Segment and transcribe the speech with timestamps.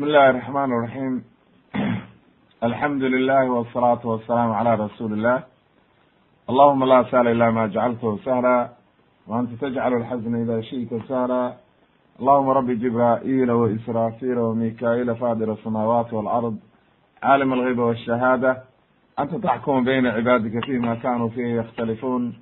[0.00, 1.24] بسم الله الرحمن الرحيم
[2.68, 5.42] الحمد لله والصلاة والسلام على رسول الله
[6.50, 8.68] اللهم لا سهل إلا ما جعلته سهلا
[9.28, 11.52] وأنت تجعل الحزن إذا شئت سهلا
[12.20, 16.56] اللهم رب جبرائيل وإsrافيl وميكائيل فاضل السماوات والأرض
[17.22, 18.62] عالم الغyb والشهادة
[19.18, 22.32] أنت تحكم بين عبادك فيما كانوا فيه يختلفون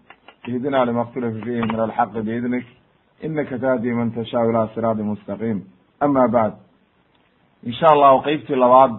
[0.48, 2.66] اhdina لma اkتلfa فيh min الحq بإdنik
[3.26, 5.64] iنaka تhdي man تشhاء ilى صراaط مستقيم
[6.02, 6.67] أما بعد
[7.66, 8.92] insha allahu qeybtii labaad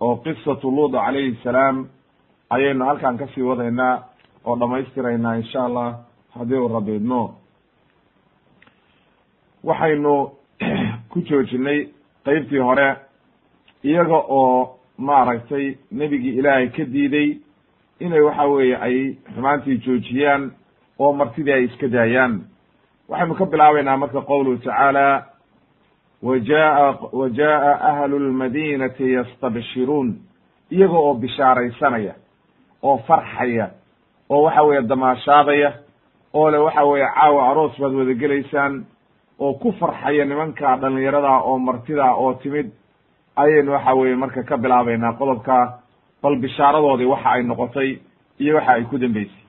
[0.00, 1.88] oo qisatu luud calayhi salaam
[2.50, 4.02] ayaynu halkan ka sii wadaynaa
[4.44, 5.88] oo dhamaystiraynaa insha allah
[6.38, 7.34] haddii uu rabi idno
[9.64, 10.14] waxaynu
[11.10, 11.88] ku joojinay
[12.24, 12.88] qeybtii hore
[13.84, 17.28] iyaga oo maaragtay nebigii ilaahay ka diiday
[18.00, 20.52] inay waxa weeye ay xumaantii joojiyaan
[20.98, 22.40] oo martidii ay iska daayaan.
[23.08, 25.33] Waxaynu ka bilaabaynaa marka qowluhu tacaala wajaa
[26.24, 30.08] wa jaa'a ahlu lmadinati yastabshiruun
[30.70, 32.14] iyaga oo bishaaraysanaya
[32.82, 33.66] oo farxaya
[34.30, 35.70] oo waxa weeye damaashaadaya
[36.34, 38.84] oo le waxa weeye caawa aroos baad wada gelaysaan
[39.40, 42.70] oo ku farxaya nimanka dhalinyarada oo martida oo timid
[43.36, 45.56] ayaynu waxa weye marka ka bilaabaynaa qodobka
[46.22, 47.90] bal bishaaradoodii waxa ay noqotay
[48.40, 49.42] iyo waxa ay ku dambeysay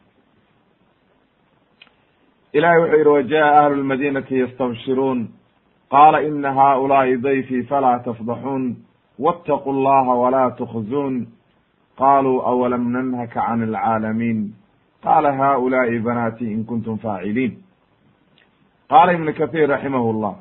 [2.54, 5.28] ilahay wuxuu yidhi wajaa ahlu lmadinati yastabshiruun
[5.90, 8.76] qaala ina haaulaa'i dayfii falaa tafdaxuun
[9.20, 11.28] wاtaquu اllaha wlaa tkzuun
[11.98, 14.54] qaluu awalam nanhaka can اlcaalamiin
[15.04, 17.54] qaala haaulaa'i banaatii in kuntum faaciliin
[18.90, 20.34] qaala ibnu kahiir raximah اllah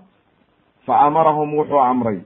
[0.87, 2.19] faamarahum wuxuu amray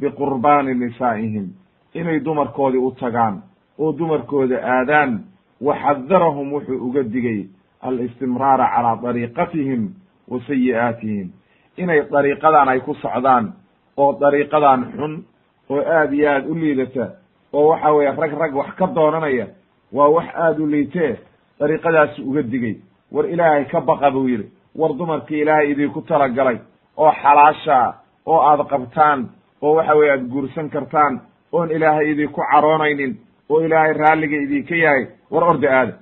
[0.00, 1.46] biqurbaani nisaa'ihim
[1.94, 3.42] inay dumarkoodii u tagaan
[3.78, 5.34] oo dumarkooda aadaan.
[5.60, 7.46] Waxadarahum wuxuu uga digay
[7.80, 9.94] alistimraara calaa dariiqatihim
[10.28, 11.30] wa sayi'aatihim
[11.76, 13.52] inay dariiqadan ay ku socdaan
[13.96, 15.24] oo dariiqadan xun
[15.70, 17.06] oo aad iyo aad u liidata
[17.52, 19.46] oo waxa weeye rag rag wax ka doonanaya
[19.92, 21.18] waa wax aada u liitee
[21.60, 22.76] dariiqadaasi uga digay.
[23.12, 24.50] War ilaahay ka baqa buu yidhi.
[24.74, 26.58] War dumarkii ilaahay idinku talagalay
[26.96, 27.94] oo xalaashaa
[28.26, 29.28] oo aad qabtaan
[29.62, 31.20] oo waxa weye aad guursan kartaan
[31.52, 33.16] oon ilaahay idinku caroonaynin
[33.48, 35.94] oo ilaahay raalliga idinka yahay war orda aada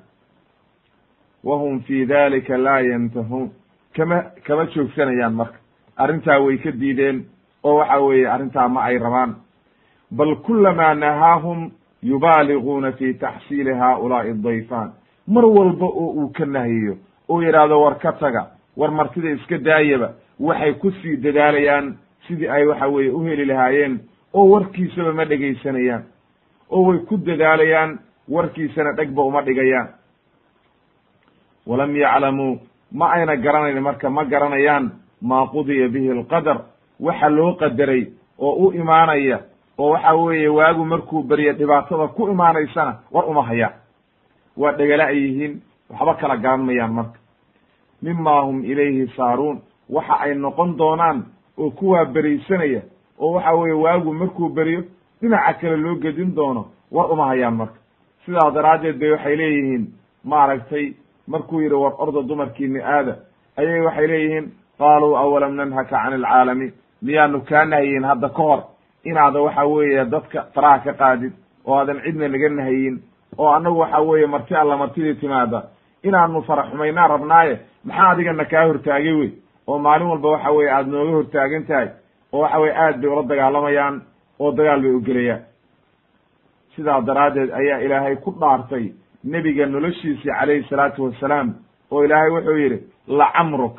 [1.44, 3.50] wa hum fi dalika laa yantahuun.
[3.97, 5.59] Kama kama joogsanayaan marka
[5.97, 7.25] arrintaa way ka diideen
[7.64, 9.34] oo waxa weeye arrintaa ma ay rabaan.
[10.10, 11.70] Bal kulamaa nahaahum
[12.03, 14.92] yubaaliguuna fi taxsiili haulaai dayfaan.
[15.26, 16.97] Mar walba oo uu ka nahiyo
[17.28, 22.66] oo yidhaahdo war ka taga war martida iska daayaba waxay ku sii dadaalayaan sidii ay
[22.66, 24.00] waxa weeye u heli lahaayeen
[24.34, 26.02] oo warkiisaba ma dhegaysanayaan
[26.70, 27.98] oo way ku dadaalayaan
[28.28, 29.88] warkiisana dhegba uma dhigayaan.
[31.66, 32.58] Walam yaclamuu
[32.92, 34.91] ma ayna garanayn marka ma garanayaan
[35.22, 36.59] maa qudiya bihi alqadar
[37.00, 38.06] waxa loo qadaray
[38.38, 39.41] oo u imaanaya
[39.78, 43.72] oo waxa weeye waagu markuu beriya dhibaatada ku imaanaysana war uma hayaan
[44.56, 47.19] waa dhegala ay yihiin waxba kala garan mayaan marka.
[48.03, 51.25] Mima hum ilayhi saaruun waxa ay noqon doonaan
[51.59, 52.82] oo kuwaa beraysanaya
[53.19, 54.82] oo waxa weeye waagu markuu beriyo
[55.21, 57.78] dhinaca kale loo gedin doono war uma hayaan marka.
[58.27, 59.87] Sidaa daraaddeed bay waxay leeyihiin
[60.25, 60.93] maaragtay
[61.27, 63.16] markuu yidhi war orda dumarkiini aada
[63.56, 66.72] ayay waxay leeyihiin qaaluu awalam nanhaka can alcaalamiin
[67.06, 68.60] miyaanu kaa nahyin hadda ka hor
[69.10, 71.32] inaada waxa weeye dadka faraha ka qaadid
[71.66, 72.97] oo aadan cidna naga nahyin
[73.38, 75.60] oo annagu waxa weeye marti alla martidii timaada
[76.09, 77.54] inaanu fara xumaynaa rabnaaye
[77.84, 79.31] maxaa adigana kaa hortaagay wey
[79.69, 81.88] oo maalin walba waxa weye aada nooga hortaagan tahay
[82.32, 83.97] oo waxa weye aad bay ula dagaalamayaan
[84.43, 85.43] oo dagaal bay ugelayaan
[86.76, 88.84] sidaa daraaddeed ayaa ilaahay ku dhaartay
[89.25, 91.49] nebiga noloshiisii calayhi salaatu wassalaam
[91.93, 92.78] oo ilaahay wuxuu yidhi
[93.20, 93.76] lacamruk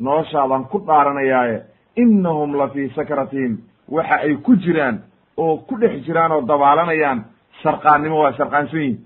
[0.00, 1.62] noloshaadaan ku dhaaranayaaye.
[1.96, 3.58] Innahum la fii sakratihim
[3.88, 5.00] waxa ay ku jiraan
[5.36, 7.24] oo ku dhex jiraan oo dabaalanayaan.
[7.62, 8.98] Sarqaannimo waa sarqaansan yihiin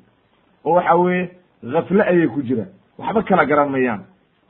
[0.65, 1.31] oo waxa weeye
[1.73, 2.69] khafle ayay ku jiraan.
[2.99, 4.01] Waxba kala garan mayaan.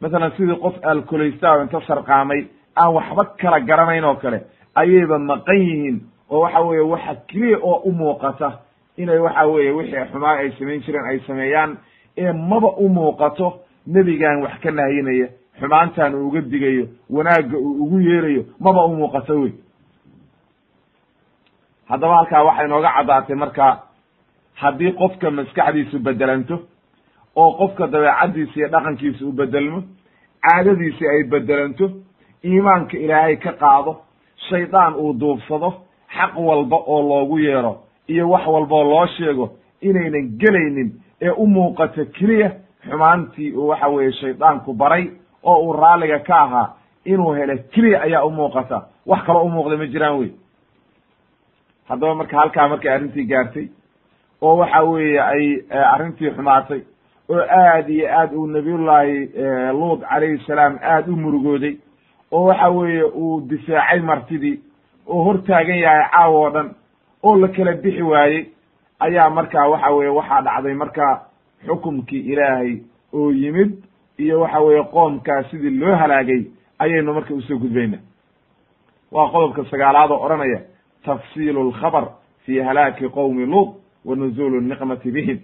[0.00, 2.46] Masalan sidii qof alkolaysta oo inta sarqaamay
[2.76, 4.40] aan waxba kala garanayn oo kale
[4.74, 6.00] ayayba maqan yihiin.
[6.30, 8.58] Oo waxa weeye waxa keliya oo u muuqata
[8.96, 11.76] inay waxa weeye wixii xumaan ay samayn jireen ay sameeyaan
[12.16, 15.28] ee maba u muuqato nebigan wax ka nahyinaya
[15.60, 19.52] xumaantan uu uga digayo wanaagga uu ugu yeerayo maba u muuqato wey.
[21.88, 23.66] Haddaba halkaa waxay nooga caddaatay marka
[24.54, 26.56] haddii qofka maskaxdiisu bedelanto
[27.36, 29.82] oo qofka dabeecaddiisa iyo dhaqankiisa u bedelmo
[30.42, 31.90] caadadiisi ay bedelanto
[32.44, 33.92] iimaanka ilaahay ka qaado
[34.48, 35.70] shaydaan uu duubsado
[36.16, 37.72] xaq walba oo loogu yeero
[38.08, 40.90] iyo wax walba oo loo sheego inaynan gelaynin
[41.22, 42.50] ee u muuqato keliya
[42.88, 45.10] xumaantii uu waxa weeye shaydaanku baray
[45.44, 46.68] oo uu raalliga ka ahaa
[47.04, 48.82] inuu helo keliya ayaa u muuqata.
[49.06, 50.30] Wax kaloo u muuqda ma jiraan wey.
[51.88, 53.66] Haddaba marka halkaa markay arrintii gaartay
[54.42, 55.44] oo waxa weeye ay
[55.94, 56.80] arrintii xumaatay
[57.28, 59.16] oo aad iyo aad uu nabiyullaahi
[59.72, 61.74] luud calayhi salaam aad u murugooday
[62.32, 64.60] oo waxa weeye uu difaacay martidii
[65.08, 66.68] oo hor taagan yahay caaw oo dhan
[67.22, 68.46] oo la kala bixi waayey
[69.00, 71.06] ayaa markaa waxa weeye waxaa dhacday marka
[71.66, 72.78] xukumkii ilaahay
[73.12, 73.72] oo yimid
[74.24, 76.42] iyo waxa weeye qoomkaa sidii loo halaagay
[76.78, 77.98] ayaynu marka u soo gudbayna
[79.12, 80.60] waa qodobka sagaalaad oo odhanaya
[81.04, 82.04] tafsiilu lkhabar
[82.44, 83.68] fi halaaki qowmi luud
[84.04, 85.38] wa nuzuulu niqmati bihim.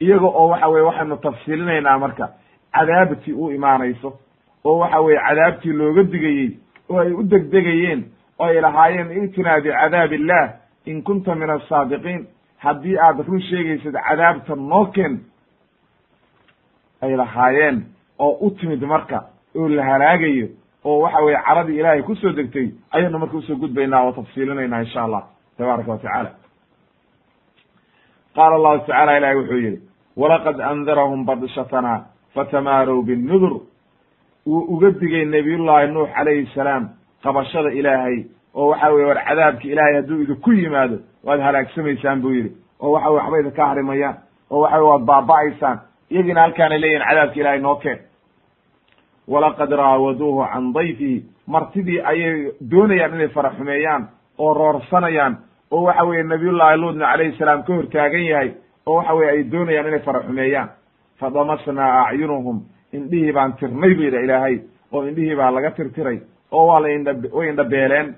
[0.00, 2.28] Iyaga oo waxa weye waxaynu tafsiilinaynaa marka
[2.72, 4.18] cadaabtii u imaanayso
[4.64, 6.50] oo waxa weye cadaabtii looga digayey
[6.90, 8.04] oo ay u degdegayeen
[8.38, 10.44] oo ay lahaayeen itinaa bicadaab illah
[10.86, 12.26] in kunta min asaadiqiin
[12.58, 15.20] haddii aad run sheegaysad cadaabta noo keen
[17.02, 17.84] ay lahaayeen
[18.24, 19.18] oo u timid marka
[19.58, 20.46] oo la halaagayo
[20.84, 24.80] oo waxa weye caradii ilaahay ku soo degtay ayaynu marka u soo gudbaynaa oo tafsiilinaynaa
[24.84, 25.22] insha allah
[25.58, 26.30] tabaaraka wa tacaala.
[28.34, 29.80] Qaala allahu tacala ilahi wuxuu yihi
[30.16, 32.04] walaqad andarahum badshatana
[32.34, 33.60] fatamaarow binnudur
[34.46, 36.88] wuu uga digay nabiyullahi nuux calayhi salaam
[37.22, 38.24] qabashada ilaahay
[38.54, 43.08] oo waxa weye war cadaabki ilaahay hadduu idinku yimaado waad halaagsamaysaan buu yidhi oo waxa
[43.10, 44.16] weye waxba idinka harimayaan
[44.50, 45.78] oo waxa weye waad baaba'aysaan
[46.10, 47.98] iyagiina halkaanay leeyihiin cadaabki ilaahay noo keen
[49.28, 54.08] walaqad raawaduuhu can dayfihi martidii ayay doonayaan inay fara xumeeyaan
[54.38, 55.36] oo roorsanayaan
[55.70, 58.50] oo waxa weeye nabiyullahi luudna calayhi salaam ka hortaagan yahay
[58.86, 60.68] oo waxa weye ay doonayaan inay fara xumeeyaan
[61.20, 64.56] fadamasnaa acyunuhum indhihii baan tirnay bu yidhi ilaahay
[64.92, 66.18] oo indhihii baa laga tirtiray
[66.52, 68.14] oo waa la indha way indhabeeleen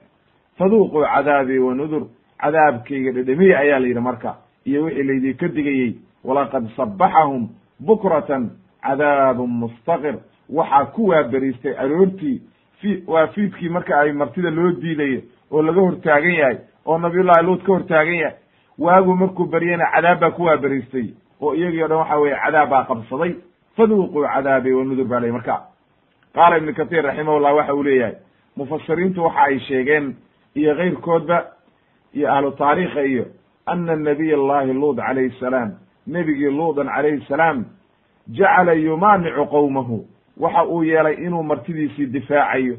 [0.58, 2.02] faduuquu cadaabii wa nudur
[2.42, 4.34] cadaabkayga dhedhemiye ayaa la yidhi marka
[4.66, 5.92] iyo wixii laydinka digayey
[6.24, 7.48] walaqad sabaxahum
[7.86, 8.50] bukratan
[8.82, 10.14] cadaabun mustaqir
[10.54, 12.42] waxaa ku waaberiistay aroortii
[12.80, 15.20] fi waa fiidkii marka ay martida loo diidayo
[15.50, 18.36] oo laga hortaagan yahay oo nabiyullahi luud ka hortaagan yahay.
[18.78, 21.08] Waagu markuu beryena cadaab baa ku waaberiistay
[21.40, 23.34] oo iyagii o dhan waxa weye cadaab baa qabsaday.
[23.76, 25.74] Faduuquu cadaabi wa baa ley marka
[26.34, 28.14] qaala ibnu kahiir raximahullah waxa uu leeyahay
[28.56, 30.16] mufasiriintu waxa ay sheegeen
[30.54, 31.44] iyo keyrkoodba
[32.14, 33.24] iyo ahlu taariikha iyo
[33.66, 35.72] ana nabiy allahi luud calayhi salaam
[36.06, 37.64] nebigii luudan calayhi salaam
[38.28, 42.76] jacala yumaanicu qowmahu waxa uu yeelay inuu martidiisii difaacayo.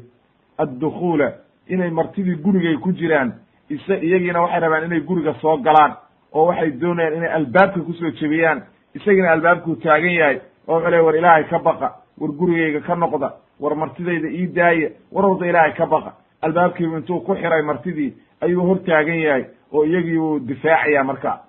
[0.58, 1.32] Addukhuula
[1.68, 3.32] inay martidii gurigay ku jiraan
[3.70, 5.96] ise iyagiina waxay rabaan inay guriga soo galaan
[6.32, 8.62] oo waxay doonayaan inay albaabka ku soo jebiyaan.
[8.94, 13.32] Isagiina albaabkuu taagan yahay oo wuxuu ley war ilaahay ka baqa war gurigayga ka noqda
[13.60, 16.12] war martidayda ii daaya war horda ilaahay ka baqa.
[16.42, 21.40] Albaabkiibu intuu ku xiray martidii ayuu hor taagan yahay oo iyagii uu difaacaya marka.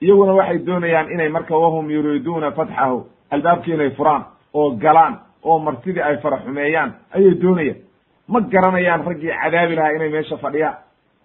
[0.00, 6.02] Iyaguna waxay doonayaan inay marka wahum yuriiduuna fatxahu albaabkii inay furaan oo galaan oo martidii
[6.02, 7.76] ay fara xumeeyaan ayay doonayaan.
[8.28, 10.76] Ma garanayaan raggii cadaabi lahaa inay meesha fadhiyaan.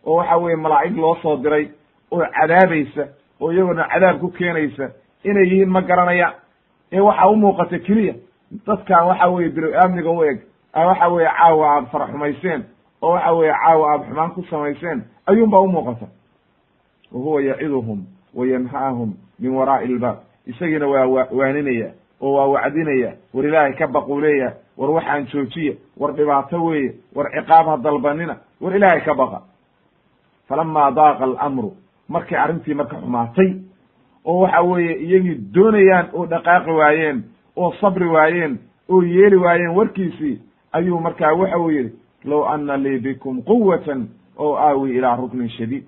[0.05, 1.69] Oo waxa weye malaa'ig loo soo diray
[2.11, 3.03] oo cadaabaysa
[3.41, 4.89] oo iyaguna cadaab ku keenaysa
[5.23, 6.33] inay yihiin ma garanayaan.
[6.91, 8.13] Ee waxaa u muuqata keliya
[8.67, 10.39] dadkan waxa weye bilow aamniga u eg
[10.75, 12.63] waxa weye caawa aad fara xumayseen
[13.01, 16.07] oo waxa weye caawa aad xumaan ku samayseen ayuun baa u muuqata.
[17.11, 18.03] Wa huwa yaciduhum
[18.33, 20.17] wa yanhaahum min waraa'i ilbaab
[20.47, 25.73] isagiina waa wa waaninaya oo waa wacdinaya war ilaahay ka baquu leeyahay war waxaan joojiya
[25.97, 29.41] war dhibaato weeye war ciqaab ha dalbanina war ilaahay ka baqa.
[30.47, 31.71] Falama daaqa alamru
[32.09, 33.49] markay arrintii marka xumaatay
[34.25, 37.23] oo waxa weeye iyagii doonayaan oo dhaqaaqi waayeen
[37.55, 40.41] oo sabri waayeen oo yeeli waayeen warkiisii
[40.73, 41.93] ayuu markaa waxa uu yidhi
[42.25, 45.85] low ana lii bikum quwatan oo aawi ilaa ruknin shadiid.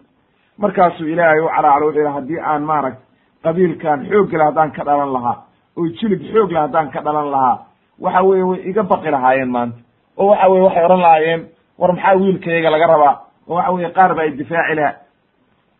[0.57, 2.99] Markaasuu ilaahay u calaacalo wuxuu yihi haddii aan maaragt
[3.43, 5.43] qabiilkan xoog le haddaan ka dhalan lahaa
[5.77, 7.57] oo jilib xoog le haddaan ka dhalan lahaa.
[7.99, 9.77] Waxa weye way iga baqi lahaayeen maanta.
[10.17, 11.41] Oo waxa weye waxay odhan lahaayeen
[11.79, 13.15] war maxaa wiilkayaga laga rabaa?
[13.47, 14.93] Oo waxa weye qaar ba ay difaaci laha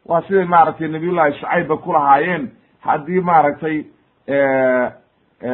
[0.05, 2.49] waa siday maaragtay nabiyullahi shucaybba ku lahaayeen
[2.85, 3.77] haddii maaragtay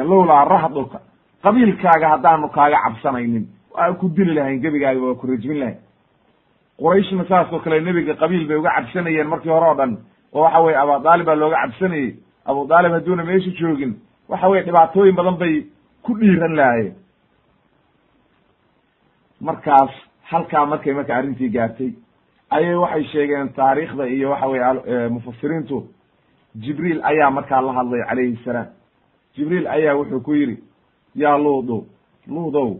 [0.09, 0.99] lowlaa rahduka
[1.43, 3.45] qabiilkaaga haddaanu kaaga cabsanaynin.
[3.73, 5.77] Waa ku dili lahayn gebigaaga waa ku rajmin lahayn.
[6.79, 9.97] Qurayshna saas oo kale nebiga qabiil bay uga cabsanayeen markii hore oo dhan.
[10.33, 12.15] Oo waxa weye abu daalib baa looga cabsanayey
[12.45, 13.95] abu daalib hadduuna meesha joogin
[14.29, 15.65] waxa weye dhibaatooyin badan bay
[16.03, 16.95] ku dhiiran lahaayeen.
[19.41, 19.91] Markaas
[20.23, 21.91] halkaa markay marka arrintii gaartay
[22.49, 25.87] ayay waxay sheegeen taariikhda iyo waxa weye mufasiriintu
[26.55, 28.67] jibriil ayaa markaa la hadlay calayhi salaam.
[29.35, 30.57] Jibriil ayaa wuxuu ku yidhi
[31.15, 31.85] yaa luudu
[32.27, 32.79] luudow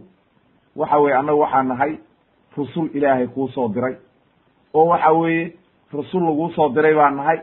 [0.76, 1.98] waxa weye annagu waxaa nahay
[2.56, 3.96] rusul ilaahay kuu soo diray.
[4.74, 5.52] Oo waxa weeye
[5.92, 7.38] rasul laguu soo diray baa nahay.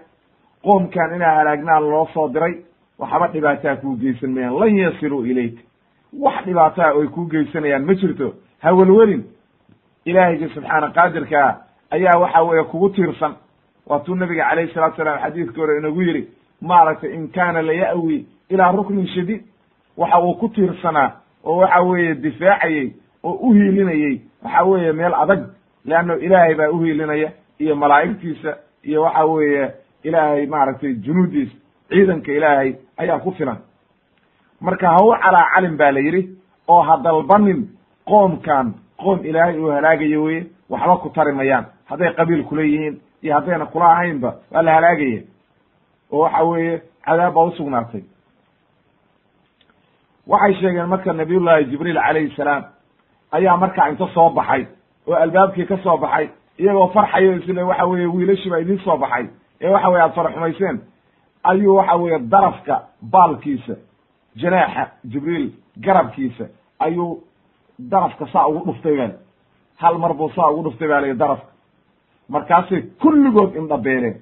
[0.64, 2.54] Qoomkan inaa halaagnaa loo soo diray
[3.00, 5.62] waxba dhibaataa kuu geysan mayaan lan yasiluu ilayka.
[6.20, 9.24] Wax dhibaataa oy kuu geysanayaan ma jirto hawelwelin
[10.06, 11.58] ilaahayga subxaana qaadirkaa
[11.92, 13.34] ayaa waxa weeye kugu tiirsan.
[13.88, 16.28] Waatuu nabiga calayhi salatu salaam xadiidkii hore inagu yidhi
[16.62, 19.42] maaragtay in kaana laya'wi ilaa ruknin shadiid.
[19.98, 21.12] Waxa uu ku tiirsanaa
[21.44, 25.44] oo waxa weeye difaacayey oo u hiilinayey waxa weeye meel adag
[25.86, 29.72] leanno ilaahay baa uhiilinaya iyo malaa'igtiisa iyo waxa weeye
[30.04, 31.56] ilaahay maaragtay junuudiisa
[31.90, 33.58] ciidanka ilaahay ayaa ku filan.
[34.62, 36.30] Marka ha u calaacalin ba la yidhi
[36.68, 37.68] oo ha dalbanin
[38.06, 41.66] qoomkan qoom ilaahay uu halaagayo weye waxba ku tari mayaan.
[41.90, 45.22] Hadday qabiil kula yihiin iyo haddayna kula ahaynba waa la halaagaya.
[46.12, 48.04] Oo waxa weeye cadaab baa usugnaatay
[50.28, 52.64] waxay sheegeen marka nabiyullahi jibriil calayhi salaam
[53.32, 54.66] ayaa markaa inta soo baxay
[55.08, 59.26] oo albaabkii ka soo baxay iyagoo farxayo isle waxa weeye wiilashii baa idiin soo baxay.
[59.62, 60.82] Ee waxa weye aad faraxumayseen
[61.52, 62.76] ayuu waxa weeye darafka
[63.14, 63.76] baalkiisa
[64.42, 65.48] janaaxa jibriil
[65.86, 66.46] garabkiisa
[66.80, 67.24] ayuu
[67.92, 69.14] darafka saa ugu dhuftay bal
[69.82, 71.50] hal mar buu saa ugu dhuftay baa layihi darafka.
[72.30, 74.16] Markaasay kulligood indhabeeleen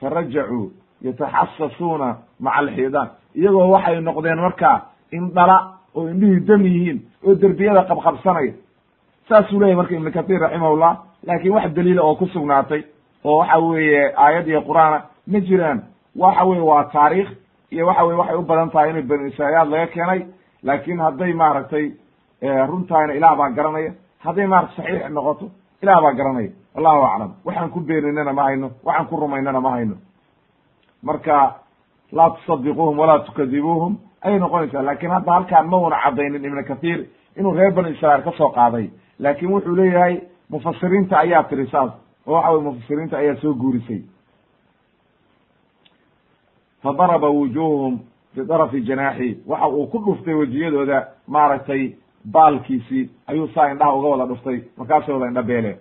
[0.00, 3.08] farajacuu yataxasasuuna maca alxiidaan.
[3.34, 4.76] Iyagoo waxay noqdeen markaa
[5.12, 5.56] indhala
[5.94, 8.52] oo indhihii dam yihiin oo derbiyada qabqabsanaya.
[9.28, 10.92] Saasuu leyahy marka ibnu katir raximahullah
[11.26, 12.82] laakiin wax daliila oo ku sugnaatay
[13.24, 14.98] oo waxa weeye aayad iyo qur'aana
[15.32, 15.78] ma jiraan.
[16.16, 17.30] Waxa weye waa taariikh
[17.70, 20.20] iyo waxa weye waxay u badan tahay inay bani israa'iyaad laga keenay
[20.62, 21.86] laakiin hadday maaragtay
[22.70, 23.92] runtahayna ilaah baa garanaya.
[24.24, 25.46] Hadday maarata saxiix noqoto
[25.82, 26.50] ilaah baa garanaya.
[26.74, 27.30] Wallahu aclam.
[27.44, 29.94] Waxaan ku beeninana ma hayno waxaan ku rumaynana ma hayno.
[31.02, 31.54] Marka
[32.12, 34.82] laa tusadiquuhum walaa tukadibuuhum ayay noqonaysaa.
[34.82, 37.06] Lakin hadda halkaan ma una caddaynin ibnu kathir
[37.36, 38.90] inuu reer bani israiil ka soo qaaday.
[39.18, 40.20] Laakin wuxuu leeyahay
[40.50, 41.90] mufasiriinta ayaa tiri saas
[42.26, 44.02] oo waxa weye mufasiriinta ayaa soo guurisay
[46.82, 47.98] fadaraba wujuhum
[48.34, 51.92] bidarfi janaaxi waxa uu ku dhuftay wejiyadooda maaragtay
[52.24, 55.78] baalkiisii ayuu saa indhaha uga wada dhuftay markaasay wada indha beeleen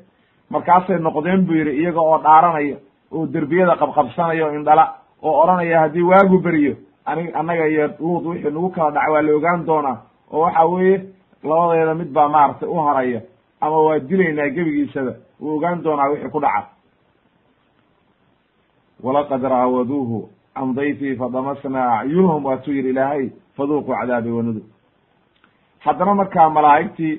[0.49, 2.77] markaasay noqdeen buu yidhi iyaga oo dhaaranaya
[3.11, 4.85] oo derbiyada qabqabsanaya o indhala
[5.23, 6.75] oo odhanaya haddii waagu beriyo
[7.05, 9.97] anig annaga iyo luud wixii nagu kala dhaca waa la ogaan doonaa.
[10.31, 11.05] oo waxa weeye
[11.43, 13.21] labadeeda mid baa maaragtay u haraya
[13.61, 16.67] ama waa dilaynaa gebigiisaba wuu ogaan doonaa wixii ku dhaca.
[19.03, 24.65] Walaqad raawaduuhu can dayfii fadamasnaa acyunahum waatuu yidhi ilaahay faduuquu cadaabi wanudur
[25.85, 27.15] haddana markaa malaa'igtii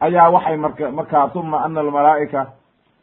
[0.00, 2.46] ayaa waxay marka markaa uma ana almalaa'ika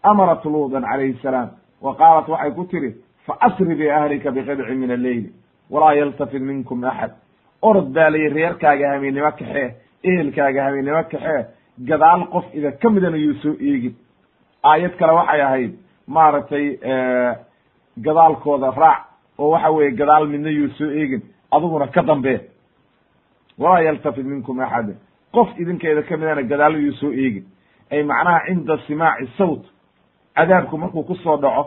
[0.03, 1.49] amarat luudan calayhi salaam
[1.81, 5.31] wa qaalat waxay ku tiri faasri biahlika biqidcin min alleyli
[5.69, 7.11] walaa yaltafid minkum axad
[7.61, 9.69] orod baa layi reerkaaga habeennimo kaxee
[10.09, 11.45] ehelkaaga habeennimo kaxee
[11.89, 13.95] gadaal qof ida ka midana yuu soo eegin
[14.63, 15.71] aayad kale waxay ahayd
[16.07, 16.65] maaragtay
[18.05, 19.01] gadaalkooda raac
[19.41, 21.21] oo waxa weeye gadaal midna yuu soo eegin.
[21.51, 22.39] Adiguna ka dambee
[23.60, 24.98] walaa yaltafid minkum axadin
[25.36, 27.45] qof idinkeeda ka midana gadaal yuu soo eegin.
[27.91, 29.63] Ay macnaha cinda simaaci sawt.
[30.36, 31.63] Cadaabku markuu ku soo dhaco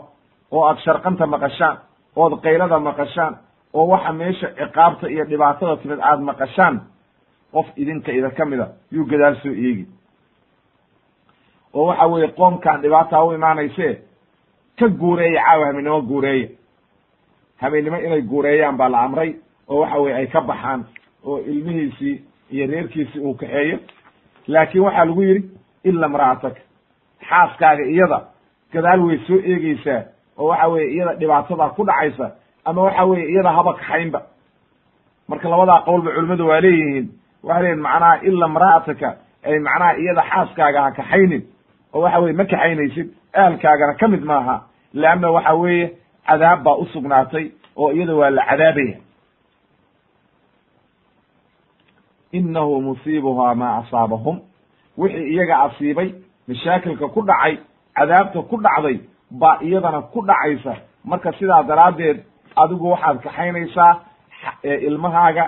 [0.51, 1.77] oo aad sharqanta maqashaan
[2.15, 3.33] ood qaylada maqashaan
[3.73, 6.75] oo waxa meesha ciqaabta iyo dhibaatada timid aad maqashaan
[7.53, 9.85] qof idinka ida ka mida yuu gadaal soo eegi
[11.73, 13.87] oo waxa weeye qoomkan dhibaataa u imaanayse
[14.79, 16.47] ka guureeya caawa habeennimo guureeya
[17.61, 19.35] habeennimo inay guureeyaan baa la amray
[19.69, 20.85] oo waxa weye ay ka baxaan
[21.25, 22.15] oo ilmihiisii
[22.51, 23.77] iyo reerkiisii uu kaxeeyo.
[24.47, 25.49] Laakiin waxaa lagu yidhi
[25.83, 26.61] ila imra'ataka
[27.29, 28.19] xaaskaaga iyada
[28.73, 30.01] gadaal way soo eegeysaa
[30.37, 32.31] oo waxa weye iyada dhibaatada ku dhacaysa
[32.65, 34.21] ama waxa weye iyada haba kaxaynba.
[35.27, 37.07] Marka labadaa qowlba culimmadu waa leeyihiin
[37.43, 39.09] waxay leeyihiin macnaha ila imra'ataka
[39.45, 41.43] ay macnaha iyada xaaskaaga ha kaxaynin
[41.93, 44.55] oo waxa weye ma kaxaynaysid ahalkaagana ka mid maaha.
[44.93, 45.85] Leanna waxa weeye
[46.27, 48.97] cadaab baa usugnaatay oo iyada waa la cadaabaya.
[52.31, 54.39] Inahu musiibuhaa maa asaabahum.
[54.97, 56.09] Wixii iyaga asiibay
[56.47, 57.57] mashaakilka ku dhacay
[57.95, 58.97] cadaabta ku dhacday
[59.31, 60.73] baa iyadana ku dhacaysa.
[61.03, 62.23] Marka sidaa daraaddeed
[62.55, 63.93] adigu waxaad kaxaynaysaa
[64.63, 65.45] ilmahaaga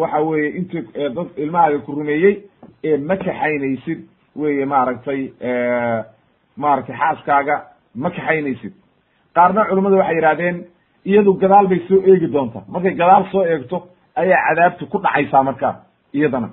[0.00, 0.78] waxa weeye inti
[1.16, 2.34] dad ilmahaaga ku rumeeyey
[2.84, 4.00] ee ma kaxaynaysid.
[4.36, 5.20] Weye maaragtay
[6.56, 7.56] maaragtay xaaskaaga
[7.94, 8.72] ma kaxaynaysid
[9.34, 10.56] qaarna culimmadu waxay yidhahdeen
[11.04, 13.76] iyadu gadaal bay soo eegi doontaa markay gadaal soo eegto
[14.16, 15.74] ayaa cadaabtu ku dhacaysaa markaa
[16.14, 16.48] iyadana.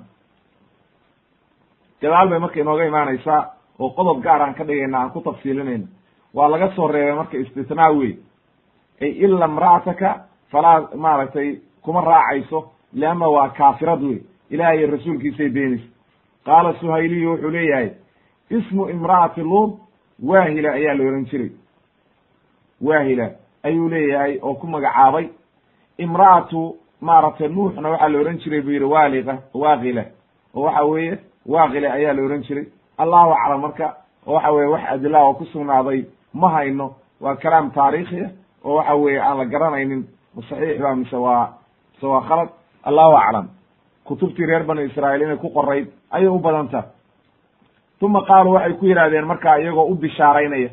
[2.02, 3.40] Gadaal bay marka inooga imaanaysaa
[3.78, 5.86] oo qodob gaar aan ka dhigayna aan ku tafsiilinayna
[6.34, 8.12] waa laga soo reebay marka istitnaa wey
[9.02, 10.08] ay ila imra'ataka
[10.50, 14.18] falaa maaragtay kuma raacayso leanna waa kaafirad wey
[14.50, 15.88] ilaah iyo rasuulkiisay beenaysa
[16.46, 17.90] qaala suhayliyu wuxuu leeyahay
[18.50, 19.70] ismu imra'ati luud
[20.28, 21.50] waahila ayaa la ohan jiray
[22.82, 23.30] waahila
[23.62, 25.28] ayuu leeyahay oo ku magacaabay.
[25.98, 30.04] Imra'atu maaragtay nuuxna waxaa la ohan jiray buu yidhi waaliqa waaqila.
[30.54, 32.66] Oo waxa weeye waaqila ayaa la ohan jiray.
[32.98, 33.96] Allahu aclam marka
[34.26, 38.30] oo waxa weye wax adila oo ku sugnaaday ma hayno waa kalaam taariikhiya
[38.64, 40.04] oo waxa weeye aan la garanaynin
[40.48, 41.48] saxiix ba mise waa
[41.94, 42.48] mise waa khalad.
[42.84, 43.48] Allahu aclam.
[44.04, 46.84] Kutubtii reer banu israa'iil inay ku qorayd ayay u badanta.
[48.02, 50.70] Uma qaaluu waxay ku yidhahdeen markaa iyagoo u bishaaraynaya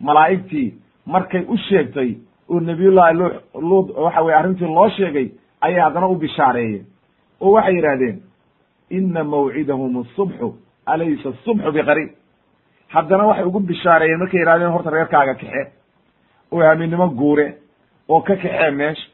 [0.00, 0.74] malaa'igtii
[1.06, 2.10] markay u sheegtay
[2.50, 3.26] oo nabiyullahi lu
[3.68, 5.28] luud waxa weye arrintii loo sheegay
[5.60, 6.84] ayay haddana u bishaareeyeen.
[7.40, 8.16] Oo waxay yidhahdeen
[8.90, 10.54] ina mawcidahum asubxu
[10.86, 12.10] alaysa asubxu biqariib.
[12.88, 15.62] Haddana waxay ugu bishaareeyeen markay yihahdeen horta reerkaaga kaxe
[16.52, 17.46] oo haminimo guure
[18.08, 19.08] oo ka kaxee meesha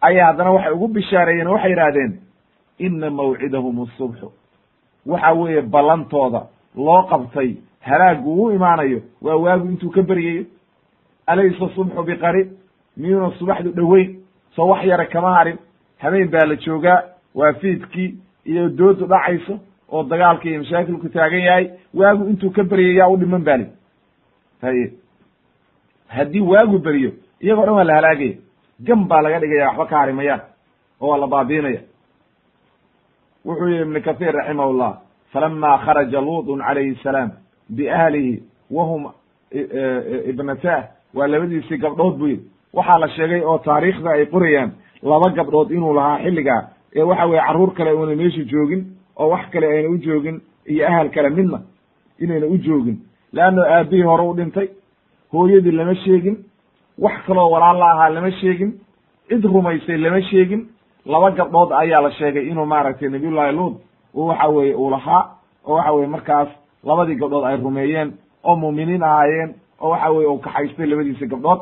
[0.00, 2.12] ayay haddana waxay ugu bishaareeyeen oo waxay yidhahdeen
[2.78, 4.32] ina mawcidahum asubxu
[5.06, 6.42] waxa weeye ballantooda
[6.76, 7.50] loo qabtay
[7.80, 10.44] halaagu uu imaanayo waa waagu intuu ka beryayo
[11.32, 12.48] alaysa subxu biqariib
[12.96, 14.10] miyuuna subaxdu dhoweyn
[14.56, 15.58] soo wax yara kama harin.
[15.98, 17.02] Habeen baa la joogaa
[17.34, 18.10] waa fiidkii
[18.44, 19.54] iyo doodu dhacayso
[19.92, 23.66] oo dagaalka iyo mashaakilku taagan yahay waagu intuu ka beryay yaa u dhiman bali
[24.62, 24.92] haye.
[26.08, 28.36] Haddii waagu beryo iyagoo dhan waa la halaagaya.
[28.80, 30.40] Gam baa laga dhigaya waxba ka harimayaan
[31.00, 31.80] oo waa la baabiinaya.
[33.44, 34.92] Wuxuu yihi ibnu kathir raximahullah
[35.32, 37.30] falama kharaja luutun calayhi salaam
[37.68, 39.12] biahlihi wahum
[40.30, 42.42] ibnataah waa labadiisii gabdhood buu yihi
[42.74, 44.70] waxaa la sheegay oo taariikhda ay qorayaan
[45.02, 46.62] laba gabdhood inuu lahaa xilligaa
[46.96, 48.82] ee waxa weye carruur kale una meesha joogin
[49.16, 51.58] oo wax kale ayna u joogin iyo ahal kale midna
[52.18, 52.96] inayna u joogin.
[53.32, 54.68] Leanno aabihii hore u dhintay
[55.32, 56.36] hooyadii lama sheegin
[56.98, 58.72] wax kaloo walaal la ahaa lama sheegin
[59.28, 60.66] cid rumaysay lama sheegin.
[61.06, 63.74] Laba gabdhood ayaa la sheegay inuu maaragtay nabiyullahi luud
[64.14, 65.22] uu waxa weye uu lahaa
[65.66, 66.48] oo waxa weye markaas
[66.84, 68.12] labadii gabdhood ay rumeeyeen
[68.44, 71.60] oo muuminiin ahaayeen oo waxa weye uu kaxaystay labadiisa gabdhood.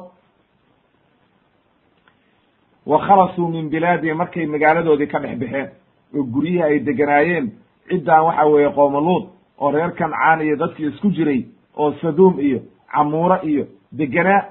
[2.86, 5.68] Wa khalasuu min bilaadihi markay magaaladoodii ka dhex baxeen
[6.16, 7.50] oo guryihii ay deganaayeen
[7.88, 9.24] ciddaan waxa weeye qoomaluud
[9.58, 11.44] oo reer kancaan iyo dadkii isku jiray
[11.76, 12.60] oo saduum iyo
[12.92, 14.44] camuura iyo deganaa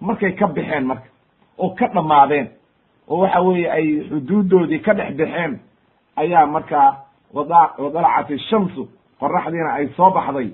[0.00, 1.08] markay ka baxeen marka
[1.58, 2.48] oo ka dhammaadeen
[3.08, 5.58] oo waxa weeye ay xuduuddoodii ka dhex baxeen
[6.16, 6.96] ayaa markaa
[7.34, 8.88] wada wadalacat ishamsu
[9.20, 10.50] qoraxdiina ay soo baxday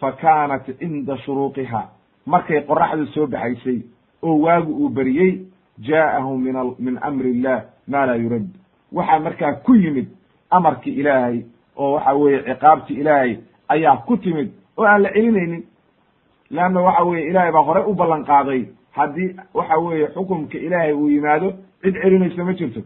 [0.00, 1.82] fa kaanat cinda shuruuqiha
[2.26, 3.82] markay qoraxdu soo baxaysay
[4.22, 5.32] oo waagu uu beriyey
[5.88, 8.46] jaa'ahu min min amri illah maa laa yurad
[8.92, 10.08] waxaa markaa ku yimid
[10.50, 11.42] amarkii ilaahay
[11.76, 13.36] oo waxa weeye ciqaabtii ilaahay
[13.68, 15.64] ayaa ku timid oo aan la celinaynin
[16.50, 21.08] leanna waxa weye ilaahay baa horey u ballan qaaday haddii waxa weeye xukumka ilaahay uu
[21.10, 22.80] yimaado cid celinaysa ma jirto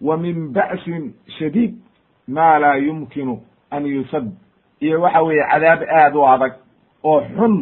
[0.00, 1.74] wa min ba'sin shadiid
[2.28, 3.40] maa laa yumkinu
[3.70, 4.32] an yusad
[4.80, 6.52] iyo waxa weeye cadaab aad u adag
[7.04, 7.54] oo xun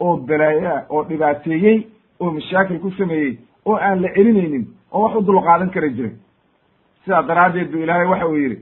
[0.00, 1.86] oo balaaya oo dhibaateeyey
[2.20, 6.16] oo mashaakil ku sameeyey oo aan la celinaynin oo wax u dulqaadan kara jirin
[7.04, 8.58] sidaa daraaddeed bu ilaahay waxa uu yidhi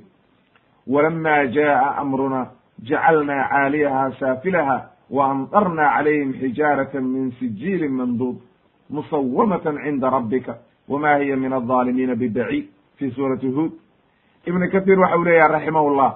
[0.86, 2.46] walama jaa'a amruna
[2.88, 4.76] jacalnaa caaliyaha saafilaha
[5.10, 8.36] wa amdarna calayhim xijaarata min sijiilin manduud
[8.90, 12.66] musawamatan cinda rabbika wama hiya min alظaalimiina bibaciid
[12.96, 13.72] fi suurati huod
[14.46, 16.10] ibnu kahiir waxa uu leeyahay raximahullah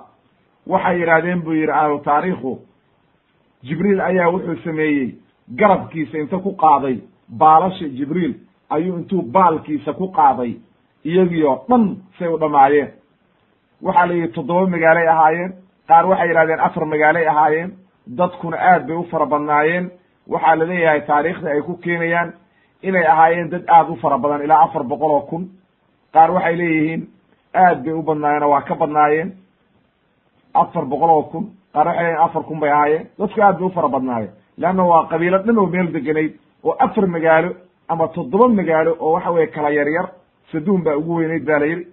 [0.66, 2.58] waxay yidhaahdeen buu yidhi ahlu taariikhu.
[3.64, 5.14] Jibriil ayaa wuxuu sameeyey
[5.58, 6.96] garabkiisa inta ku qaaday
[7.28, 8.34] baalasha jibriil
[8.70, 10.52] ayuu intuu baalkiisa ku qaaday
[11.04, 12.90] iyagii oo dhan say u dhamaayeen.
[13.82, 15.52] Waxaa la yidhi toddoba magaalay ahaayeen
[15.88, 17.70] qaar waxay yidhahdeen afar magaalay ahaayeen
[18.18, 19.90] dadkuna aad bay u fara badnaayeen.
[20.28, 22.32] Waxaa la leeyahay taariikhda ay ku keenayaan
[22.82, 25.48] inay ahaayeen dad aad u fara badan ilaa afar boqol oo kun.
[26.12, 27.02] Qaar waxay leeyihiin
[27.54, 29.32] aad bay u badnaayeen oo waa ka badnaayeen
[30.54, 33.70] afar boqol oo kun qaar waxay leeyihiin afar kun bay ahaayeen dadku aad bay u
[33.70, 33.88] fara
[34.58, 36.32] leanna waa qabiilo dhan oo meel deganayd
[36.64, 37.50] oo afar magaalo
[37.88, 40.08] ama toddoba magaalo oo waxa weye kala yar yar
[40.52, 41.86] saduun baa ugu weynayd ba la yidhi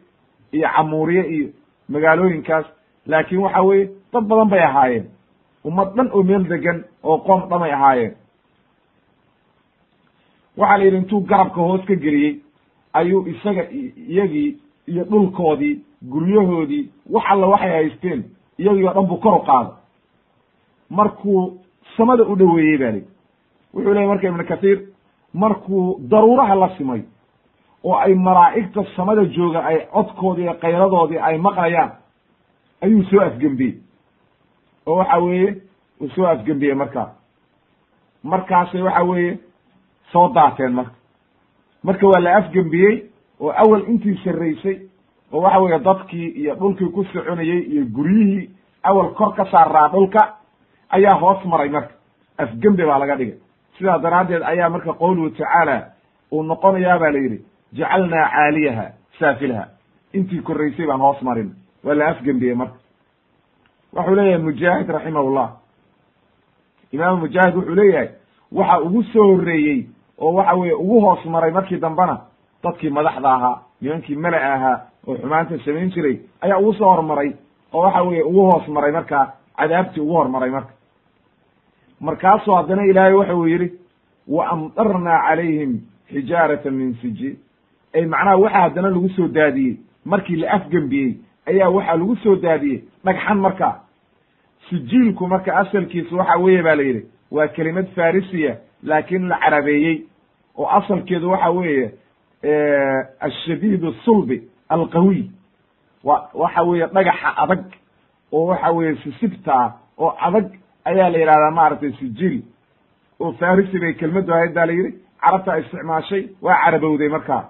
[0.51, 1.47] iyo camuuriye iyo
[1.89, 2.65] magaalooyinkaas.
[3.07, 5.05] Laakiin waxa weeye dad badan bay ahaayeen.
[5.65, 8.13] Ummad dhan oo meel degan oo qoom dhamay ahaayeen.
[10.57, 12.41] Waxaa la yidhi intuu garabka hoos ka geliyey
[12.93, 15.79] ayuu isaga iyagii iyo dhulkoodii
[16.11, 18.23] guryahoodii wax alla waxay haysteen
[18.59, 19.71] iyagii oo dhan buu kor u qaado
[20.89, 21.57] markuu
[21.97, 23.03] samada u dhoweeyey ba li
[23.73, 24.79] wuxuu leeyay marka ibnu kathiir
[25.33, 27.01] markuu daruuraha la simay
[27.83, 31.91] oo ay malaa'igta samada jooga ay codkoodii iyo kayradoodii ay maqlayaan
[32.81, 33.77] ayuu soo afgembiyey.
[34.85, 35.55] Oo waxa weeye
[36.01, 37.09] uu soo afgembiyey markaa
[38.23, 39.37] markaasay waxa weeye
[40.11, 40.95] soo daateen marka.
[41.83, 43.03] Marka waa la afgembiyey
[43.39, 44.88] oo awal intii sarraysay
[45.33, 48.49] oo waxa weeye dadkii iyo dhulkii ku soconayey iyo guryihii
[48.83, 50.35] awal kor ka saaraa dhulka
[50.89, 51.93] ayaa hoos maray marka.
[52.37, 53.37] Afgembe baa laga dhigay.
[53.77, 55.91] Sidaa daraaddeed ayaa marka qowluhu tacaala
[56.31, 57.39] uu noqonayaa ba la yidhi
[57.73, 58.85] jacalnaa caaliyaha
[59.19, 59.65] saafilaha
[60.13, 61.51] intii korraysay baan hoos marin.
[61.83, 62.75] Waa la afgembiyey marka.
[63.93, 65.49] Wuxuu leeyahay mujaahid raximahullah.
[66.91, 68.09] Imaamu mujaahid wuxuu leeyahay
[68.51, 69.87] waxa ugu soo horreeyey
[70.17, 72.17] oo waxa weeye ugu hoos maray markii dambena
[72.63, 77.31] dadkii madaxda ahaa nimankii mala ahaa oo xumaanta samayn jiray ayaa ugu soo hormaray
[77.73, 80.73] oo waxa weeye ugu hoos maray markaa cadaabtii ugu hormaray marka.
[81.99, 83.71] Markaasuu haddana ilaahay waxa uu yidhi
[84.27, 85.79] wa amdarnaa calayhim
[86.11, 87.35] xijaaratan min sijiil
[87.95, 91.17] ay macnaha waxa haddana lagu soo daadiyey markii la afgembiyey
[91.47, 93.69] ayaa waxaa lagu soo daadiyey dhagxan marka.
[94.69, 100.05] Sijiilku marka asalkiisu waxa weeye ba la yidhi waa kelimad farisiya laakiin la carabeeyey.
[100.57, 101.91] Oo asalkeedu waxa weeye
[103.27, 105.29] ashadiid sulbi alqawiy
[106.03, 107.63] wa waxa weeye dhagaxa adag
[108.31, 110.47] oo waxa weeye sisibta oo adag
[110.85, 112.41] ayaa la yidhahdaa maaragtay sijiil
[113.19, 117.43] oo farisi bay kelmaddu ahayd ba la yidhi carabta isticmaashay waa carabowday markaa.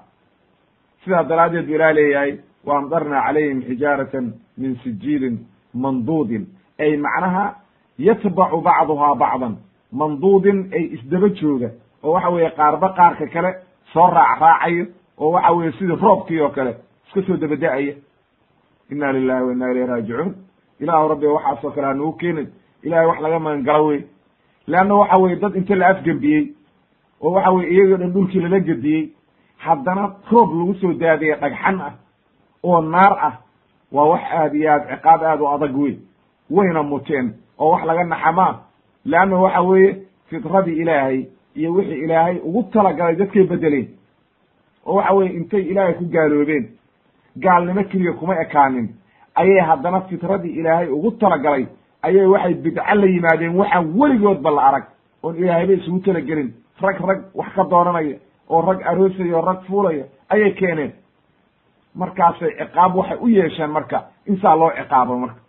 [1.04, 5.38] Sidaa daraaddeed bu ilah leeyahay wa amdarna calayhim xijaaratan min sijiilin
[5.74, 6.48] manduudin.
[6.80, 7.56] Ay macnaha
[8.00, 9.58] yatbacu bacduhaa bacdan
[9.92, 11.70] manduudin ay isdaba jooga
[12.04, 13.52] oo waxa weeye qaarba qaarka kale
[13.94, 14.86] soo raac raacayo
[15.18, 16.76] oo waxa weeye sidii roobkii oo kale
[17.08, 17.94] iska soo dabada-aya.
[18.92, 20.36] Inna lilahi wa inna ilayhi raajicuun.
[20.80, 22.48] Ilaahu rabbi waxaasoo kale hanugu keenin.
[22.84, 24.02] Ilahay wax laga magan galo wey
[24.68, 26.54] leanna waxa weye dad inta la afgembiyey
[27.22, 29.10] oo waxa weye iyagoo dhan dhulkii lala gediyey
[29.58, 31.94] haddana roob lagu soo daadaya dhagxan ah
[32.64, 33.34] oo naar ah
[33.92, 35.98] waa wax aad iyo aad ciqaab aad u adag wey
[36.50, 38.56] wayna muteen oo wax laga naxamaa.
[39.06, 39.98] Leanna waxa weeye
[40.30, 43.88] fitradii ilaahay iyo wixii ilaahay ugu talagalay dadkay bedeleen.
[44.86, 46.66] Oo waxa weye intay ilaahay ku gaaloobeen
[47.38, 48.88] gaalnimo keliya kuma ekaanin.
[49.36, 51.68] Ayay haddana fitradii ilaahay ugu talagalay
[52.02, 54.84] ayay waxay bidco la yimaadeen waxaan weligoodba la arag.
[55.24, 56.54] Oon ilaahayba isugu talagelin.
[56.82, 58.18] Rag rag wax ka doonanaya
[58.50, 60.92] oo rag aroosaya oo rag fuulaya ayay keeneen.
[61.96, 65.42] Markaasay ciqaab waxay u yeesheen marka insaa loo ciqaabo marka.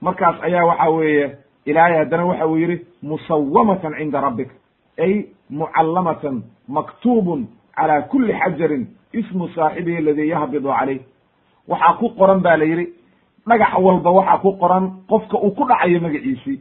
[0.00, 1.36] Markaas ayaa waxa weeye
[1.66, 4.50] ilaahay haddana waxa uu yidhi musawamatan cinda rabbik
[4.98, 11.00] ay mucallamatan maktuubun calaa kuli xajarin ismu saaxibihi aladii yahbidu calayh
[11.68, 12.86] waxaa ku qoran ba la yidhi
[13.48, 16.60] dhagax walba waxaa ku qoran qofka uu ku dhacayo magaciisii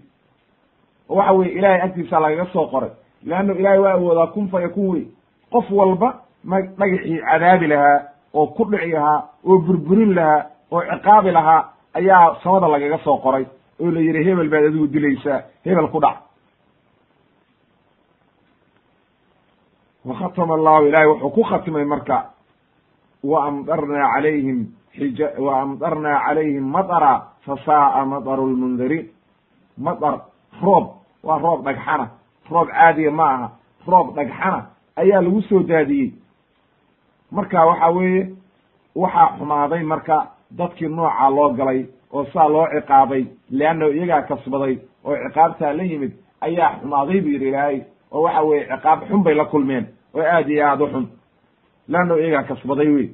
[1.10, 2.90] oo waxa weye ilahay agtiisa lagaga soo qoray
[3.26, 5.06] leannu ilahay waa awoodaa kun fa yakun wey
[5.52, 8.00] qof walba ma dhagaxii cadaabi lahaa
[8.34, 11.62] oo ku dhici lahaa oo burburin lahaa oo ciqaabi lahaa
[11.94, 13.46] ayaa samada lagaga soo qoray
[13.80, 16.18] oo la yidhi hebel baad adigu dilaysaa hebel ku dhac.
[20.06, 22.32] Wakhatama allahu ilahay wuxuu ku khatimay marka
[23.24, 24.60] wa amdarnaa calayhim
[24.94, 27.14] xija wa amdarnaa calayhim madara
[27.46, 29.10] fasaaa madaru lmundariin
[29.78, 30.22] madar
[30.62, 30.86] roob
[31.24, 32.06] waa roob dhagxana
[32.52, 33.48] roob caadiya ma aha
[33.88, 34.60] roob dhagxana
[34.96, 36.14] ayaa lagu soo daadiyey.
[37.32, 38.30] Marka waxa weeye
[38.96, 40.18] waxaa xumaaday marka
[40.52, 46.12] dadkii noocaa loo galay oo saa loo ciqaabay leanna iyagaa kasbaday oo ciqaabtaa la yimid
[46.42, 50.50] ayaa xumaaday bu yidhi ilaahay oo waxa weeye ciqaab xun bay la kulmeen oo aad
[50.50, 51.06] iyo aad u xun.
[51.88, 53.08] Leanna iyagaa kasbaday wey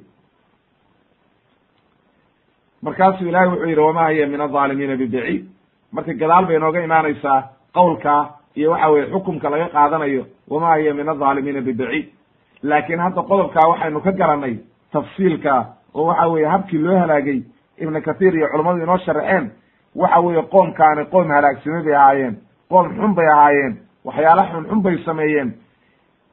[2.81, 5.45] markaasuu ilahay wuxuu yidhi wamaa hiya min alظaalimiina bibaciid
[5.91, 7.39] marka gadaal bay inooga imaanaysaa
[7.73, 8.21] qowlkaa
[8.55, 12.05] iyo waxa weye xukumka laga qaadanayo wamaa hiya min alظaalimiina bibaciid
[12.63, 14.55] laakiin hadda qodobkaa waxaynu ka garanay
[14.93, 15.53] tafsiilka
[15.93, 17.39] oo waxa weeye habkii loo halaagay
[17.77, 19.51] ibnu kathiir iyo culammadu inoo sharaxeen
[19.95, 22.35] waxa weeye qoomkaani qoom halaagsame bay ahaayeen
[22.69, 25.53] qoom xun bay ahaayeen waxyaala xun xun bay sameeyeen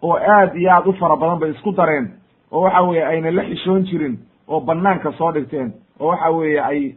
[0.02, 2.10] oo aad iyo aad u fara badan bay isku dareen
[2.52, 6.94] oo waxa weeye ayna la xishoon jirin oo banaanka soo dhigteen oo waxa weeye ay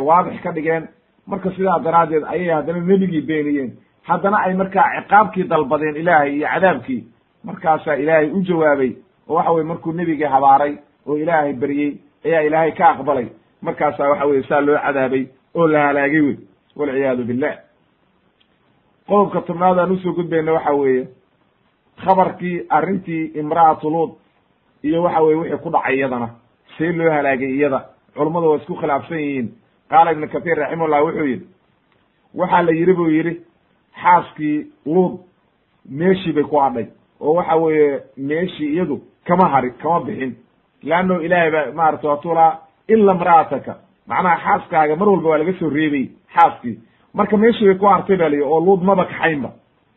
[0.00, 0.88] waadix ka dhigeen.
[1.26, 3.70] Marka sidaa daraaddeed ayay haddana nebigii beeniyeen.
[4.02, 7.04] Haddana ay markaa ciqaabkii dalbadeen ilaahay iyo cadaabkii
[7.44, 8.92] markaasaa ilaahay u jawaabay
[9.28, 13.26] oo waxa weye markuu nebigii habaaray oo ilaahay beryey ayaa ilaahay ka aqbalay
[13.62, 16.36] markaasaa waxa weye saa loo cadaabay oo la halaagay wey
[16.76, 17.56] walciyaadu billah.
[19.08, 21.08] Qodobka tobnaad aan u soo gudbayna waxa weeye
[22.04, 24.10] khabarkii arrintii imra'atu luud
[24.82, 26.28] iyo waxa weye wixii ku dhacay iyadana
[26.78, 27.80] see loo halaagay iyada
[28.14, 29.48] culummadu waa isku khilaafsan yihiin.
[29.90, 31.46] Qaala ibnu kathiir raximahullah wuxuu yidhi
[32.34, 33.40] waxaa la yidhi buu yidhi
[34.02, 35.20] xaaskii luud
[35.90, 36.86] meeshii bay ku hadhay
[37.20, 40.36] oo waxa weeye meeshii iyadu kama hari kama bixin.
[40.82, 43.72] Leanno ilaahay ba maarata watulaa ila imra'ataka
[44.08, 46.78] macnaha xaaskaaga mar walba waa laga soo reebay xaaskii
[47.14, 49.50] marka meeshii bay ku hartay ba liyi oo luud maba kaxaynba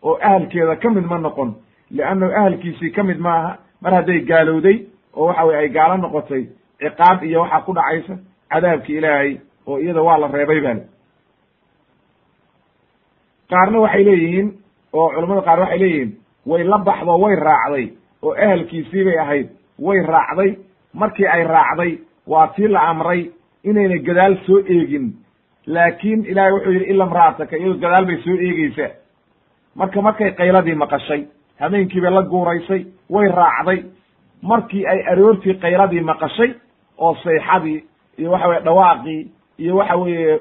[0.04, 1.54] oo ahalkeeda ka mid ma noqon
[1.91, 4.78] liannahu ahalkiisii ka mid maaha mar hadday gaalowday
[5.15, 6.43] oo waxa weye ay gaalo noqotay
[6.80, 8.15] ciqaab iyo waxaa ku dhacaysa
[8.52, 10.84] cadaabki ilaahay oo iyada waa la reebay bale
[13.50, 14.48] qaarna waxay leeyihiin
[14.93, 16.12] oo culamada qaar waxay leeyihiin
[16.45, 17.86] way la baxdo way raacday
[18.24, 19.48] oo ahalkiisii bay ahayd
[19.80, 20.52] way raacday
[20.93, 21.91] markii ay raacday
[22.27, 23.31] waa tii la amray
[23.63, 25.13] inayna gadaal soo eegin.
[25.67, 28.89] Laakiin ilaahay wuxuu yidhi ila imra'ataka iyadoo gadaal bay soo eegeysaa
[29.75, 31.21] marka markay qayladii maqashay
[31.59, 33.83] habeenkii bay la guuraysay way raacday.
[34.41, 36.51] Markii ay aroortii qayladii maqashay
[36.97, 37.83] oo sayxadii
[38.17, 40.39] iyo waxa weye dhawaaqii iyo waxa weeye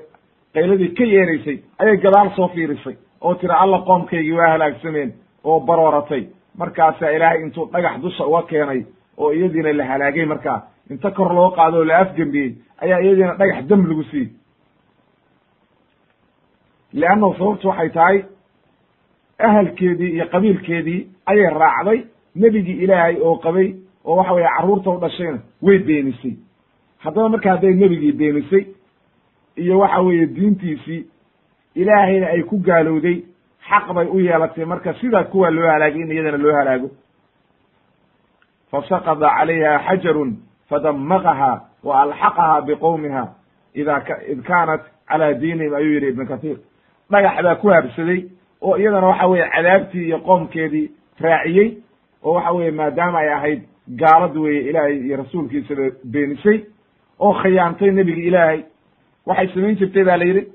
[0.55, 5.13] qayladii ka yeeraysay ayay gadaal soo fiirisay oo tiri alla qoomkaygii waa halaagsameen
[5.45, 6.25] oo barooratay.
[6.59, 8.85] Markaasaa ilaahay intuu dhagax dusha uga keenay
[9.19, 13.67] oo iyadiina la halaagay markaa inta kor loo qaado oo la afgembiyey ayaa iyadiina dhagax
[13.69, 14.29] dam lagu siiyey.
[16.93, 18.25] Leannahu sababtu waxay tahay
[19.39, 21.99] ahalkeedii iyo qabiilkeedii ayay raacday
[22.37, 26.35] nebigii ilaahay oo qabay oo waxa weye carruurta u dhashayna way beenisay.
[26.99, 28.67] Haddaba marka hadday nebigii beenisay
[29.57, 31.07] iyo waxa weeye diintiisii
[31.75, 33.25] ilaahayna ay ku gaalowday
[33.69, 34.65] xaq bay u yeelatay.
[34.65, 36.91] Marka sidaa kuwaa loo halaagay in iyadana loo halaago.
[38.71, 40.37] Fasaqada calayha xajarun
[40.71, 43.25] fadamaqaha wa alxaqaha biqowmiha
[43.75, 46.57] ida id kaanat cala diinihim ayuu yidhi ibnu kathiir
[47.11, 48.25] dhagax baa ku habsaday
[48.63, 51.69] oo iyadana waxa weye cadaabtii iyo qoomkeedii raaciyey
[52.25, 56.59] oo waxa weye maadaama ay ahayd gaalad weye ilaahay iyo rasuulkiisaba beenisay
[57.21, 58.61] oo khiyaantay nebiga ilaahay
[59.27, 60.49] waxay samayn jirtay ba la yidhi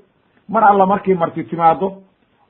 [0.50, 1.93] mar alla markii marti timaado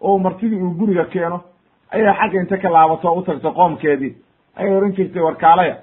[0.02, 1.44] oo martidii uu guriga keeno
[1.92, 4.14] ayay xagga inta ka laabato u tagto qoomkeedii
[4.56, 5.76] ayay ohan jirtay warkaalaya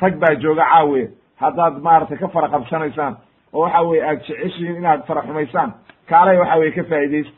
[0.00, 3.16] rag baa jooga caawiye haddaad maaragtay ka fara qabsanaysaan
[3.52, 5.72] oo waxa weye aad jeceshihiin inaad fara xumaysaan
[6.10, 7.32] kaalaya waxa weye ka faa'idaysta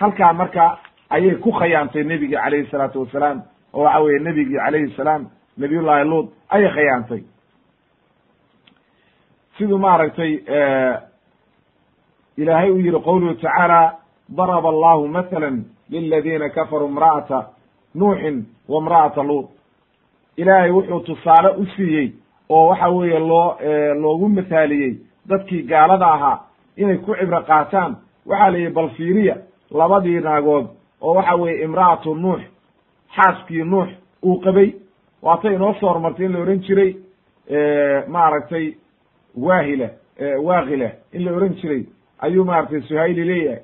[0.00, 0.78] halkaa marka
[1.10, 3.42] ayay ku khayaantay nebigii calayhi salaatu wasalaam
[3.74, 7.22] oo waxa weye nebigii calayhi salaam nabiyullahi luud ayay khayaantay
[9.58, 10.32] siduu maaragtay
[12.36, 13.80] ilaahay u yihi qowluhu tacaala
[14.28, 15.50] daraba allahu mathala
[15.90, 17.38] liladiina kafaruu imra'ata
[17.94, 18.36] nuuxin
[18.68, 19.46] wa imra'ata luud
[20.40, 22.08] ilaahay wuxuu tusaale u siiyey
[22.48, 23.56] oo waxa weeye loo
[24.02, 24.94] loogu mathaaliyey
[25.28, 26.38] dadkii gaalada ahaa
[26.76, 27.96] inay ku cibro qaataan.
[28.26, 29.36] Waxaa la yihi bal fiiriya
[29.70, 30.66] labadii naagood
[31.00, 32.40] oo waxa weeye imra'atu nuux
[33.16, 33.88] xaaskii nuux
[34.22, 34.72] uu qabay
[35.22, 36.90] waatay inoo soo hormartay in la ohan jiray
[38.08, 38.74] maaragtay
[39.36, 39.88] waahila
[40.42, 41.82] waakila in la ohan jiray.
[42.20, 43.62] Ayuu maaragtay suhayli leeyahay.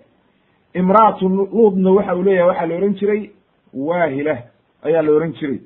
[0.75, 3.31] Imra'atu luudna waxa uu leeyahay waxaa la ohan jiray
[3.75, 4.37] waahila
[4.83, 5.59] ayaa la ohan jiray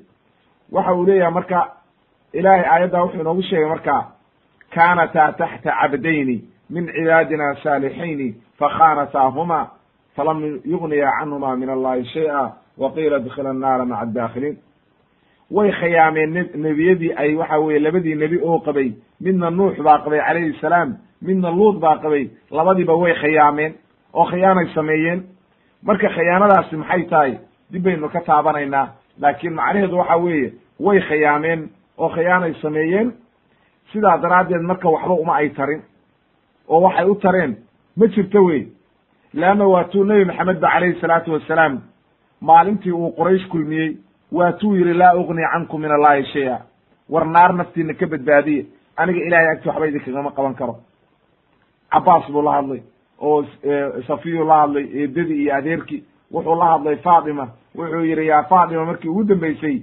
[0.71, 1.59] waxa uu leeyahay marka
[2.33, 3.95] ilaahay aayaddaa wuxuu inoogu sheegay marka
[4.75, 6.37] kaanataa taxta cabdayni
[6.69, 9.59] min cibaadina saalixayni fakhanataahuma
[10.15, 14.57] falam yugniya canhuma min allahi shay-a wa qiila dkhila annaara maca adaakhiliin
[15.51, 20.53] way khayaameen nebiyadii ay waxa weye labadii nebi oo qabay midna nuux baa qabay calayhi
[20.61, 23.73] salaam midna luud baa qabay labadiiba way khayaameen
[24.13, 25.23] oo khiyaanay sameeyeen.
[25.83, 27.33] Marka khiyaanadaasi maxay tahay?
[27.71, 28.87] Dib baynu ka taabanaynaa
[29.21, 33.11] laakiin macnaheedu waxa weeye way khayaameen oo khiyaanay sameeyeen.
[33.91, 35.81] Sidaa daraaddeed marka waxba uma ay tarin
[36.67, 37.57] oo waxay u tareen
[37.97, 38.67] ma jirto wey
[39.33, 41.81] leanna waa tuu nebi maxamed ba calayhi salaatu wasalaam
[42.41, 43.97] maalintii uu quraysh kulmiyey
[44.31, 46.59] waa tuu yidhi laa ugni cankum min allahi shay-a.
[47.09, 48.65] War naar naftiina ka badbaadiye.
[48.97, 50.75] Aniga ilahay agti waxba idinkagama qaban karo.
[51.91, 52.81] Cabaas buu la hadlay
[53.19, 53.43] oo
[54.07, 56.03] safiyu la hadlay eedadii iyo adeerkii.
[56.31, 59.81] Wuxuu la hadlay faatima wuxuu yidhi yaa faatima markii ugu dambeysay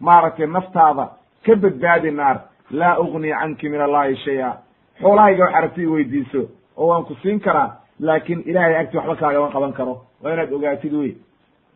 [0.00, 1.08] maaragtay naftaada
[1.46, 4.56] ka badbaadi naar laa ugni canki min allahi shay-a
[5.00, 6.40] xoolahayga wax aragti i weydiiso
[6.76, 9.94] oo waan ku siin karaa laakin ilahay agti waxba kaagama qaban karo.
[10.22, 11.14] Waa inaad ogaatid wey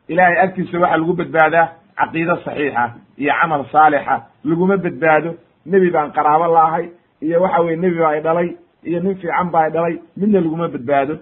[0.08, 2.84] ilahay agtiisa waxaa lagu badbaadaa caqiide saxiixa
[3.18, 4.22] iyo camal saalixa.
[4.44, 5.34] Laguma badbaado
[5.66, 6.86] nebi baan qaraabo laahay
[7.22, 8.48] iyo waxa weye nebi baa i dhalay
[8.84, 11.14] iyo nin fiican baa i dhalay midna laguma badbaado.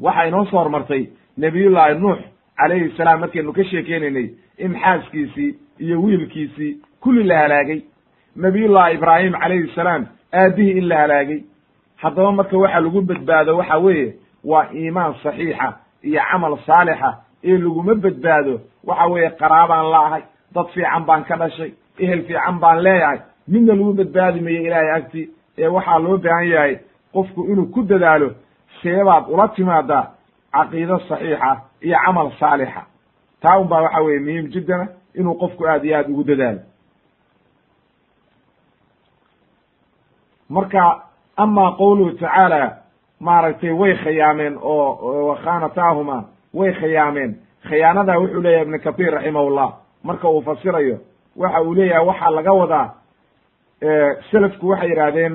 [0.00, 2.18] Waxa inoo soo hormartay nebiyullaahi nuux
[2.58, 4.26] calayhi salaam markaynu ka sheekeynaynay
[4.58, 7.80] in xaaskiisii iyo wiilkiisii kulli la halaagay.
[8.36, 11.40] Nabiyullahi ibraahim calayhi salaam aabihii in la halaagay.
[11.96, 14.14] Haddaba marka waxa lagu badbaado waxa weeye
[14.44, 15.68] waa iimaan saxiixa
[16.02, 17.10] iyo camal saalixa.
[17.44, 20.22] Ee laguma badbaado waxa weeye qaraabaan laahay
[20.54, 23.18] dad fiican baan ka dhashay ehel fiican baan leeyahay.
[23.48, 26.78] Midna lagu badbaadi mayo ilaahay agti ee waxaa loo baahan yahay
[27.12, 28.30] qofku inuu ku dadaalo
[28.82, 30.04] seebaad ula timaadaa
[30.52, 31.50] caqiido saxiixa
[31.84, 32.82] iyo camal saalixa.
[33.42, 36.60] Taa un baa waxa weye muhiim jiddana inuu qofku aad iyo aad ugu dadaalo.
[40.50, 41.02] Marka
[41.36, 42.76] ama qowluhu tacaala
[43.20, 47.36] maaragtay way khiyaameen oo wakhanataahuma way khiyaameen.
[47.68, 49.68] Khiyaanadaa wuxuu leeyahay ibnu kathir raximahullah.
[50.04, 50.98] Marka uu fasirayo
[51.36, 52.86] waxa uu leeyahay waxaa laga wadaa
[54.30, 55.34] selafku waxay yidhaahdeen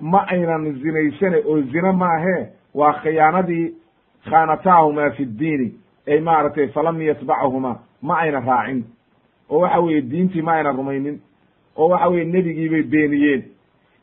[0.00, 2.36] ma aynan zinaysane oo zina maahe
[2.74, 3.74] waa khiyaanadii
[4.30, 5.72] khanataahuma fi ddiini
[6.08, 8.84] ay maaragtay falam yatbachuma ma ayna raacin.
[9.50, 11.20] Oo waxa weeye diintii ma ayna rumaynin.
[11.76, 13.42] Oo waxa weye nebigiibay beeniyeen.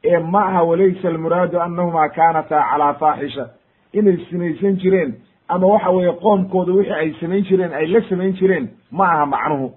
[0.04, 3.50] Ee ma aha walaysa almuraadu annahumaa kaanataa calaa faaxisha.
[3.94, 5.14] Inay sinaysan jireen
[5.48, 9.74] ama waxa weeye qoomkooda wixii ay samayn jireen ay la samayn jireen ma aha macnuhu.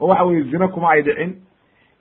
[0.00, 1.34] Oo waxa weeye zina kuma ay dhicin.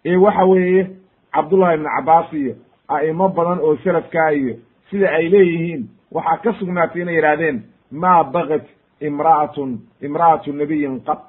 [0.05, 0.87] Ee waxa weeye
[1.33, 2.55] cabdullahi ibnu cabbaas iyo
[2.87, 4.55] a'imo badan oo selafkaa iyo
[4.89, 8.65] sida ay leeyihiin waxaa ka sugnaatay inay yidhaahdeen maa bagat
[9.01, 11.19] imra'atun imra'atu nabiyin qad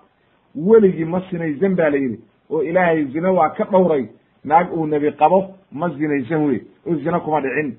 [0.57, 2.21] weligii ma sinaysan ba la yidhi
[2.51, 4.09] oo ilaahay zina waa ka dhowray
[4.45, 7.77] naag uu nebi qabo ma zinaysan wey oo zina kuma dhicin.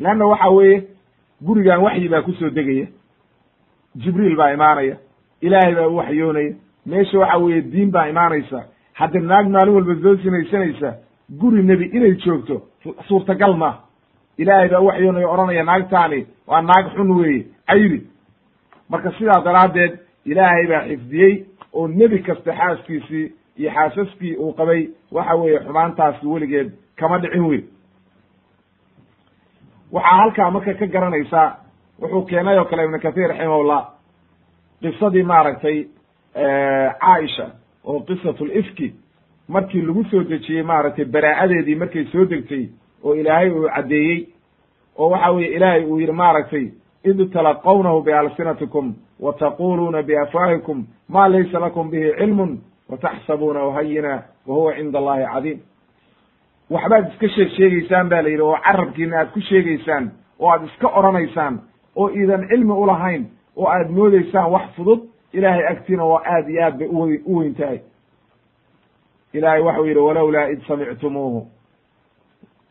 [0.00, 0.82] Leanna waxa weeye
[1.42, 2.86] gurigan waxyi baa ku soo degaya.
[3.96, 4.96] Jibriil baa imaanaya
[5.40, 6.54] ilaahay baa u waxyoonaya.
[6.86, 8.64] Meesha waxa weeye diin baa imaanaysa.
[8.92, 10.94] Hadda naag maalin walba soo sinaysanaysa
[11.30, 12.62] guri nebi inay joogto
[13.08, 13.78] suurtagal ma.
[14.38, 17.46] Ilaahay baa u waxyoonaya odhanaya naagtaani waa naag xun weeye.
[17.66, 18.06] Cayri
[18.92, 19.92] marka sidaa daraaddeed
[20.30, 21.32] ilaahay baa xifdiyey
[21.72, 23.24] oo nebi kasta xaaskiisii
[23.60, 24.80] iyo xaasaskii uu qabay
[25.16, 26.68] waxa weeye xumaantaasi weligeed
[27.00, 27.60] kama dhicin wey
[29.92, 31.48] waxaa halkaa marka ka garanaysaa
[32.00, 33.82] wuxuu keenay oo kale ibnu kathir raximahullah
[34.82, 35.78] qisadii maaragtay
[37.00, 37.46] caaisha
[37.84, 38.88] oo qisatu lifki
[39.48, 42.64] markii lagu soo dejiyey maaragtay baraa'adeedii markay soo degtay
[43.04, 44.18] oo ilaahay uu caddeeyey
[44.98, 46.66] oo waxa weye ilaahay uu yidhi maaragtay
[47.04, 52.58] id talaqawnahu bialsinatikum wa taquluuna biafwaahikum ma laysa lakum bihi cilmun
[52.90, 55.58] wataxsabuunahu hayina wa huwa cinda allahi cadiim
[56.70, 60.10] waxbaad iska sheeg sheegeysaan ba la yidhi oo carabkiina aad ku sheegeysaan
[60.40, 61.60] oo aad iska odhanaysaan
[61.96, 65.00] oo iidan cilmi ulahayn oo aad moodeysaan wax fudud
[65.32, 67.80] ilaahay agtiina waa aad iyo aad bay uwe u weyn tahay.
[69.32, 71.46] Ilahay waxau yidhi walowlaa id samictumuuhu.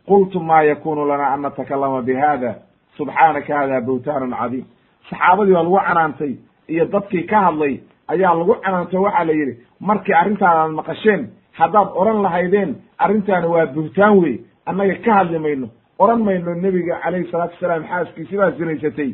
[0.07, 2.55] Qultum ma yakunu lana an natakalama bihada
[2.97, 4.65] subxaanaka hada bawtaanun cadiim.
[5.09, 6.33] Saxaabadii baa lagu canaantay
[6.67, 11.21] iyo dadkii ka hadlay ayaa lagu canaantay waxaa la yidhi markii arrintaan aad maqasheen
[11.59, 15.67] haddaad odhan lahaydeen arrintaani waa buhtaan wey annaga ka hadli mayno.
[15.99, 19.11] Odhan mayno nebiga calayhi salaatu wasalaam xaaskiisi baa sinaysatay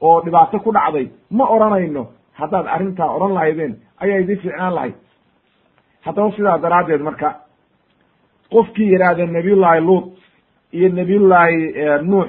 [0.00, 1.06] oo dhibaato ku dhacday.
[1.30, 2.02] Ma odhanayno
[2.40, 4.94] haddaad arrintaa odhan lahaydeen ayaa idin fiicnaan lahayd
[6.06, 7.28] haddaba sidaa daraaddeed marka
[8.52, 10.06] qofkii yidhaahda nabiyullaahi luut
[10.72, 12.28] iyo nabiyullaahi eh, nuux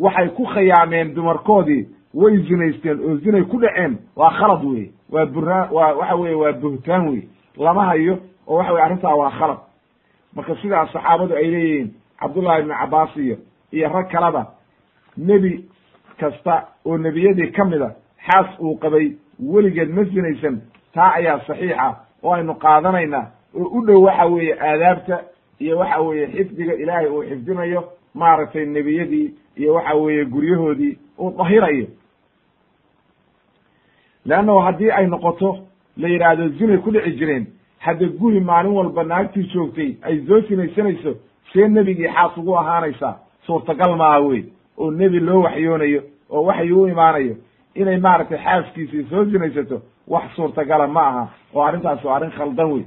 [0.00, 3.98] waxay ku khayaameen dumarkoodii way zinaysteen oo zinay ku dhaceen.
[4.16, 7.22] Waa khalad wey waa buraan waa waxa weye waa buhtaan wey
[7.56, 9.58] lama hayo oo waxa weye arrintaa waa khalad.
[10.34, 13.36] Marka sidaas saxaabadu ay leeyihiin cabdullahi ibnu cabbaas iyo
[13.72, 14.46] iyo rag kaleba
[15.16, 15.64] nebi
[16.18, 17.94] kasta oo nebiyadii ka mida
[18.26, 19.12] xaas uu qabay
[19.52, 20.60] weligeed ma sinaysan
[20.94, 25.20] taa ayaa saxiixa oo aynu qaadanaynaa oo u dhow waxa weeye aadaabta
[25.60, 31.86] iyo waxa weeye xifdiga ilaahay uu xifdinayo maaragtay nebiyadii iyo waxa weeye guryahoodii uu dahirayo.
[34.26, 35.58] Leannahu haddii ay noqoto
[35.96, 37.46] la yidhaahdo zinay ku dhici jireen
[37.78, 41.14] hadda guri maalin walba naagtii joogtay ay soo sinaysanayso
[41.52, 43.16] see nebigii xaas ugu ahaanaysaa.
[43.46, 44.44] Suurtagal maaha wey
[44.78, 47.36] oo nebi loo waxyoonayo oo waxyi u imaanayo
[47.74, 52.84] inay maaragtay xaaskiisii soo sinaysato wax suurtagala ma aha oo arrintaas waa arrin khaldan wey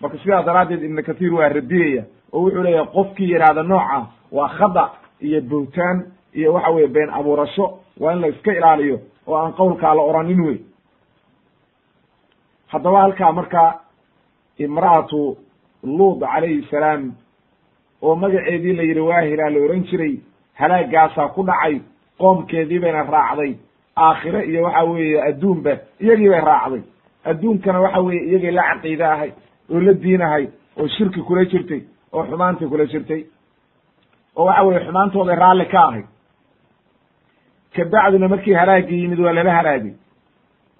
[0.00, 4.90] marka sidaa daraaddeed ibnu kathiir waa radiyaya oo wuxuu leeyahay qofkii yidhaahda nooca waa khada
[5.20, 7.78] iyo buhtaan iyo waxa weye been abuurasho.
[8.00, 10.58] Waa in la iska ilaaliyo oo aan qowlkaa la oranin wey
[12.68, 13.80] haddaba halkaa marka
[14.58, 15.36] imra'atu
[15.84, 17.12] luud calayhi salaam
[18.02, 20.14] oo magaceedii la yidhi waahilaa la ohan jiray
[20.54, 21.80] halaagaasaa ku dhacay
[22.18, 23.54] qoomkeedii bayna raacday
[23.96, 26.82] aakhire iyo waxa weeye adduunba iyagii bay raacday.
[27.24, 29.30] Adduunkana waxa weeye iyagay la caqiide ahay
[29.70, 31.80] oo la diinahay oo shirki kula jirtay
[32.12, 33.24] oo xumaanta kula jirtay
[34.36, 36.04] oo waxa weye xumaantooday raalli ka ahay
[37.76, 39.92] kabacdina markii halaagii yimid waa lala halaagay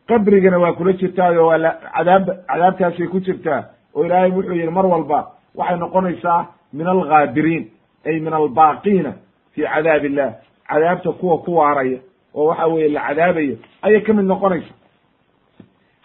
[0.09, 3.61] qabrigana waa kula jirtaayo waa la cadaab cadaabtaasay ku jirtaa
[3.95, 5.19] oo ilaahay wuxuu yihi mar walba
[5.55, 7.65] waxay noqonaysaa min alghaabiriin
[8.07, 9.13] ay min albaaqiina
[9.55, 10.29] fi cadaab illah
[10.71, 11.99] cadaabta kuwa ku waaraya
[12.35, 14.73] oo waxa weye la cadaabayo ayay ka mid noqonaysa.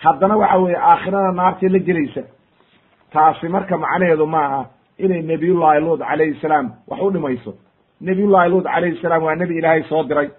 [0.03, 2.21] Haddana waxa weye aakhirada naartay la gelaysa.
[3.13, 4.61] Taasi marka macnaheedu ma aha
[5.05, 7.53] inay nebiyullahi luud calayhi salaam wax u dhimayso.
[8.01, 10.29] Nebiyullahi luud calayhi salaam waa nebi ilaahay soo diray.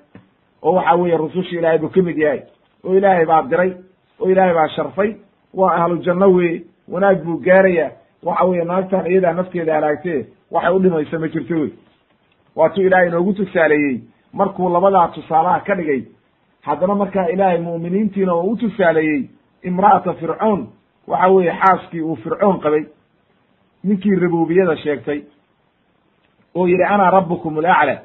[0.63, 2.43] Oo waxa weeye rususha ilaahay buu ka mid yahay.
[2.85, 3.73] Oo ilaahay baa diray.
[4.21, 5.17] Oo ilaahay baa sharfay.
[5.55, 7.91] Waa ahlu janno weye wanaag buu gaaraya
[8.23, 11.71] waxa weeye naagtan iyadaa nafteeda halaagtee waxay u dhimaysa ma jirto wey.
[12.57, 14.01] Waatuu ilaahay inoogu tusaaleeyey.
[14.33, 16.03] Markuu labadaa tusaalaha ka dhigay
[16.63, 19.29] haddana markaa ilaahay mu'miniintiina oo u tusaaleeyey
[19.63, 20.67] imra'ata fircoon.
[21.07, 22.85] Waxa weeye xaaskii uu fircoon qabay
[23.85, 25.21] ninkii rububiyada sheegtay
[26.55, 27.97] oo yidhi anaa rabbukum alacla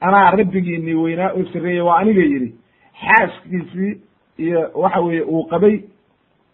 [0.00, 2.54] anaa rabbigiinii weynaa oo sarreeyey waa aniga yidhi.
[3.00, 4.00] Xaaskiisii
[4.38, 5.80] iyo waxa weeye uu qabay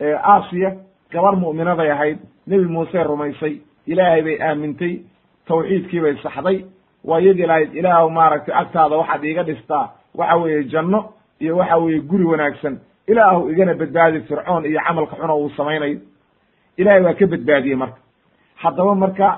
[0.01, 0.71] aasiya
[1.13, 2.19] gabar mu'minaday ahayd.
[2.47, 3.61] Nebi muuse rumaysay.
[3.87, 5.01] Ilaahay bay aamintay.
[5.47, 6.65] Tawxiidkii bay saxday.
[7.05, 12.01] Waa iyadii lahayd ilaahw maaragtay agtaada waxaad iiga dhistaa waxa weeye janno iyo waxa weeye
[12.01, 12.79] guri wanaagsan.
[13.07, 15.99] Ilaahu igana badbaadi fircoon iyo camalka xuna uu samaynayo.
[16.77, 17.99] Ilahay waa ka badbaadiyey marka
[18.63, 19.29] haddaba marka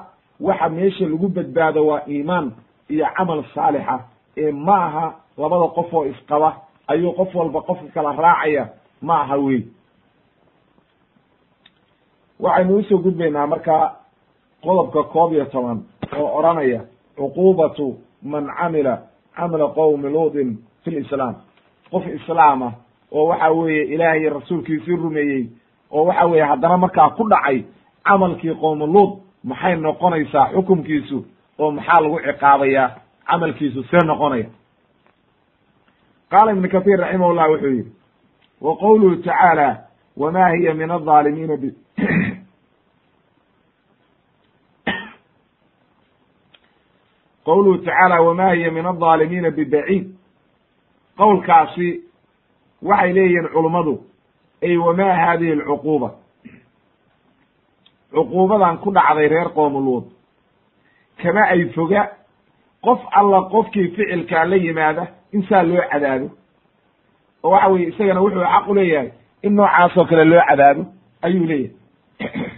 [0.41, 2.47] waxa meesha lagu badbaado waa iimaan
[2.93, 3.97] iyo camal saalixa
[4.37, 5.07] ee ma aha
[5.39, 6.49] labada qof oo isqaba
[6.93, 8.65] ayuu qof walba qofka kala raacaya
[9.03, 9.61] ma aha wey
[12.41, 13.77] waxaynu u soo gudbaynaa marka
[14.65, 15.79] qodobka koob iyo toban
[16.19, 16.81] oo odhanaya
[17.17, 17.87] cuqubatu
[18.23, 18.95] man camila
[19.37, 20.51] camala qowmi luudin
[20.85, 21.35] fi lislaam
[21.91, 22.73] qof islaama
[23.13, 25.47] oo waxa weeye ilaahay rasuulkiisii rumeeyey
[25.93, 27.65] oo waxa weeye haddana markaa ku dhacay
[28.05, 29.11] camalkii qowmi luud
[29.45, 31.27] maxay noqonaysaa xukumkiisu
[31.59, 32.91] oo maxaa lagu ciqaabayaa
[33.27, 34.47] camalkiisu see noqonaya?
[36.31, 37.93] Qaala ibnu kahiir raximahullah wuxuu yidhi
[38.61, 39.77] wa qowluhu tacaala
[40.17, 41.65] wama hiya min alظaalimiina b
[47.45, 50.15] qowluhu tacaala wama hiya min alظaalimiina bibaciid
[51.17, 52.03] qowlkaasi
[52.83, 54.05] waxay leeyihiin culummadu
[54.63, 56.22] ay wama hadihi alcuquuba
[58.15, 60.05] cuquubadan ku dhacday reer qoomuluud
[61.23, 62.11] kama ay foga
[62.83, 66.31] qof alla qofkii ficilkaa la yimaada in saa loo cadaabo
[67.43, 69.11] oo waxa weye isagana wuxuu xaq u leeyahay
[69.43, 70.85] in noocaasoo kale loo cadaabo
[71.23, 71.77] ayuu leeyahay.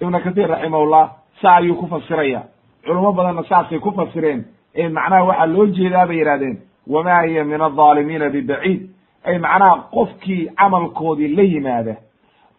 [0.00, 1.10] Ibna kahiir raximahullah
[1.42, 2.42] saa ayuu ku fasiraya
[2.84, 4.44] culamo badanna saasay ku fasireen.
[4.74, 8.90] Ee macnaha waxaa loo jeedaa bay yidhahdeen wama hiya min alظaalimiina bibaciid
[9.24, 11.96] ay macnaha qofkii camalkoodii la yimaada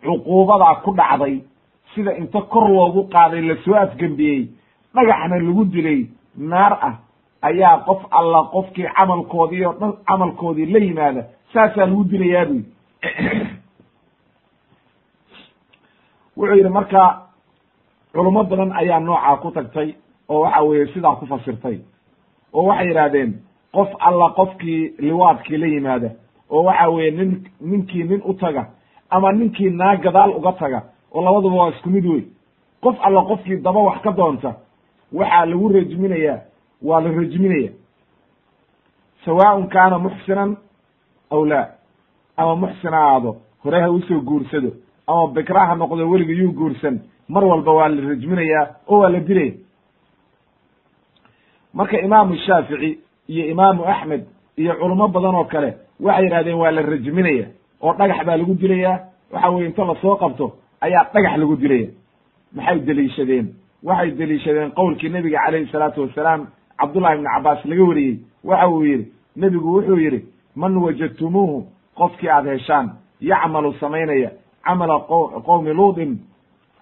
[0.03, 1.43] cuquubadaa ku dhacday.
[1.95, 4.49] Sida inta kor loogu qaaday la soo afgembiyey
[4.95, 6.95] dhagaxna lagu dilay naar ah
[7.41, 11.21] ayaa qof alla qofkii camalkoodii oo dhan camalkoodii la yimaada
[11.53, 12.65] saasaa lagu dilayaa buyi
[16.37, 17.01] wuxuu yidhi marka
[18.13, 19.89] culamo badan ayaa noocaa ku tagtay
[20.29, 21.77] oo waxa weeye sidaa ku fasirtay.
[22.53, 23.31] Oo waxay yidhaahdeen
[23.73, 26.09] qof alla qofkii liwaadkii la yimaada
[26.49, 28.65] oo waxa weeye nin ninkii nin u taga
[29.11, 30.81] ama ninkii naa gadaal uga taga
[31.13, 32.23] oo labaduba waa isku mid wey
[32.81, 34.51] qof alla qofkii daba wax ka doonta
[35.13, 36.39] waxaa lagu rajminayaa
[36.81, 37.71] waa la rajminaya
[39.25, 40.57] sawaaun kaana muxsinan
[41.31, 41.67] aw laa.
[42.37, 44.71] Ama muxsin ha aado hore ha u soo guursado
[45.07, 46.99] ama bikra ha noqdo weliga yuu guursan
[47.29, 49.53] mar walba waa la rajminayaa oo waa la dilaya
[51.73, 54.25] marka imaamu shaafici iyo imaamu axmed
[54.57, 57.47] iyo culamo badan oo kale waxay yidhahdeen waa la rajminaya
[57.81, 58.99] oo dhagax baa lagu dilayaa
[59.31, 60.45] waxa weye inta la soo qabto
[60.81, 61.87] ayaa dhagax lagu dilaya.
[62.55, 63.47] Maxay deliishadeen?
[63.83, 66.47] Waxay deliishadeen qowlkii nebiga calayhi salaatu wasalaam
[66.79, 68.19] cabdullahi ibni cabaas laga wariyey.
[68.43, 69.05] Waxa uu yidhi
[69.35, 70.25] nebigu wuxuu yidhi
[70.55, 72.87] man wajadtumuuhu qofkii aad heshaan
[73.21, 74.31] yacmalu samaynaya
[74.65, 74.99] camala
[75.47, 76.19] qowmi luudin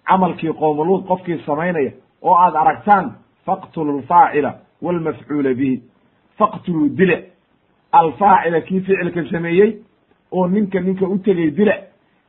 [0.08, 1.92] camalkii qowmi luud qofkii samaynaya
[2.22, 3.06] oo aad aragtaan
[3.46, 5.84] faqtulu lfaacila walmafcuula bihi.
[6.38, 7.18] Faqtuluu dila
[7.92, 9.72] alfaacila kii ficilka sameeyey
[10.32, 11.76] oo ninka ninka u tegay dila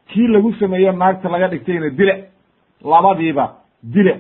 [0.09, 2.14] kii lagu sameeyo naagta laga dhigtayna dila
[2.84, 3.44] labadiiba
[3.82, 4.14] dila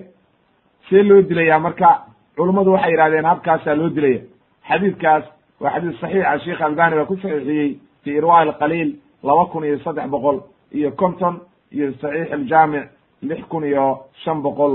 [0.88, 1.88] see loo dilayaa marka
[2.36, 4.20] culummadu waxay yidhahdeen habkaasaa loo dilaya.
[4.68, 5.24] Xadiidkaas
[5.60, 8.90] waa xadiis saxiixa sheikh albani baa ku saxiixiyey fi irwa alqaliil
[9.22, 10.38] laba kun iyo saddex boqol
[10.72, 11.40] iyo konton
[11.72, 12.84] iyo saxiix aljaamic
[13.22, 13.84] lix kun iyo
[14.24, 14.72] shan boqol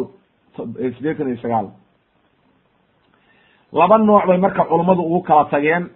[0.97, 1.67] sideetan iyo sagaal.
[3.73, 5.89] Laba nooc bay marka culummadu ugu kala tageen.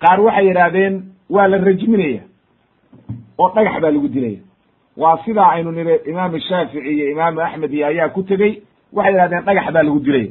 [0.00, 0.94] Qaar waxay yidhaahdeen
[1.30, 2.22] waa la rajminaya
[3.38, 4.40] oo dhagax baa lagu dilaya.
[4.96, 8.62] Waa sidaa aynu niri imaamu shaafici iyo imaamu axmed iyo ayaa ku tegey
[8.92, 10.30] waxay yidhahdeen dhagax baa lagu dilaya.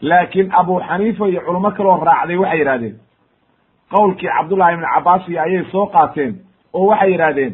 [0.00, 2.96] Laakiin abu xaniifa iyo culamo kaloo raacday waxay yidhahdeen
[3.90, 6.32] qowlkii cabdullahi ibni cabaas iyo ayay soo qaateen
[6.74, 7.52] oo waxay yidhahdeen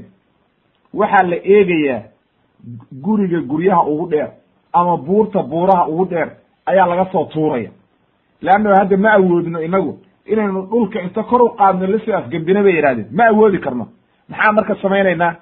[0.94, 2.02] waxaa la eegayaa
[3.02, 4.30] guriga guryaha ugu dheer
[4.72, 6.28] ama buurta buuraha ugu dheer
[6.66, 7.70] ayaa laga soo tuuraya.
[8.42, 12.74] Leanno hadda ma awoodno inagu inaynu dhulka inta kor u qaadno la soo afgembina bay
[12.76, 13.86] yidhahdeen ma awoodi karno
[14.30, 15.32] maxaa marka samaynaynaa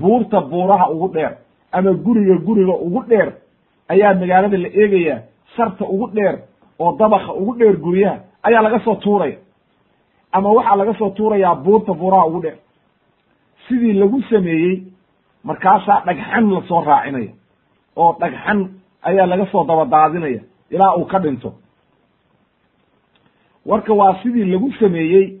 [0.00, 1.32] buurta buuraha ugu dheer
[1.72, 3.28] ama guriga guriga ugu dheer
[3.88, 5.18] ayaa magaalada la eegayaa
[5.56, 6.34] sarta ugu dheer
[6.78, 9.36] oo dabaka ugu dheer guryaha ayaa laga soo tuuraya.
[10.32, 12.56] Ama waxaa laga soo tuurayaa buurta buuraha ugu dheer.
[13.68, 14.82] Sidii lagu sameeyey
[15.44, 17.32] markaasaa dhagxan la soo raacinaya
[17.96, 18.58] oo dhagxan
[19.02, 21.52] ayaa laga soo dabadaadinaya ilaa uu ka dhinto.
[23.66, 25.38] Warka waa sidii lagu sameeyey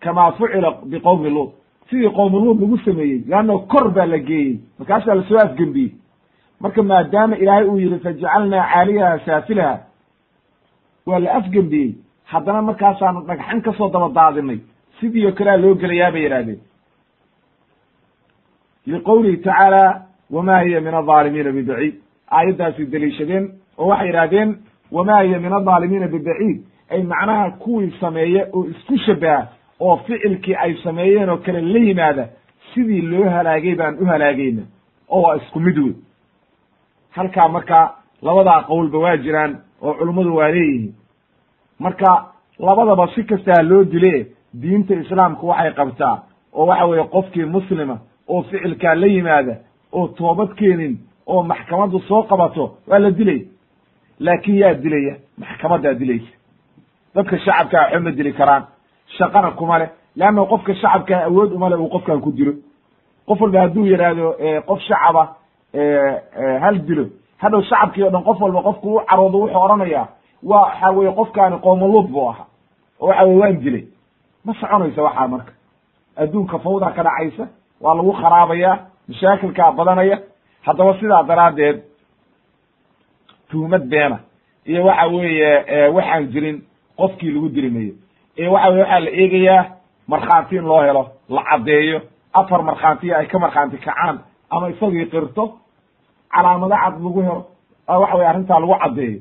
[0.00, 1.50] kamaa fucila biqowmi luud
[1.92, 4.58] sidii qowmi luud lagu sameeyey leanno kor baa la geeyey.
[4.78, 5.92] Markaasaa la soo afgembiyey.
[6.60, 9.78] Marka maadaama ilaahay uu yihi fajacalnaa caaliyaha saafilaha
[11.06, 11.90] waa la afgembiyey.
[12.24, 14.58] Haddana markaasaanu dhagxan ka soo daba daadinay
[15.00, 16.60] sidii oo kalea loo gelayaa bay yidhahdeen
[18.86, 21.94] liqowlihi tacaala wama hiya min alظaalimiina bibaciid.
[22.30, 23.44] Aayaddaasay deliishadeen
[23.78, 24.56] oo waxay yidhahdeen
[24.92, 26.58] wamaa hiya min aldaalimiina bibaciid.
[26.90, 29.48] Ay macnaha kuwii sameeye oo isku shabaha
[29.80, 32.28] oo ficilkii ay sameeyeen oo kale la yimaada
[32.74, 34.62] sidii loo halaagay baan u halaagayna
[35.08, 35.92] oo waa isku mid wey
[37.10, 40.94] halkaa marka labadaa qowlba waa jiraan oo culummadu waa leeyihiin.
[41.78, 42.26] Marka
[42.58, 44.26] labadaba si kastaa loo dile
[44.60, 47.98] diinta islaamku waxay qabtaa oo waxa weeye qofkii muslima
[48.28, 49.54] oo ficilkaa la yimaada
[49.92, 53.40] oo toobad keenin oo maxkamaddu soo qabato waa la dilay.
[54.20, 56.32] Laakin yaa dilaya maxkamaddaa dilaysa.
[57.14, 58.64] Dadka shacabkaa waxba ma dili karaan
[59.18, 62.52] shaqana kuma leh leanna qofka shacabkaa awood uma le uu qofkan ku dilo.
[63.26, 64.26] Qof walba hadduu yidhaahdo
[64.66, 65.36] qof shacaba
[66.64, 67.04] hal dilo.
[67.38, 70.08] Hadhow shacabkii o dhan qof walba qofku u caroodo wuxuu odhanayaa
[70.42, 72.46] wa waxa weye qofkaani qoomoluud buu ahaa
[73.00, 73.84] oo waxa weye waan dilay.
[74.44, 75.52] Ma soconaysa waxaa marka.
[76.16, 77.48] Adduunka fawda ka dhacaysa
[77.80, 80.18] waa lagu kharaabaya mashaakilkaa badanaya.
[80.62, 81.82] Haddaba sidaa daraaddeed
[83.50, 84.18] tuhmad beena.
[84.66, 86.62] Iyo waxa weeye waxaan jirin
[86.96, 87.94] qofkii lagu dili
[88.38, 89.64] ee waxa weye waxaa la eegayaa
[90.08, 92.00] markhaanti in loo helo la caddeeyo.
[92.34, 94.18] Afar markhaantiya ay ka markhaanti kacaan
[94.50, 95.44] ama isagii qirto
[96.34, 97.46] calaamado cad lagu helo
[97.88, 99.20] waxa weye arrintaa lagu caddeeyo.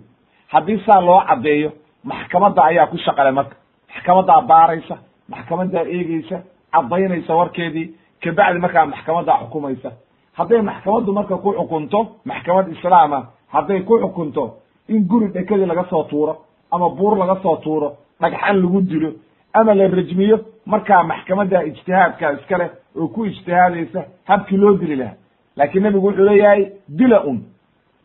[0.53, 1.72] Haddii saa loo caddeeyo
[2.03, 3.55] maxkamadda ayaa ku shaqale marka.
[3.93, 4.95] Maxkamaddaa baaraysa
[5.30, 6.38] maxkamaddaa eegeysa
[6.74, 7.88] caddaynaysa warkeedii
[8.24, 9.91] kabacdi markaa maxkamaddaa xukumaysa.
[10.38, 13.20] Hadday maxkamaddu marka ku xukunto maxkamad islaama
[13.53, 14.43] hadday ku xukunto
[14.89, 16.34] in guri dhekadii laga soo tuuro
[16.72, 17.89] ama buur laga soo tuuro
[18.22, 19.11] dhagxan lagu dilo
[19.53, 22.69] ama la rajmiyo markaa maxkamadda ijtihaadka iska leh
[22.99, 25.15] oo ku ijtihaadaysa habkii loo dili lahaa.
[25.57, 27.39] Laakiin nebigu wuxuu leeyahay dila un.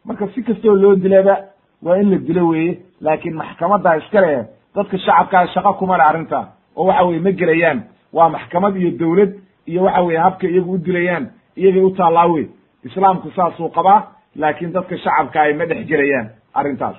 [0.04, 1.34] Marka si kastoo loo dilaba
[1.82, 2.78] waa in la dilo weeye.
[3.00, 4.44] Laakiin maxkamaddaa iska leh
[4.74, 6.48] dadka shacabkaa shaqo kuma le arrinta.
[6.76, 7.82] Oo waxa weye ma gelayaan.
[8.12, 9.32] Waa maxkamad iyo dowlad
[9.66, 12.46] iyo waxa weye habka iyagu u dilayaan iyagay u taallaa wey
[12.84, 14.00] islaamku saasuu qabaa
[14.36, 16.96] laakiin dadka shacabka ay ma dhex gelayaan arrintaas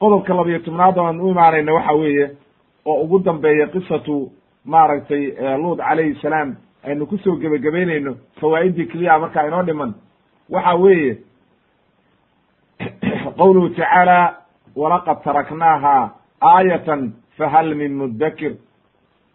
[0.00, 2.30] qodobka labiyo tobnaad aan u imaanayna waxa weeye
[2.84, 4.32] oo ugu dambeeya qisatu
[4.64, 9.94] maaragtay luud calayhi salaam aynu ku soo gebagabaynayno fawaa'idii keliya markaa inoo dhiman.
[10.50, 11.18] Waxa weeye
[13.38, 14.36] qowluhu tacaala
[14.76, 18.52] walaqad taraknaaha aayatan fahal min mudakir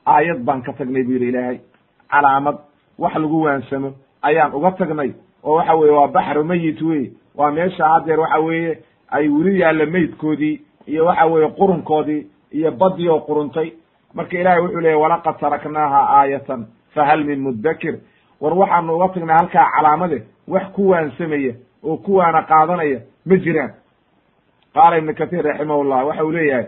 [0.05, 1.59] aayad baan ka tagnay bu yidhi ilaahay.
[2.11, 2.57] Calaamad
[2.97, 5.13] wax lagu waansamo ayaan uga tagnay.
[5.43, 8.77] Oo waxa weye waa baxru meyit wey waa meesha haddeer waxa weeye
[9.17, 10.55] ay weli yaalla meydkoodii
[10.87, 13.71] iyo waxa weeye qurunkoodii iyo badii oo quruntay.
[14.13, 17.95] Marka ilahay wuxuu leeyay walaqad taraknaaha aayatan fahal min mudakir
[18.41, 21.53] war waxaanu uga tagnay halkaa calaamade wax ku waansamaya
[21.83, 23.71] oo kuwaana qaadanaya ma jiraan.
[24.73, 26.65] Qaala ibnu katiir raximahullah waxa uu leeyahay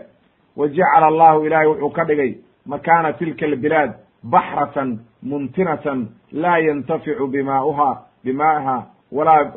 [0.56, 2.34] wa jacala allahu ilahay wuxuu ka dhigay
[2.66, 3.92] makaana tilka albilaad
[4.24, 8.76] baxratan muntinatan laa yantaficu bimaauha bimaaha
[9.12, 9.52] walaa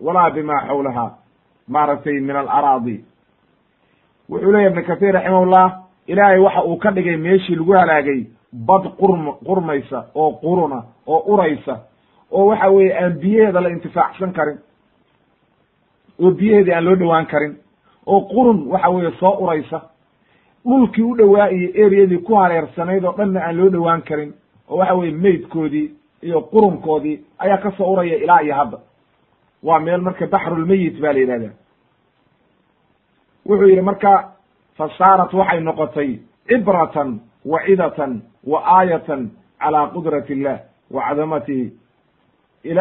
[0.00, 1.06] walaa bima xawlaha
[1.74, 2.96] maaragtay min alaraadi.
[4.30, 5.66] Wuxuu leeyahy ibnu katiir raximahullah
[6.06, 8.20] ilaahay waxa uu ka dhigay meeshii lagu halaagay
[8.52, 11.74] bad qurm qurmaysa oo quruna oo uraysa
[12.30, 14.58] oo waxa weeye aan biyaheeda la intifaacsan karin
[16.22, 17.54] oo biyaheedii aan loo dhowaan karin
[18.06, 19.80] oo qurun waxa weeye soo uraysa
[20.68, 24.34] dhulkii u dhowaa iyo eriyadii ku hareersanayd oo dhanna aan loo dhowaan karin
[24.68, 25.90] oo waxa weye meydkoodii
[26.22, 28.78] iyo qurunkoodii ayaa ka soo uraya ilaa iyo hadda
[29.62, 31.54] waa meel marka baxrulmeyit ba la yidhahdaa
[33.46, 34.32] wuxuu yidhi marka
[34.76, 39.30] fa saarat waxay noqotay cibratan wa cidatan wa aayatan
[39.60, 40.58] calaa qudrati illah
[40.90, 41.72] wa cadamatihi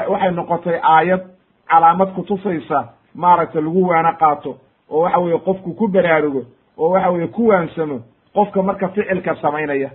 [0.09, 1.21] waxay noqotay aayad
[1.69, 4.57] calaamad kutusaysa maaragta lagu waano qaato
[4.89, 6.45] oo waxa weeye qofku ku baraarugo
[6.77, 7.99] oo waxa weeye ku waansamo
[8.33, 9.89] qofka marka ficilka samaynaya.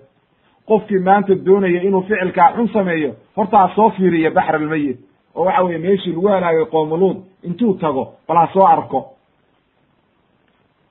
[0.69, 4.99] Qofkii maanta doonaya inuu ficilkaa xun sameeyo hortaa soo fiiriya baxr almeyit
[5.37, 9.11] oo waxa weye meeshii lagu halaagay qoomuluud intuu tago bal ha soo arko.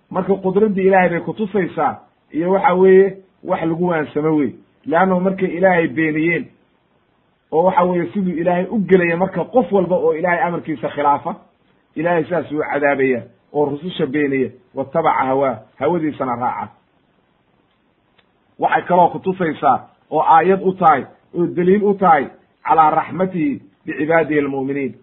[0.09, 1.99] Marka qudraddii ilaahay bay kutusaysaa
[2.31, 4.51] iyo waxa weeye wax lagu waansamo wey
[4.85, 6.45] leannahu markay ilaahay beeniyeen
[7.51, 11.35] oo waxa weeye siduu ilaahay u gelaya marka qof walba oo ilaahay amarkiisa khilaafa
[11.95, 13.21] ilaahay saas uu cadaabaya
[13.53, 16.71] oo rususha beeniya watabaca hawaa hawadiisana raaca.
[18.59, 21.03] Waxay kaloo kutusaysaa oo aayad u tahay
[21.37, 22.27] oo daliil u tahay
[22.63, 24.93] calaa raxmatihi bicibaadihi almu'miniin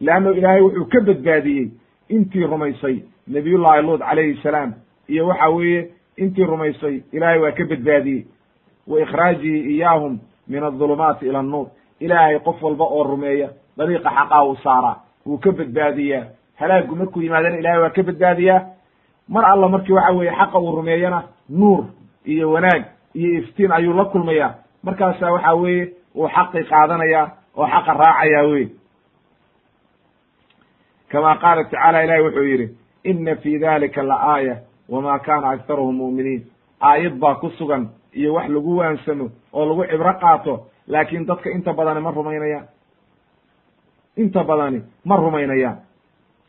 [0.00, 1.70] leanno ilaahay wuxuu ka badbaadiyey
[2.08, 2.96] intii rumaysay
[3.28, 4.74] nabiyullahi luud calayhi salaam
[5.08, 8.24] iyo waxa weeye intii rumaysay ilaahay waa ka badbaadiyey
[8.86, 10.18] wa ikhraajihi iyaahum
[10.48, 11.66] min adulumaati ila annuur
[12.00, 16.24] ilaahay qof walba oo rumeeya dariiqa xaqaa u saaraa wuu ka badbaadiyaa
[16.56, 18.60] halaagu markuu yimaadana ilahay waa ka badbaadiyaa
[19.28, 21.84] mar alla markii waxa weeye xaqa uu rumeeyana nuur
[22.24, 22.82] iyo wanaag
[23.14, 28.68] iyo iftiin ayuu la kulmayaa markaasa waxa weeye uu xaqi qaadanaya oo xaqa raacaya wey.
[31.08, 34.56] Kama qaala tacaala ilahi wuxuu yidhi ina fi dalika la aaya
[34.88, 36.46] wama kana aktaruhum mu'miniin.
[36.80, 41.72] Aayad baa ku sugan iyo wax lagu waansamo oo lagu cibro qaato laakiin dadka inta
[41.72, 42.66] badani ma rumaynayaan.
[44.16, 45.78] Inta badani ma rumaynayaan.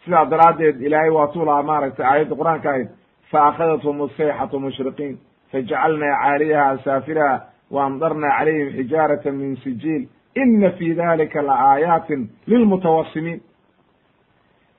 [0.03, 2.89] Sidaa daraaddeed ilaahay waatuu lahaa maaragtay aayadda qur'aanka ahayd
[3.31, 5.19] fa akhadathum asayxatu mushriqiin.
[5.51, 7.41] Fajacalnaa caaliyaha saafiraha
[7.71, 10.07] wa calayhim xijaarata min sijiil
[10.41, 13.41] ina fi dalika la aayaatin lilmutawasimiin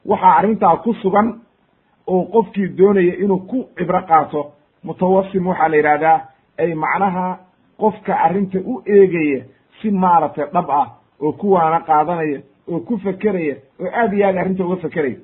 [0.07, 1.41] waxaa arrintaa ku sugan
[2.07, 4.41] oo qofkii doonaya inuu ku cibro qaato
[4.85, 6.19] mutawasim waxaa la yidhahdaa
[6.59, 7.39] ay macnaha
[7.81, 9.41] qofka arrinta u eegaya
[9.81, 10.87] si maaragtay dhab ah
[11.21, 12.41] oo ku waana qaadanaya
[12.71, 15.19] oo ku fekeraya oo aad iyo aad arrinta uga fekeraya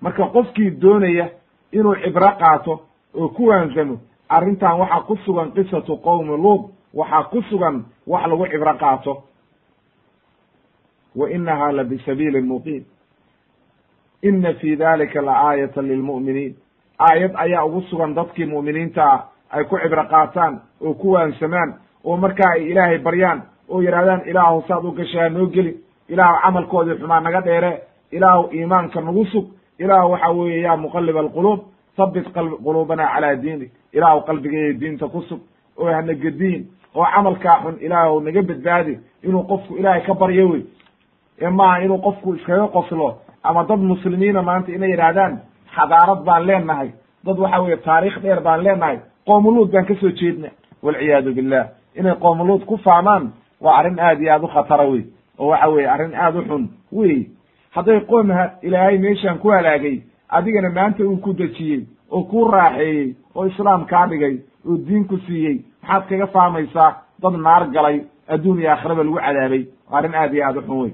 [0.00, 1.26] marka qofkii doonaya
[1.72, 2.80] inuu cibro qaato
[3.14, 3.96] oo ku waansamo
[4.28, 6.62] arrintan waxaa ku sugan qisatu qowmi luud
[6.94, 9.12] waxaa ku sugan wax lagu cibro qaato
[11.16, 12.84] wa inaha la bisabiili muqiim
[14.22, 16.54] ina fi dalika la lilmu'miniin
[16.98, 22.16] aayad ayaa ugu sugan dadkii mu'miniinta ah ay ku cibro qaataan oo ku waansamaan oo
[22.16, 25.76] markaa ay ilaahay baryaan oo yidhahdaan ilaahu saad u gashaa noo geli
[26.08, 29.46] ilaahu camalkoodii xumaa naga dheere ilaahu iimaanka nagu sug
[29.78, 31.60] ilaahu waxa weeye yaa muqalib alquluub
[31.96, 32.26] habit
[32.64, 35.40] quluubana calaa diinik ilaahu qalbigeeya diinta ku sug
[35.76, 40.62] oo hana gediin oo camalkaa xun ilaahu naga badbaadi inuu qofku ilaahay ka baryo wey
[41.40, 45.40] ee maaha inuu qofku iskaga qoslo ama dad muslimiina maanta inay yidhaahdaan
[45.76, 46.90] xadaarad baan leenahay.
[47.24, 48.98] Dad waxa weye taariikh dheer baan leenahay.
[49.26, 50.48] Qoomuluud baan ka soo jeedna
[50.82, 51.64] walciyaadu billah.
[51.98, 55.04] Inay qoomuluud ku faamaan waa arrin aad iyo aad u khatara wey.
[55.38, 57.28] Oo waxa weye arrin aad u xun wey.
[57.74, 58.28] Hadday qoom
[58.62, 64.06] ilaahay meeshaan ku halaagay adigana maanta uu ku dejiyey oo kuu raaxeeyey oo islaam kaa
[64.06, 64.36] dhigay
[64.68, 65.56] oo diin ku siiyey.
[65.82, 66.90] Maxaad kaga faamaysaa
[67.22, 67.96] dad naar galay
[68.28, 69.64] adduun iyo aakhiraba lagu cadaabay.
[69.92, 70.92] Arrin aad iyo aad u xun wey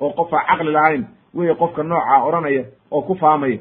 [0.00, 3.58] oo qof aan caqli lahayn wey qofka noocaa odhanaya oo ku faamaya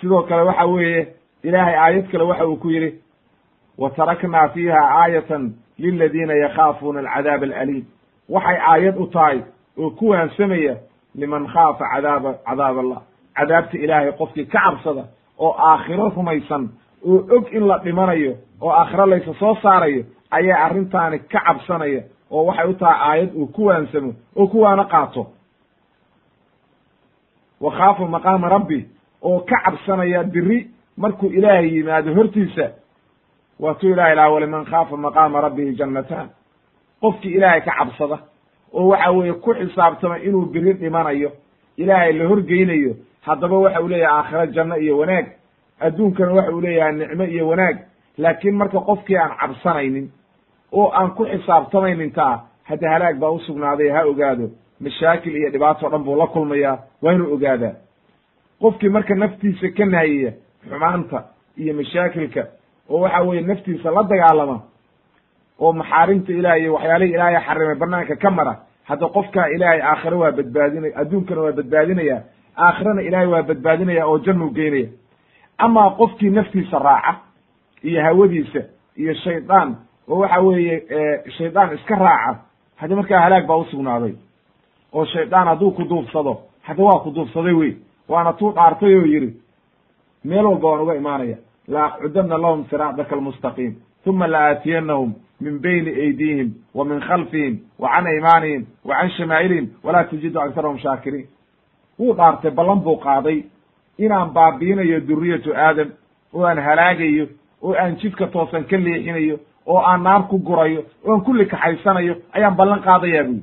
[0.00, 1.06] sidoo kale waxa weeye
[1.42, 3.00] ilaahay aayad kale waxa uu ku yidhi
[3.78, 7.84] wa taraknaa fiiha aayatan liladiina yakhaafuuna alcadaab alaliim.
[8.28, 9.40] Waxay aayad u tahay
[9.78, 10.76] oo ku waansamaya
[11.14, 13.00] liman khaafa cadaaba cadaab allah.
[13.36, 15.04] Cadaabta ilaahay qofkii ka cabsada
[15.38, 16.68] oo aakhiro rumaysan
[17.06, 22.02] oo og in la dhimanayo oo aakhiro laysa soo saarayo ayaa arrintaani ka cabsanaya
[22.32, 25.26] oo waxay u tahay aayad uu ku waansamo oo ku waana qaato.
[27.60, 28.86] Wa khaafa maqaama rabbi
[29.22, 32.70] oo ka cabsanaya biri markuu ilaahay yimaado hortiisa.
[33.60, 36.28] Waatuu ilahay laha waliman khaafa maqaama rabbihi jannataan.
[37.00, 38.18] Qofkii ilaahay ka cabsada
[38.72, 41.30] oo waxa weeye ku xisaabtama inuu biri dhimanayo
[41.76, 45.26] ilaahay la horgeynayo haddaba waxa uu leeyahay aakhiro janno iyo wanaag
[45.80, 47.76] adduunkana waxa uu leeyahay nicmo iyo wanaag.
[48.18, 50.10] Laakiin marka qofkii aan cabsanaynin
[50.72, 54.50] oo aan ku xisaabtamaynin taa hadda halaag baa usugnaaday ha ogaado.
[54.80, 57.74] Mashaakil iyo dhibaato dhan buu la kulmayaa waa inuu ogaadaa.
[58.60, 60.32] Qofkii marka naftiisa ka naayaya
[60.68, 61.24] xumaanta
[61.56, 62.42] iyo mashaakilka
[62.90, 64.60] oo waxa weeye naftiisa la dagaalama
[65.60, 68.54] oo maxaarimta ilahay iyo waxyaalihii ilaahay xarimay banaanka ka mara
[68.84, 72.22] hadda qofkaa ilaahay aakhiro waa badbaadinaya adduunkana waa badbaadinaya
[72.56, 74.88] aakhirana ilaahay waa badbaadinaya oo jannuu geynaya
[75.58, 77.14] amaa qofkii naftiisa raaca
[77.82, 78.60] iyo hawadiisa
[78.96, 79.76] iyo shaydaan
[80.08, 80.76] oo waxa weeye
[81.36, 82.40] shaydaan iska raaca.
[82.76, 84.14] Haddi markaa halaag baa usugnaaday
[84.92, 87.76] oo shaydaan hadduu ku duufsado hadda waa ku duufsaday wey
[88.08, 89.36] waana tuu dhaartay oo yidhi
[90.24, 91.36] meel walba waan uga imaanaya.
[91.68, 93.74] La aqcudana lahum siraadaka almustaqiim
[94.06, 99.66] uma la aatiyanahum min bayni aydihim wa min khalfihim wa can aymaanihim wa can shamaa'ilihim
[99.84, 101.26] walaa tajidu aktarahum shaakiriin.
[101.98, 103.44] Wuu dhaartay ballan buu qaaday
[103.98, 105.88] inaan baabiinayo duriyatu aadam
[106.34, 107.26] oo aan halaagayo
[107.62, 112.14] oo aan jidka toosan ka leexinayo oo aan naar ku gurayo oo aan kulli kaxaysanayo
[112.32, 113.42] ayaan ballan qaadayaa buyi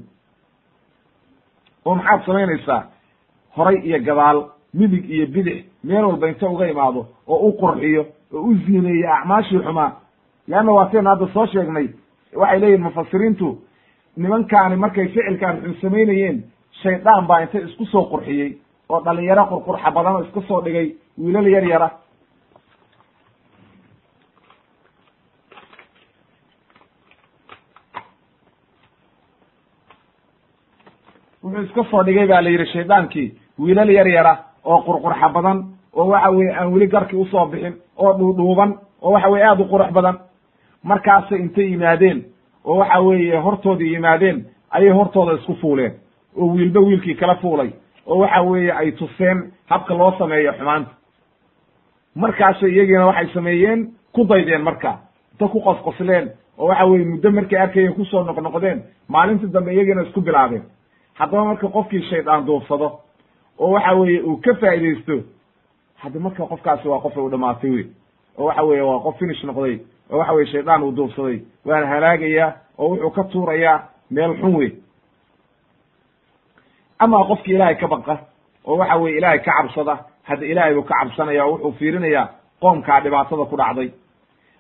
[1.86, 2.84] oo maxaad samaynaysaa?
[3.58, 4.44] Horay iyo gadaal
[4.74, 9.60] midig iyo bidix meel walba inta uga imaado oo u qurxiyo oo u ziineeyo acmaashii
[9.66, 9.92] xumaa.
[10.48, 11.88] Leanna waa saynu hadda soo sheegnay
[12.36, 13.58] waxay leeyihiin mufasiriintu
[14.18, 16.44] nimankaani markay ficilkaan xun samaynayeen
[16.82, 18.58] shaydaan baa inta isku soo qurxiyey
[18.90, 21.90] oo dhalinyaro qurqurxa badan oo iska soo dhigay wiilal yar yara
[31.44, 34.34] wuxuu iska soo dhigay ba la yidhi shaydaankii wiilal yar yara
[34.66, 35.58] oo qurqurxa badan
[35.96, 39.60] oo waxa weye aan weli garki u soo bixin oo dhuudhuuban oo waxa weye aad
[39.60, 40.18] u qurux badan
[40.84, 42.24] markaasay intay yimaadeen
[42.66, 45.94] oo waxa weeye hortooda yimaadeen ayay hortooda isku fuuleen
[46.38, 47.70] oo wiilba wiilkii kala fuulay
[48.08, 50.92] oo waxa weeye ay tuseen habka loo sameeyo xumaanta.
[52.16, 54.98] Markaasay iyagiina waxay sameeyeen ku daydeen marka
[55.34, 60.02] inta ku qosqosleen oo waxa weye muddo markay arkayeen ku soo noqnoqdeen maalintii dambe iyagiina
[60.04, 60.64] isku bilaabeen
[61.20, 62.88] haddaba marka qofkii shaydaan duufsado
[63.60, 65.16] oo waxa weeye uu ka faa'idaysto
[66.02, 67.86] hadda marka qofkaasi waa qofa u dhamaatay wey
[68.38, 69.76] oo waxa weeye waa qof finish noqday
[70.12, 73.78] oo waxa weye shaydaan uu duufsaday waana halaagayaa oo wuxuu ka tuurayaa
[74.12, 74.72] meel xun wey
[77.00, 78.16] amaa qofki ilaahay ka baqa
[78.66, 82.26] oo waxa weye ilaahay ka cabsada hadda ilaahay buu ka cabsanaya oo wuxuu fiirinayaa
[82.62, 83.90] qoomkaa dhibaatada ku dhacday.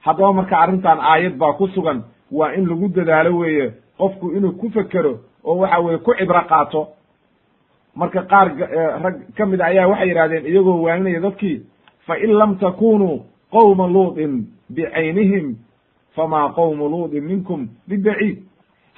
[0.05, 4.69] Haddaba marka arrintan aayad baa ku sugan waa in lagu dadaalo weeye qofku inuu ku
[4.69, 6.87] fekero oo waxa weye ku cibro qaato.
[7.95, 8.47] Marka qaar
[9.03, 11.61] rag ka mid a ayaa waxay yidhahdeen iyagoo waaninaya dadkii
[12.07, 15.55] fa in lam takunuu qowma luutin bicaynihim
[16.15, 18.37] famaa qowmu luutin minkum bibaciid.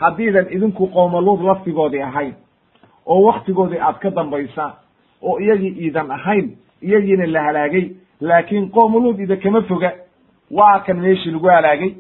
[0.02, 2.34] Haddiidan idinku qowma luud laftigoodii ahayn
[3.06, 4.74] oo waktigoodii aad ka dambaysaan
[5.22, 7.86] oo iyagii iidan ahayn iyagiina la halaagay
[8.22, 9.91] laakiin qowma luud ida kama foga.
[10.52, 11.95] Waa kan meeshii lagu halaagay.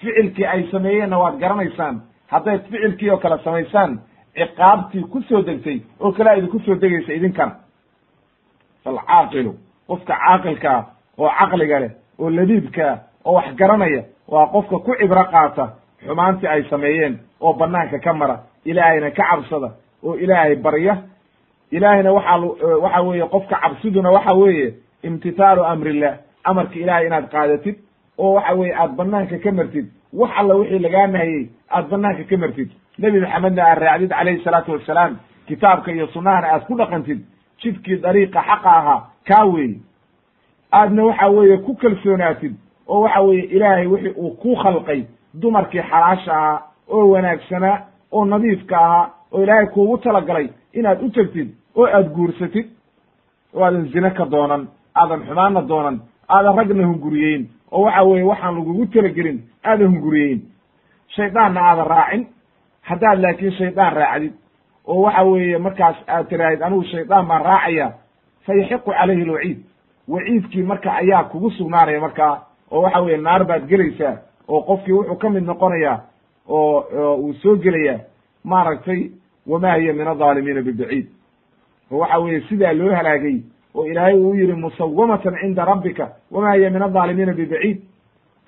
[0.00, 2.00] Ficilkii ay sameeyeenna waad garanaysaan
[2.30, 3.98] haddayd ficilkii oo kale samaysaan
[4.36, 7.54] ciqaabtii ku soo degtay oo kalea idinku soo degaysa idinkana
[8.84, 9.52] falcaaqilu
[9.88, 10.80] qofka caaqilkaa
[11.18, 15.64] oo caqliga leh oo ladiidkaa oo wax garanaya waa qofka ku cibro qaata
[16.06, 19.70] xumaantii ay sameeyeen oo banaanka ka mara ilaahayna ka cabsada
[20.02, 20.96] oo ilaahay barya.
[21.70, 22.38] Ilaahayna waxaa
[22.84, 26.14] waxa weeye qofka cabsiduna waxa weeye imtithaalu amrillah
[26.44, 27.76] amarka ilahay inaad qaadatid
[28.22, 29.86] oo waxa weeye aad banaanka ka martid
[30.20, 31.44] wax alla wixii lagaa nahiyey
[31.76, 32.70] aad banaanka ka martid.
[32.98, 35.12] Nebi maxamedna aad raacdid calayhi salaatu wassalaam
[35.48, 37.20] kitaabka iyo sunnahana aad ku dhaqantid
[37.62, 39.78] jidkii dariiqa xaqa ahaa kaa weeye.
[40.72, 42.54] Aadna waxa weeye ku kalsoonaatid
[42.88, 45.00] oo waxa weeye ilaahay wixii uu ku khalqay
[45.34, 47.78] dumarkii xalaasha ahaa oo wanaagsanaa
[48.12, 52.66] oo nadiifka ahaa oo ilaahay kuugu talagalay inaad u tegtid oo aad guursatid.
[53.54, 55.96] Oo aadan zine ka doonan aadan xumaanna doonan
[56.28, 60.40] aadan ragna hunguriyeyn oo waxa weeye waxaan lagugu talagelin aadan hunguriyeyn
[61.16, 62.26] shaydaanna aadan raacin.
[62.82, 64.32] Haddaad laakiin shaydaan raacdid
[64.86, 67.92] oo waxa weeye markaas aad tiraahid anigu shaydaan baan raacaya.
[68.46, 69.58] Fa yaxiqu calayhi alwaciid.
[70.08, 74.16] Waciidkii marka ayaa kugu sugnaanaya markaa oo waxa weeye naar baad gelaysaa
[74.48, 75.98] oo qofkii wuxuu ka mid noqonayaa
[76.48, 76.84] oo
[77.16, 77.98] uu soo gelayaa
[78.44, 79.10] maaragtay
[79.46, 81.06] wama hiya min adaalimiina bibaciid
[81.92, 83.36] oo waxa weeye sidaa loo halaagay
[83.74, 87.78] oo ilaahay uu yihi musawamatan cinda rabbika wama hiya min adaalimiina bibaciid.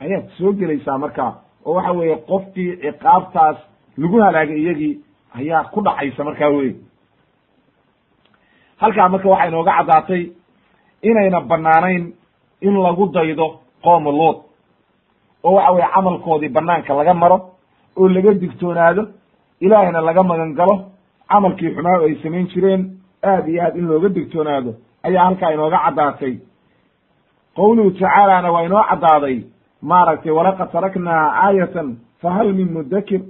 [0.00, 1.32] Ayaad soo gelaysaa markaa
[1.66, 3.56] oo waxa weeye qofkii ciqaabtaas
[3.98, 5.00] lagu halaagay iyagii
[5.38, 6.74] ayaa ku dhacaysa markaa wey
[8.76, 10.22] halkaa marka waxaa inooga caddaatay
[11.02, 12.12] inayna banaanayn
[12.60, 13.46] in lagu daydo
[13.84, 14.36] qooma luud
[15.44, 17.38] oo waxa weye camalkoodii banaanka laga maro
[17.96, 19.02] oo laga digtoonaado
[19.60, 20.74] ilaahayna laga magan galo
[21.28, 22.82] camalkii xumaa ay samayn jireen
[23.24, 24.74] aad iyo aad in looga digtoonaado
[25.06, 26.34] ayaa halkaa inooga caddaatay.
[27.56, 29.36] Qowluhu tacaalana waa inoo caddaaday
[29.82, 31.88] maaragtay walaqad taraknaa aayatan
[32.22, 33.20] fahal min mudakir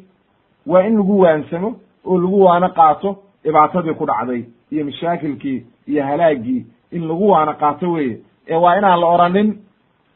[0.66, 1.70] waa in lagu waansamo
[2.06, 3.10] oo lagu waano qaato
[3.44, 4.40] dhibaatadii ku dhacday
[4.72, 5.58] iyo mashaakilkii
[5.90, 6.60] iyo halaagii
[6.96, 9.48] in lagu waano qaato weye ee waa inaan la oranin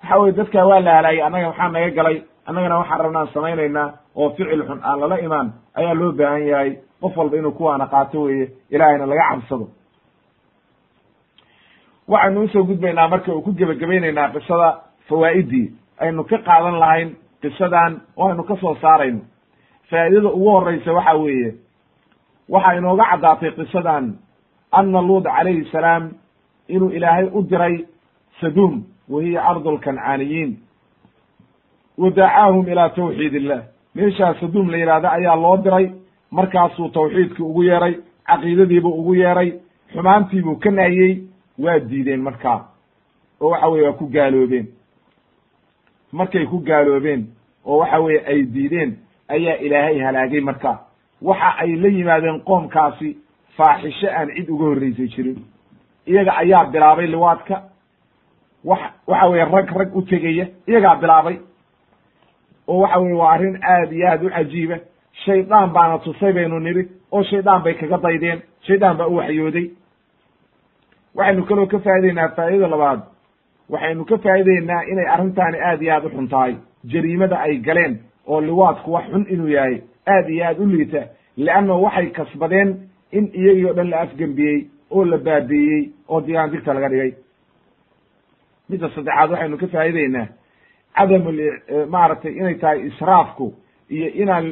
[0.03, 4.31] waxa weye dadkaa waa la halaagay annaga maxaa naga galay annagana waxaan rabnaan samaynaynaa oo
[4.37, 5.49] ficil xun aan lala imaan
[5.79, 6.71] ayaa loo baahan yahay.
[7.01, 9.67] Qof walba inuu ku waana qaato weye ilaahayna laga cabsado
[12.09, 14.69] waxaynu u soo gudbaynaa marka uu ku gebagabaynaynaa qisada
[15.09, 15.73] fawaa'idii.
[16.01, 19.21] Aynu ka qaadan lahayn qisadan oo aynu ka soo saarayno.
[19.91, 21.55] Faa'idada ugu horeysa waxa weeye
[22.49, 24.15] waxaa inooga caddaatay qisadan
[24.73, 26.11] anna luud calayhi salaam
[26.69, 27.85] inuu ilaahay u diray
[28.41, 30.57] saduum wa hiya ardu lkancaaniyiin
[31.99, 33.63] wa dacaahum ilaa tawxiid illah
[33.95, 35.91] meeshaa saduum la yidhahda ayaa loo diray
[36.31, 37.95] markaasuu tawxiidkii ugu yeeray
[38.27, 39.53] caqiidadiibuu ugu yeeray
[39.93, 41.13] xumaantiibuu ka nahiyey
[41.59, 42.59] waa diideen markaa
[43.41, 44.67] oo waxa weye waa ku gaaloobeen.
[46.13, 47.27] Markay ku gaaloobeen
[47.65, 48.97] oo waxa weye ay diideen
[49.29, 50.79] ayaa ilaahay halaagay marka.
[51.23, 53.17] Waxa ay la yimaadeen qoomkaasi
[53.57, 55.39] faaxisho aan cid uga horreysay jirin.
[56.07, 57.63] Iyaga ayaa bilaabay liwaadka.
[58.65, 61.37] Wax waxa weye rag rag u tegaya iyagaa bilaabay.
[62.69, 64.77] Oo waxa weye waa arrin aad iyo aad u cajiiba.
[65.25, 68.43] Shaydaan baana tusay baynu nidhi oo shaydaan bay kaga daydeen.
[68.67, 69.71] Shaydaan baa u waxyooday
[71.17, 73.01] waxaynu kaloo ka faa'ideynaa faa'idada labaad.
[73.73, 76.55] Waxaynu ka faa'ideynaa inay arrintaani aad iyo aad u xun tahay
[76.93, 77.95] jariimada ay galeen
[78.27, 79.77] oo liwaadku wax xun inuu yahay
[80.15, 81.03] aad iyo aad u liita
[81.37, 82.71] leanna waxay kasbadeen
[83.13, 87.13] in iyagii o dhan la afgembiyey oo la baabiiyey oo digaan digta laga dhigay.
[88.71, 90.27] Midda saddexaad waxaynu ka faa'ideynaa
[90.97, 91.31] cadamu
[91.95, 93.55] maaragtay inay tahay israafku
[93.91, 94.47] iyo inaan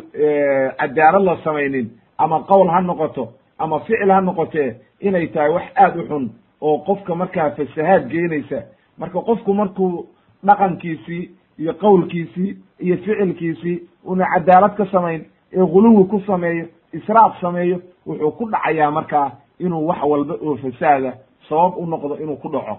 [0.80, 1.86] cadaalad la samaynin
[2.18, 3.24] ama qowl ha noqoto
[3.58, 6.24] ama ficil ha noqotee inay tahay wax aad u xun
[6.66, 8.58] oo qofka markaa fasahaad geenaysa.
[8.98, 10.06] Marka qofku markuu
[10.46, 11.22] dhaqankiisii
[11.58, 12.50] iyo qowlkiisii
[12.84, 18.90] iyo ficilkiisii una cadaalad ka samayn ee guluwi ku sameeyo israaf sameeyo wuxuu ku dhacayaa
[18.90, 21.12] markaa inuu wax walba oo fasaada
[21.48, 22.76] sabab u noqdo inuu ku dhaco.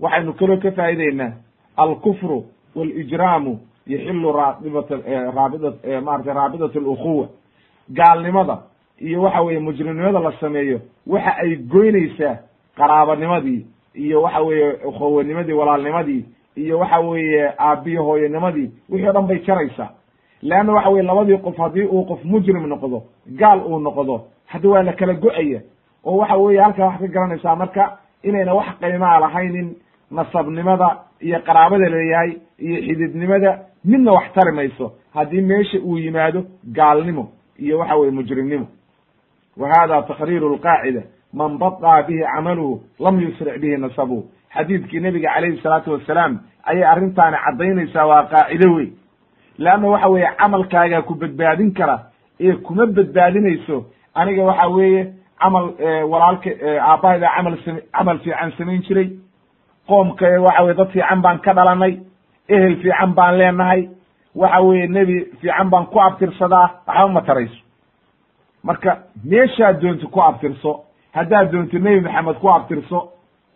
[0.00, 1.32] Waxaynu kaloo ka faa'ideynaa
[1.76, 2.44] alkufru
[2.76, 4.90] walijraamu yaxilu raabibat
[5.36, 5.72] raabida
[6.02, 7.28] maratay raabidat alukhuwa.
[7.90, 8.56] Gaalnimada
[9.00, 12.36] iyo waxa weeye mujrimnimada la sameeyo waxa ay goynaysaa
[12.76, 16.24] qaraabanimadii iyo waxa weeye ukhowanimadii walaalnimadii
[16.56, 19.90] iyo waxa weeye aabiyo hooyanimadii wixii o dhan bay jaraysaa.
[20.42, 24.82] Leanna waxa weye labadii qof haddii uu qof mujrim noqdo gaal uu noqdo hadda waa
[24.82, 25.60] la kala go'aya
[26.04, 29.76] oo waxa weeye halkaa waxaad ka garanaysaa marka inayna wax qiimaa lahaynin
[30.10, 34.92] nasabnimada iyo qaraabada leeyahay iyo xididnimada midna wax tari mayso.
[35.14, 37.28] Haddii meesha uu yimaado gaalnimo
[37.58, 38.66] iyo waxa weye mujrimnimo
[39.58, 41.02] wa hada takriiru lqaacida
[41.32, 44.22] man badaa bihi camaluhu lam yusric bihi nasabuhu
[44.56, 46.38] xadiidkii nebiga calayhi salaatu wasalaam
[46.70, 48.88] ayay arrintaani caddaynaysaa waa qaacido wey
[49.58, 51.96] leanna waxa weeye camalkaagaa ku badbaadin kara
[52.40, 53.76] ee kuma badbaadinayso
[54.14, 55.02] aniga waxa weeye
[55.42, 55.64] camal
[56.12, 56.50] walaalka
[56.90, 59.08] aabbahayda camal sam camal fiican samayn jiray
[59.88, 61.92] qoomka waxa weye dad fiican baan ka dhalanay
[62.48, 63.88] ehel fiican baan leenahay
[64.42, 67.58] waxa weeye nebi fiican baan ku abtirsadaa waxba ma tarayso
[68.64, 68.90] marka
[69.24, 70.84] meeshaad doonto ku abtirso
[71.16, 72.98] haddaad doonto nebi maxamed ku abtirso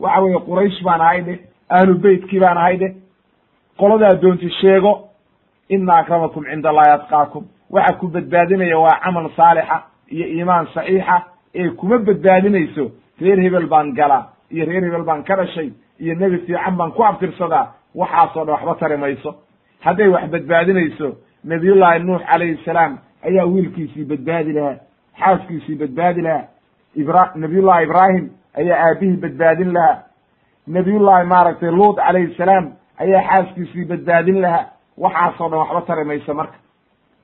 [0.01, 1.39] waxa weeye quraysh baan ahay dheh
[1.69, 2.93] ahlu beytkii baan ahay dheh
[3.79, 4.93] qoladaa doonto sheego
[5.69, 7.45] ina akramakum cinda allahi atqaakum.
[7.71, 9.77] Waxa ku badbaadinaya waa camal saalixa
[10.11, 11.17] iyo iimaan saxiixa.
[11.55, 12.85] Ee kuma badbaadinayso
[13.21, 17.03] reer hebel baan galaa iyo reer hebel baan ka dhashay iyo nebi fiican baan ku
[17.05, 19.31] abtirsadaa waxaasoo dhan waxba tari mayso
[19.81, 21.09] hadday wax badbaadinayso
[21.45, 22.99] nabiyullahi nuux calayhi salaam
[23.29, 24.77] ayaa wiilkiisii badbaadi lahaa
[25.21, 26.49] xaaskiisii badbaadi lahaa.
[26.97, 30.03] Ibra nabiyullahi ibraahim ayaa aabihii badbaadin lahaa.
[30.67, 34.67] Nabiyullahi maaragtay luut calayhi salaam ayaa xaaskiisii badbaadin lahaa.
[34.99, 36.57] Waxaasoo dhan waxba tari mayso marka.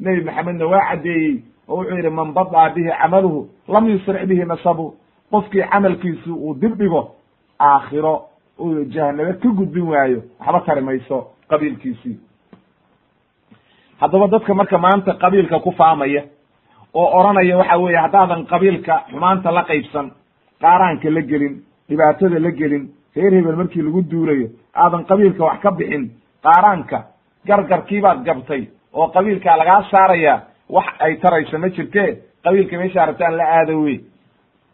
[0.01, 4.95] Nebi maxamedna waa caddeeyey oo wuxuu yidhi man badaa bihi camaluhu lam yusric bihi nasabu.
[5.31, 7.15] Qofkii camalkiisu uu dib dhigo
[7.61, 8.15] aakhiro
[8.59, 10.23] uu jahanabo ka gudbin waayo.
[10.41, 12.17] Waxba tari mayso qabiilkiisii.
[14.01, 16.23] Haddaba dadka marka maanta qabiilka ku faamaya
[16.95, 20.07] oo odhanaya waxa weeye haddaadan qabiilka xumaanta la qaybsan
[20.63, 21.55] qaaraanka la gelin
[21.89, 22.85] dhibaatada la gelin
[23.17, 26.05] reer hebel markii lagu duulayo aadan qabiilka wax ka bixin
[26.43, 26.99] qaaraanka
[27.47, 28.63] gargarkiibaad gabtay
[28.93, 30.35] oo qabiilkaa lagaa saaraya
[30.69, 32.05] wax ay tarayso ma jirte
[32.45, 33.99] qabiilka meesha rabtaan la aado wey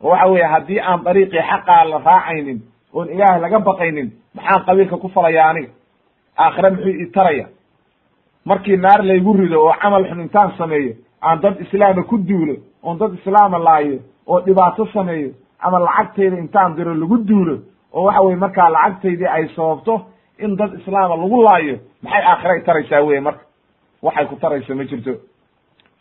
[0.03, 2.59] oo waxa weeye haddii aan dariiqii xaqaa la raacaynin
[2.95, 5.71] oon ilaahay laga baqaynin maxaan qabiilka ku falaya aniga?
[6.39, 7.47] Aakhire muxuu i taraya?
[8.45, 10.93] Markii naar laygu rido oo camal xun intaan sameeyo
[11.25, 16.75] aan dad islaama ku duulo oon dad islaama laayo oo dhibaato sameeyo ama lacagtayda intaan
[16.77, 17.59] diro lagu duulo
[17.93, 20.01] oo waxa weye markaa lacagtaydii ay sababto
[20.39, 23.45] in dad islaama lagu laayo maxay aakhira taraysaa weye marka?
[24.03, 25.12] Waxay ku tarayso ma jirto.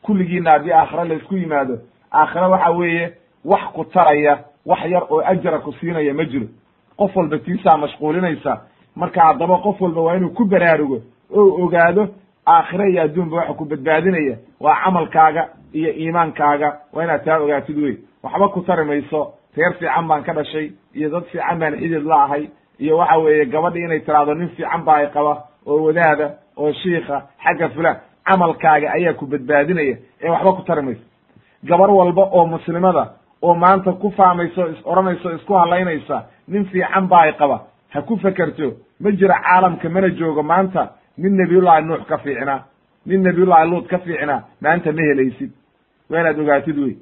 [0.02, 1.78] Kulligiina haddii aakhira laysku yimaado
[2.12, 3.14] aakhira waxa weeye
[3.46, 6.48] wax ku taraya wax yar oo ajra ku siinaya ma jiro.
[6.98, 8.62] Qof walba tiisaa mashquulinaysa.
[8.96, 11.02] Marka haddaba qof walba waa inuu ku baraarugo
[11.36, 12.08] oo ogaado
[12.48, 16.70] aakhira iyo adduunba waxa ku badbaadinaya waa camalkaaga iyo iimaankaaga.
[16.94, 21.10] Waa inaad taa ogaatid wey waxba ku tari mayso reer fiican baan ka dhashay iyo
[21.10, 24.96] dad fiican baan xidid la ahay iyo waxa weeye gabadhi inay tiraahdo nin fiican baa
[24.98, 26.28] ay qaba oo wadaada
[26.58, 27.98] oo shiika xagga fulaan.
[28.28, 31.04] Camalkaaga ayaa ku badbaadinaya ee waxba ku tari mayso
[31.64, 33.04] gabar walba oo muslimada
[33.42, 37.58] oo maanta ku faamayso is odhanayso isku halaynaysa nin fiican baa ay qaba.
[37.94, 42.64] Ha ku fekerto ma jiro caalamka mana joogo maanta nin nabiyullahi nuux ka fiicnaa
[43.06, 45.52] nin nabiyullahi luut ka fiicnaa maanta ma helaysid.
[46.10, 46.96] Waa inaad ogaatid wey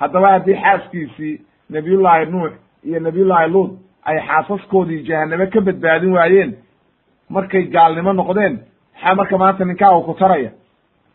[0.00, 1.40] haddaba haddii xaaskiisii
[1.70, 2.52] nabiyullahi nuux
[2.84, 3.70] iyo nabiyullahi luut
[4.04, 6.56] ay xaasaskoodii jahaname ka badbaadin waayeen
[7.28, 8.54] markay gaalnimo noqdeen
[8.94, 10.50] maxaa marka maanta ninkaaga ku taraya.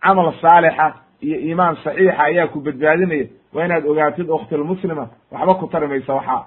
[0.03, 0.87] Camal saalixa
[1.21, 3.25] iyo iimaan saxiixa ayaa ku badbaadinaya.
[3.53, 6.43] Waa inaad ogaatid okhtilmuslima waxba ku tari maysa waxaa.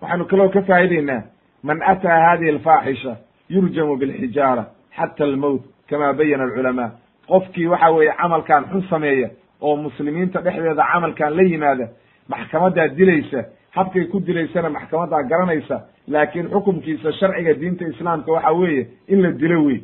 [0.00, 1.22] Waxaanu kaloo ka faa'ideynaa
[1.62, 3.16] man ataa hadihi alfaaxisha
[3.50, 4.64] yurjamu bilxijaara
[4.96, 6.90] xata almowt kama bayana alculamaa.
[7.28, 9.28] Qofkii waxa weeye camalkan xun sameeya
[9.60, 11.88] oo muslimiinta dhexdeeda camalkan la yimaada
[12.28, 13.44] maxkamadaa dilaysa
[13.76, 15.76] habkay ku dilaysana maxkamadaa garanaysa
[16.08, 19.80] laakiin xukumkiisa sharciga diinta islaamka waxa weeye in la dilo wey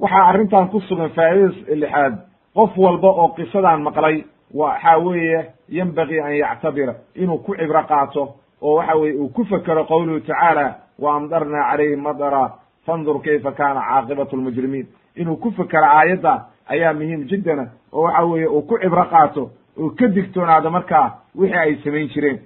[0.00, 2.14] waxaa arrintan ku sugan faa'idada lixaad
[2.54, 4.24] qof walba oo qisadan maqlay
[4.54, 9.84] waxa weeye yenbagii an yactabira inuu ku cibro qaato oo waxa weye uu ku fekero
[9.84, 12.50] qowluhu tacaala wa amdarnaa calayhim madara
[12.86, 14.86] fandur kayfa kana caaqibatu lmujrimiin.
[15.16, 19.50] Inuu ku fekero aayadda ayaa muhiim jiddana oo waxa weeye uu ku cibro qaato
[19.80, 22.38] oo ka digtoonaado markaa wixii ay samayn jireen.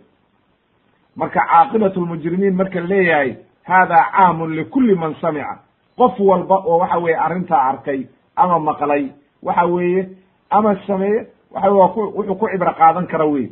[1.17, 5.59] Marka caaqibatu lmujrimiin marka leeyahay haadaa caamun likulli man samica.
[5.97, 8.07] Qof walba oo waxa weeye arrintaa arkay
[8.37, 9.09] ama maqlay
[9.43, 10.09] waxa weeye
[10.51, 13.49] ama sameeye waxa wuxuu ku cibro qaadan kara wey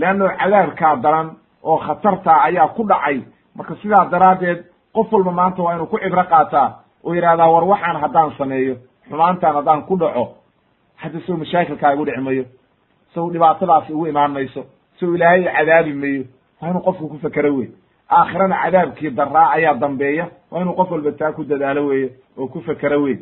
[0.00, 1.28] leanno cadaabkaa daran
[1.62, 3.18] oo khatartaa ayaa ku dhacay
[3.56, 4.58] marka sidaa daraaddeed
[4.94, 6.68] qof walba maanta waa inuu ku cibro qaataa
[7.04, 8.74] oo yidhahdaa war waxaan haddaan sameeyo
[9.08, 10.24] xumaantaan haddaan ku dhaco
[11.02, 12.44] hadda sow mashaakilkaa igu dhici mayo
[13.14, 14.62] sow dhibaatadaas igu imaan mayso
[15.00, 16.22] sow ilaahay cadaabi mayo
[16.60, 17.68] waa inuu qofku ku fekero wey
[18.18, 22.60] aakhirana cadaabkii daraa ayaa dambeeya waa inuu qof walba taa ku dadaalo weye oo ku
[22.68, 23.16] fekero wey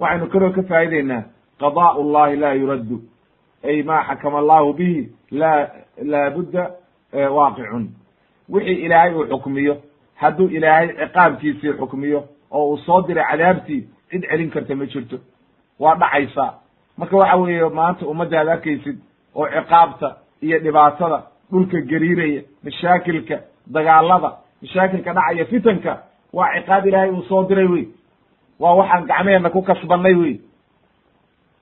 [0.00, 1.22] waxaynu kaloo ka faa'ideynaa
[1.62, 2.96] qadaa'u llahi laa yuraddu
[3.64, 5.68] ay ma xakama allahu bihi laa
[6.02, 6.70] laabudda
[7.36, 7.88] waaqicun
[8.48, 9.76] wixii ilaahay uu xukmiyo
[10.14, 15.16] hadduu ilaahay ciqaabkiisii xukmiyo oo uu soo diray cadaabtii cid celin karta ma jirto
[15.78, 16.54] waa dhacaysaa
[16.98, 18.98] marka waxa weeye maanta ummadda ad arkaysid
[19.34, 23.36] oo ciqaabta iyo dhibaatada dhulka gariiraya mashaakilka
[23.66, 24.30] dagaalada
[24.62, 25.92] mashaakilka dhacaya fitanka
[26.32, 27.86] waa ciqaab ilaahay uu soo diray wey
[28.60, 30.40] waa waxaan gacmeheenna ku kasbanay wey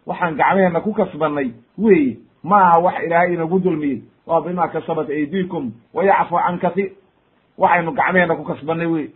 [0.08, 1.48] waxaan gacmeheenna ku kasbanay
[1.78, 6.90] wey ma aha wax ilaahay inagu dulmiyey waa bima kasabat aydiikum wa yacfu can kahiir
[7.58, 9.06] waxaynu gacmeheenna ku kasbanay wey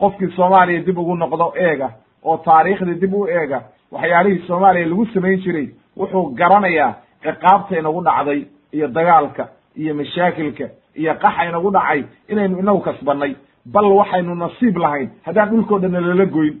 [0.00, 1.88] qofkii soomaaliya dib ugu noqdo eega
[2.24, 3.58] oo taariikhdii dib u eega
[3.92, 8.40] waxyaalihii soomaaliya lagu samayn jiray wuxuu garanayaa ciqaabta inagu dhacday
[8.72, 10.66] iyo dagaalka iyo mashaakilka
[11.00, 13.32] iyo qaxa inagu dhacay inaynu inagu kasbanay
[13.74, 16.54] bal waxaynu nasiib lahayn haddaan dhulkoo dhanna lala goyn.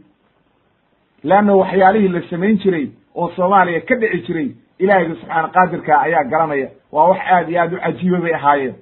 [1.24, 2.86] Leanna waxyaalihii la samayn jiray
[3.16, 4.48] oo soomaaliya ka dhici jiray
[4.78, 8.74] ilaahiyga subxaana qaadirka ayaa garanaya waa wax aad iyo aad u cajiiba bay ahaayeen.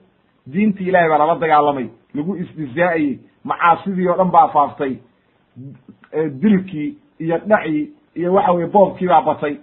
[0.53, 4.95] Diintii ilahay baa lala dagaalamay lagu isdizaa'ayey macaasidii oo dhan baa faaftay
[6.43, 9.57] dilkii iyo dhacii iyo waxa weye boobkii baa batay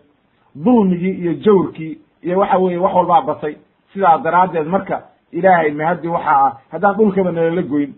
[0.56, 3.56] dulmigii iyo jawrkii iyo waxa weye wax walbaa batay.
[3.94, 5.02] Sidaa daraaddeed marka
[5.32, 7.94] ilaahay mahaddi waxa ah haddaan dhulkaba nalala goyn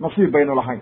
[0.00, 0.80] nasiib baynu lahayn.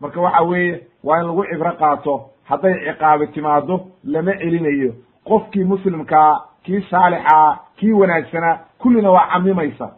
[0.00, 2.14] Marka waxa weeye waa in lagu cibro qaato
[2.48, 4.92] hadday ciqaabi timaado lama celinayo.
[5.28, 6.32] Qofkii muslimkaa
[6.64, 9.90] kii saalixaa kii wanaagsanaa kullina waa camimaysa.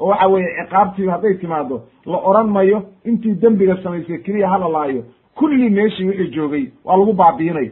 [0.00, 5.04] Oo waxa weeye ciqaabtii hadday timaado la oran mayo intii dembiga samaysay keliya hala laayo.
[5.34, 7.70] Kulli meeshii wixii joogay waa lagu baabiinay.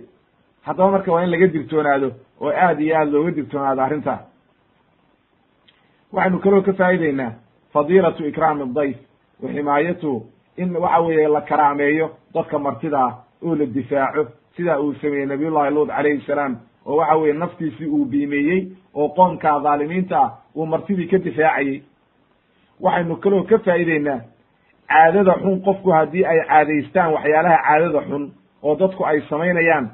[0.62, 4.18] Haddaba marka waa in laga digtoonaado oo aad iyo aad looga digtoonaado arrintaa
[6.12, 7.32] waxaynu kaloo ka faa'ideynaa
[7.72, 8.96] fadiilatu ikraami adayf
[9.42, 10.26] wa ximaayatuhu
[10.56, 14.26] in waxa weeye la karaameeyo dadka martidaa oo la difaaco
[14.56, 19.58] sidaa uu sameeyey nabiyullahi luud calayhi salaam oo waxa weeye naftiisii uu biimeeyey oo qoonkaa
[19.60, 21.82] dhaalimiinta ah uu martidii ka difaacayey.
[22.80, 24.20] Waxaynu kaloo ka faa'ideynaa
[24.88, 28.24] caadada xun qofku haddii ay caadaystaan waxyaalaha caadada xun
[28.62, 29.90] oo dadku ay samaynayaan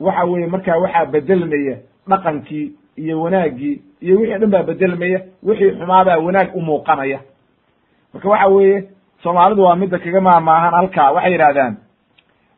[0.00, 1.76] waxa weeye markaa waxaa bedelmaya
[2.08, 7.18] dhaqankii iyo wanaaggii iyo wixii dhan baa bedelmaya wixii xumaabaa wanaag u muuqanaya.
[8.14, 8.88] Marka waxa weeye
[9.22, 11.76] soomaalidu waa midda kaga maamaahan halkaa waxay yidhahdaan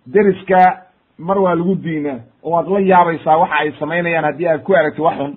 [0.06, 0.82] deriska
[1.18, 5.00] mar waa lagu diinaa oo waad la yaabaysaa waxa ay samaynayaan haddii aad ku aragti
[5.02, 5.36] wax xun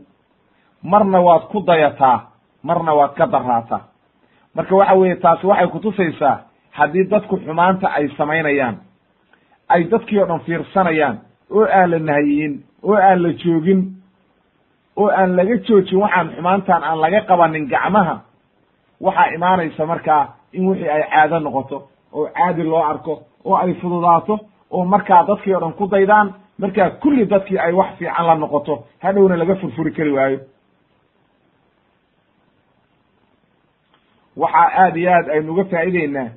[0.83, 2.27] marna waad ku dayataa
[2.63, 3.81] marna waad ka daraataa
[4.55, 6.39] marka waxa weeye taasi waxay kutusaysaa
[6.71, 8.77] haddii dadku xumaanta ay samaynayaan
[9.69, 11.17] ay dadkii oo dhan fiirsanayaan
[11.51, 13.81] oo aan la nahayiyin oo aan la joogin
[14.97, 18.15] oo aan laga joojin waxaan xumaantan aan laga qabanin gacmaha
[19.01, 24.39] waxaa imaanaysa markaa in wixii ay caado noqoto oo caadi loo arko oo ay fududaato
[24.75, 26.27] oo markaa dadkii o dhan ku daydaan
[26.59, 28.73] markaa kulli dadkii ay wax fiican la noqoto
[29.03, 30.39] hadhowna laga furfuri kari waayo.
[34.37, 36.27] Waxaa aad iyo aad aynu uga faa'ideynaa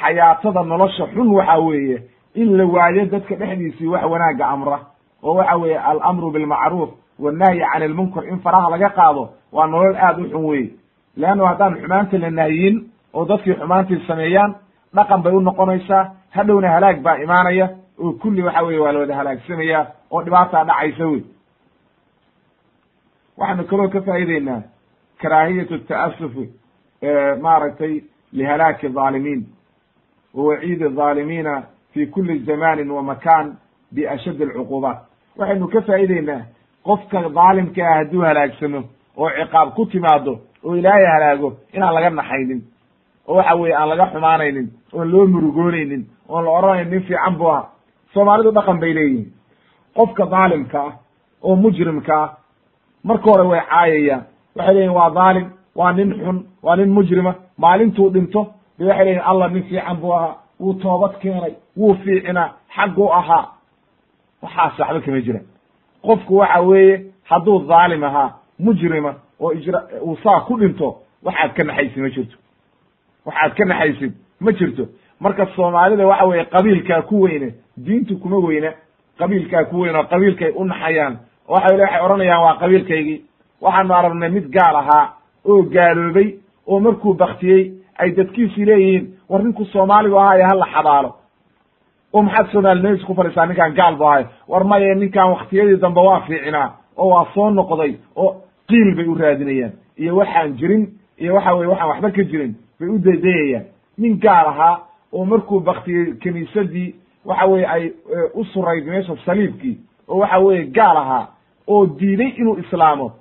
[0.00, 1.98] xayaatada nolosha xun waxa weeye
[2.34, 4.78] in la waayo dadka dhexdiisii wax wanaagga amra
[5.22, 10.18] oo waxa weeye alamru bilmacruuf wannahyi can ilmunkar in faraha laga qaado waa nolol aad
[10.20, 10.70] u xun weye
[11.16, 12.76] leanno haddaan xumaanta la nahyin
[13.14, 14.54] oo dadkii xumaantii sameeyaan
[14.94, 17.68] dhaqan bay u noqonaysaa hadhowna halaag baa imaanaya
[18.02, 21.22] oo kulli waxa weye waa la wada halaagsamaya oo dhibaataa dhacaysa wey
[23.38, 24.62] waxaanu kaloo ka faa'iideynaa
[25.22, 26.44] karaahiyatu ta'asufi
[27.42, 28.00] maaragtay
[28.32, 29.42] lihalaaki aalimiin
[30.34, 33.56] wa waciidi aalimiina fi kuli zamanin wa makan
[33.94, 34.98] biashadd alcuquubaat.
[35.38, 36.40] Waxaynu ka faa'iideynaa
[36.86, 38.80] qofka daalimka ah hadduu halaagsamo
[39.16, 42.62] oo ciqaab ku timaado oo ilaahay halaago inaan laga naxaynin
[43.28, 47.48] oo waxa weye aan laga xumaanaynin oon loo murugoonaynin oon la odhanaynin nin fiican bu
[47.50, 47.62] ah
[48.14, 49.28] soomaalidu dhaqan bay leeyihiin
[49.96, 50.92] qofka dhaalimka ah
[51.42, 52.30] oo mujrimka ah
[53.08, 54.22] marka hore way caayayaan.
[54.56, 55.46] Waxay leeyihiin waa dhaalim
[55.78, 57.34] waa nin xun waa nin mujrima.
[57.58, 58.40] Maalintuu dhinto.
[58.78, 60.34] Bay waxay leeyihiin allah nin fiican buu ahaa.
[60.60, 61.52] Wuu toobad keenay.
[61.78, 63.44] Wuu fiicinaa xagguu ahaa.
[64.42, 65.46] Waxaas waxba kama jiraan.
[66.06, 66.94] Qofku waxa weeye
[67.30, 70.88] hadduu dhaalim ahaa mujrima oo ijra uu saa ku dhinto
[71.26, 72.36] waxaad ka naxaysid ma jirto.
[73.26, 74.84] Waxaad ka naxaysid ma jirto.
[75.20, 78.72] Marka soomaalida waxa weeye qabiilkaa ku weyne diintu kuma weyna
[79.18, 81.18] qabiilkaa ku weyn oo qabiilkay u naxayaan.
[81.48, 83.20] Oo waxa waxay odhanayaan waa qabiilkaygii.
[83.60, 85.12] Waxaanu aragnay mid gaal ahaa
[85.44, 86.34] oo gaaloobay
[86.66, 91.10] oo markuu baktiyey ay dadkiisii leeyihiin war ninku soomaaligu ahaa ee hala xabaalo.
[92.12, 96.20] Oo maxaad soomaalinimadiisa ku fadhisaa ninkaan gaal bu ahay war maye ninkaan waktiyadii dambe waa
[96.20, 98.30] fiicinaa oo waa soo noqday oo
[98.68, 99.72] qiil bay u raadinayaan.
[99.98, 100.84] Iyo waxaan jirin
[101.18, 103.64] iyo waxa weye waxaan waxba ka jirin bay u daydayayaan
[103.98, 104.78] nin gaal ahaa
[105.12, 106.94] oo markuu baktiyey kiniisadii
[107.24, 107.92] waxa weye ay
[108.34, 111.28] u surayd meesha saliibkii oo waxa weye gaal ahaa
[111.68, 113.12] oo diiday inuu islaamo.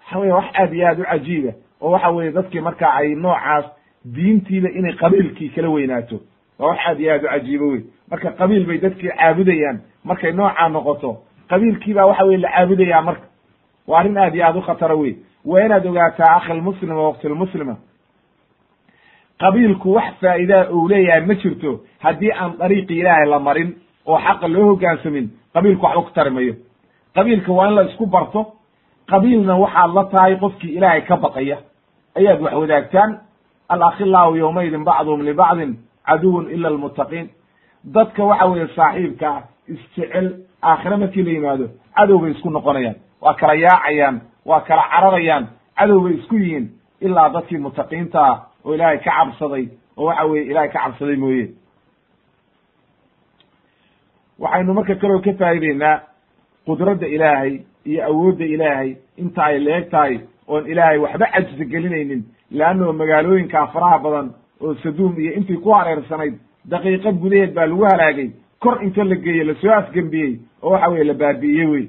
[0.00, 3.64] Waxa weye wax aad iyo aad u cajiiba oo waxa weye dadkii marka ay noocaas
[4.04, 6.20] diintiiba inay qabiilkii kala weynaato.
[6.58, 7.80] Waa wax aad iyo aad u cajiibo wey
[8.10, 11.16] marka qabiil bay dadkii caabudayaan markay noocaa noqoto
[11.48, 13.26] qabiilkii baa waxa weye la caabudaya marka.
[13.86, 15.14] Waa arrin aad iyo aad u khatara wey
[15.44, 17.76] waa inaad ogaataa akhilmuslima waqtilmuslima
[19.40, 21.80] qabiilku wax faa'iidaa uu leeyahay ma jirto.
[21.98, 23.74] Haddii aan dariiqi ilaahay la marin
[24.06, 26.54] oo xaqa loo hoggaansamin qabiilku waxba ku tari mayo
[27.14, 28.46] qabiilka waa in la isku barto.
[29.10, 31.58] Qabiilna waxaad la tahay qofkii ilaahay ka baqaya.
[32.16, 33.18] Ayaad wax wadaagtaan?
[33.68, 35.76] Alakhilaahu yowmaydin bacduhum libacdin
[36.06, 37.28] caduwun ila almuttaqiin.
[37.84, 40.26] Dadka waxa weeye saaxiibkaa isjecel
[40.62, 41.66] aakhire markii la yimaado
[41.96, 42.96] cadow bay isku noqonayaan.
[43.20, 45.44] Waa kala yaacayaan waa kala cararayaan
[45.78, 46.66] cadow bay isku yihiin.
[47.00, 49.64] Ilaa dadkii mutaqiinta ah oo ilaahay ka cabsaday
[49.96, 51.46] oo waxa weye ilaahay ka cabsaday mooye.
[54.38, 56.00] Waxaynu marka kaloo ka faa'ideynaa
[56.66, 62.92] qudradda ilaahay iyo awoodda ilaahay inta ay leeg tahay oon ilaahay waxba cajsi gelinaynin leannao
[62.92, 64.28] magaalooyinkaa faraha badan
[64.60, 66.34] oo saduum iyo intii ku hareersanayd
[66.70, 68.30] daqiiqad gudaheed baa lagu halaagay
[68.62, 71.86] kor inta la geeye la soo afgembiyey oo waxa weye la baabi'iyey wey.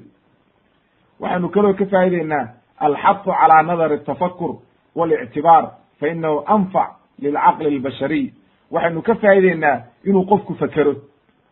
[1.20, 2.48] Waxaanu kaloo ka faa'ideynaa
[2.78, 4.52] alxafu calaa nadari atafakur
[4.96, 5.64] walictibaar
[6.00, 6.88] fa inahu anfac
[7.22, 8.26] lilcaqli albashariy
[8.70, 10.92] waxaynu ka faa'ideynaa inuu qofku fekero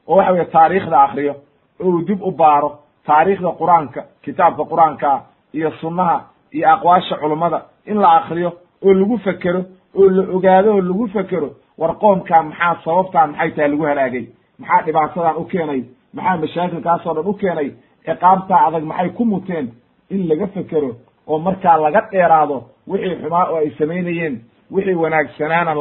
[0.08, 1.34] oo waxa weye taariikhda akriyo
[1.80, 2.70] oo uu dib u baaro
[3.06, 5.18] taariikhda qur'aanka kitaabka qur'aankaa
[5.54, 6.16] iyo sunnaha
[6.52, 8.50] iyo aqwaasha culummada in la akriyo
[8.84, 9.60] oo lagu fekero
[9.98, 14.24] oo la ogaado oo lagu fekero war qoomkaa maxaa sababtaa maxay tahay lagu halaagay
[14.58, 15.80] maxaa dhibaatadan u keenay
[16.14, 17.68] maxaa mashaakilkaasoo dhan u keenay
[18.04, 19.66] ciqaabtaa adag maxay ku muteen
[20.10, 20.90] in laga fekero
[21.26, 22.56] oo markaa laga dheeraado
[22.90, 24.34] wixii xumaa oo ay samaynayeen
[24.74, 25.72] wixii wanaagsanaana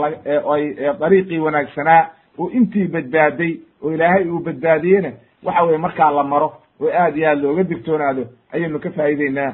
[0.53, 0.64] ay
[1.01, 2.01] dariiqii wanaagsanaa
[2.39, 3.51] oo intii badbaaday
[3.84, 5.12] oo ilaahay uu badbaadiyena
[5.43, 6.49] waxa weye markaa la maro
[6.82, 9.51] oo aad iyo aad looga digtoonaado ayaynu ka faa'ideynaa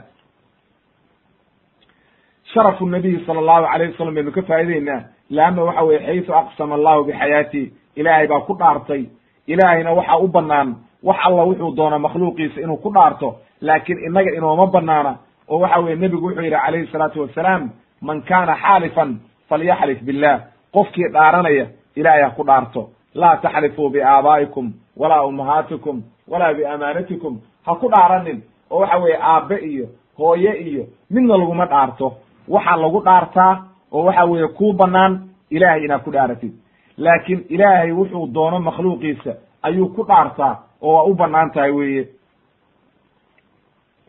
[2.54, 7.04] sharafu nabiyi sala allahu alayh wasalam baynu ka faa'ideynaa leanna waxa weye xaysu aqsama allahu
[7.04, 7.64] bixayaati
[7.96, 9.04] ilaahay baa ku dhaartay.
[9.48, 14.68] Ilaahayna waxa u banaan wax alla wuxuu doono makhluuqiisa inuu ku dhaarto laakiin innaga inooma
[14.68, 15.18] banaana
[15.50, 17.70] oo waxa weye nebigu wuxuu yidhi calayhi salaatu wasalaam
[18.02, 19.20] man kana xaalifan
[19.50, 20.40] falyaxlif billah.
[20.74, 21.66] Qofkii dhaaranaya
[21.96, 22.90] ilaahay ha ku dhaarto.
[23.14, 27.40] Laa taxlifuu biaabaa'ikum walaa ummahaatikum walaa biamaanatikum.
[27.66, 28.42] Ha ku dhaaranin
[28.72, 29.88] oo waxa weeye aabbe iyo
[30.18, 32.14] hooye iyo midna laguma dhaarto.
[32.48, 33.54] Waxaa lagu dhaartaa
[33.92, 36.54] oo waxa weeye kuu bannaan ilaahay inaad ku dhaaratid
[36.98, 39.34] laakiin ilaahay wuxuu doono makhluuqiisa
[39.64, 42.08] ayuu ku dhaartaa oo waa u bannaan tahay weeye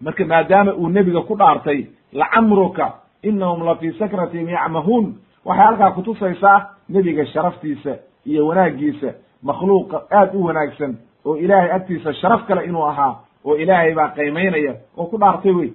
[0.00, 2.92] marka maadaama uu nebiga ku dhaartay lacamruka
[3.22, 5.14] inahum la fii sakratihim yacmahuun.
[5.44, 7.96] Waxay halkaa kutusaysaa nebiga sharaftiisa
[8.26, 9.12] iyo wanaaggiisa.
[9.42, 14.74] Makhluuqa aad u wanaagsan oo ilaahay agtiisa sharaf kale inuu ahaa oo ilaahay baa qaymaynaya
[14.96, 15.72] oo ku dhaartay wey.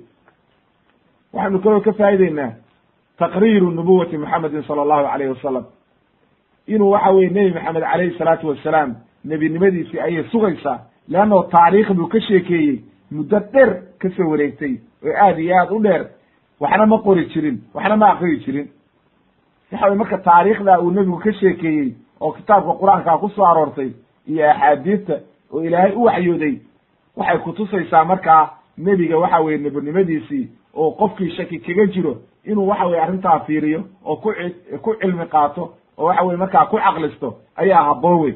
[1.34, 2.52] Waxaynu kaloo ka faa'ideynaa
[3.19, 5.65] taqriiru nubuwati moxamedin sala allahu alayh wasalam
[6.68, 8.95] inuu waxa weye nebi maxamed calayhi salaatu wasalaam
[9.26, 12.80] nebinimadiisii ayay sugaysaa leannao taariikh buu ka sheekeeyey
[13.12, 14.74] muddo dheer ka soo wareegtay
[15.06, 16.06] oo aad iyo aad u dheer
[16.60, 18.68] waxna ma qori jirin waxna ma akriyi jirin.
[19.72, 23.90] Waxa weye marka taariikhda uu nebigu ka sheekeeyey oo kitaabka qur'aankaa ku soo aroortay
[24.28, 25.20] iyo axaadiista
[25.54, 26.56] oo ilaahay u waxyooday
[27.18, 33.02] waxay kutusaysaa markaa nebiga waxa weye nebinimadiisii oo qofkii shaki kaga jiro inuu waxa weye
[33.02, 34.34] arrintaa fiiriyo oo ku
[34.82, 38.36] ku cilmi qaato oo waxa weye markaa ku caqlisto ayaa habboon wey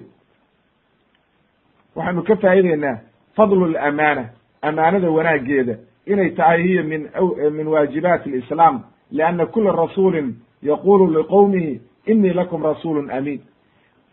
[1.96, 2.98] waxaynu ka faa'ideynaa
[3.36, 4.24] fadlu lamaana
[4.68, 5.76] amaanada wanaaggeeda
[6.06, 7.10] inay tahay hiya min
[7.58, 8.82] min waajibaati alislaam
[9.12, 13.42] lianna kula rasuulin yaqulu liqowmihi inii lakum rasuulun amiin.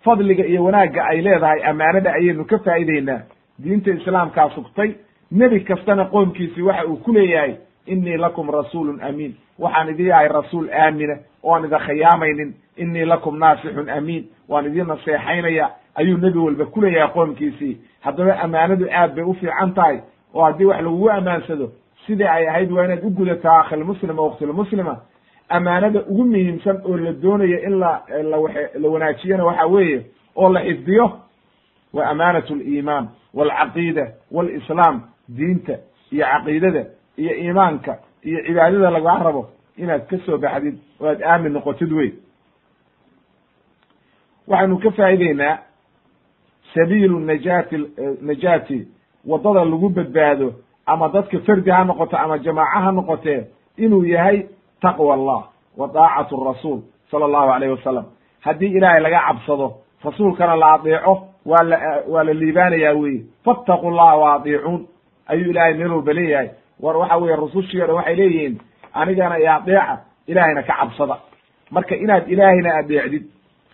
[0.04, 3.20] Fadliga iyo wanaagga ay leedahay amaanada ayaynu ka faa'ideynaa
[3.62, 4.90] diinta islaamkaa sugtay
[5.30, 7.54] nebi kastana qoomkiisii waxa uu ku leeyahay
[7.86, 9.34] inii lakum rasuulun amiin.
[9.58, 14.24] Waxaan idin yahay rasuul aamina oan idin khiyaamaynin inii lakum naasixun amiin.
[14.48, 17.76] Waan idin naseexaynaya ayuu nebi walba ku leeyahay qoomkiisii.
[18.00, 20.00] Haddaba amaanadu aad bay u fiican tahay
[20.34, 21.72] oo haddii wax lagugu ammaansado
[22.06, 25.00] sidii ay ahayd waa inaad u gudataa akhilmuslima waktilmuslima
[25.48, 28.02] amaanada ugu muhiimsan oo la doonayo in la
[28.80, 30.06] la wanaajiyana waxa weeye
[30.36, 31.18] oo la xifdiyo
[31.92, 35.78] wa amaanat aliimaan walcaqiida walislaam diinta
[36.12, 36.84] iyo caqiidada
[37.16, 42.10] iyo iimaanka iyo cibaadada lagaa rabo inaad ka soo baxdid oo aad aamin noqotid wey.
[44.48, 45.58] Waxaynu ka faa'ideynaa
[46.74, 47.76] sabiilu najaati
[48.20, 48.88] najaati
[49.26, 50.52] waddada lagu badbaado
[50.86, 53.40] ama dadka fardi ha noqoto ama jamaaca ha noqotee
[53.76, 54.46] inuu yahay
[54.82, 55.42] taqwa allah
[55.76, 56.80] wa daacatu rasuul
[57.10, 58.04] sala allahu alayh wasalam
[58.40, 59.72] haddii ilaahay laga cabsado
[60.04, 61.78] rasuulkana la adeeco waa la
[62.08, 64.86] waa la liibaanayaa weye fattaqu llaha wa adiicuun
[65.26, 66.48] ayuu ilaahay meel walba leeyahay.
[66.80, 68.58] War waxa weye rusushii o dhan waxay leeyihiin
[68.94, 71.16] anigana i adeeca ilaahayna ka cabsada.
[71.70, 73.24] Marka inaad ilaahayna adeecdid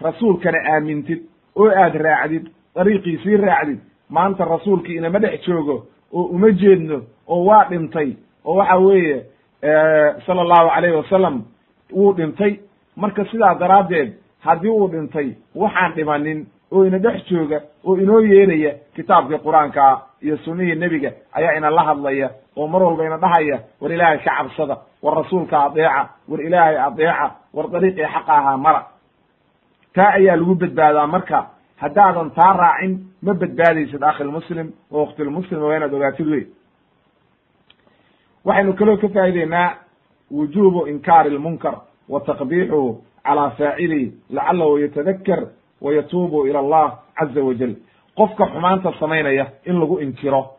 [0.00, 1.20] rasuulkana aamintid
[1.56, 2.44] oo aad raacdid
[2.74, 3.78] dariiqiisii raacdid
[4.10, 8.12] maanta rasuulkii inama dhex joogo oo uma jeedno oo waa dhintay
[8.44, 9.24] oo waxa weeye
[10.26, 11.42] sala allahu calayhi wasalam
[11.92, 12.58] wuu dhintay.
[12.96, 18.74] Marka sidaa daraaddeed haddii uu dhintay waxaan dhimanin oo ina dhex jooga oo inoo yeeraya
[18.96, 23.92] kitaabkii qur'aankaa iyo sunnihii nebiga ayaa ina la hadlaya oo mar walba ina dhahaya war
[23.92, 28.86] ilaahay ka cabsada war rasuulka adeeca war ilaahay adeeca war dariiqii xaqa ahaa mara.
[29.94, 31.46] Taa ayaa lagu badbaadaa marka
[31.80, 36.44] haddaadan taa raacin ma badbaadaysid akhilmuslim oo waktilmuslim waa inaad ogaatid wey
[38.44, 39.74] waxaynu kaloo ka faa'ideynaa
[40.30, 41.74] wujubu inkaari lmunkar
[42.08, 45.46] wa taqbiixuhu calaa faacilihi lacalahu yatadaker
[45.80, 47.74] wa yatuubu ila allah caza wajal
[48.16, 50.50] qofka xumaanta samaynaya in lagu inkiro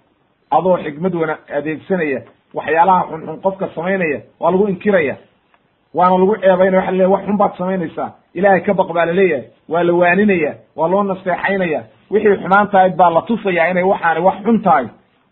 [0.52, 2.22] adoo xikmad wana adeegsanaya
[2.54, 5.16] waxyaalaha xunxun qofka samaynaya waa lagu inkiraya.
[5.94, 9.46] Waana lagu ceebaynaya waxa laleeyahy wax xun baad samaynaysaa ilaahay ka baq baa la leeyahay
[9.70, 14.38] waa la waaninaya waa loo naseexaynaya wixii xumaan tahayd baa la tusaya inay waxaani wax
[14.46, 14.86] xun tahay.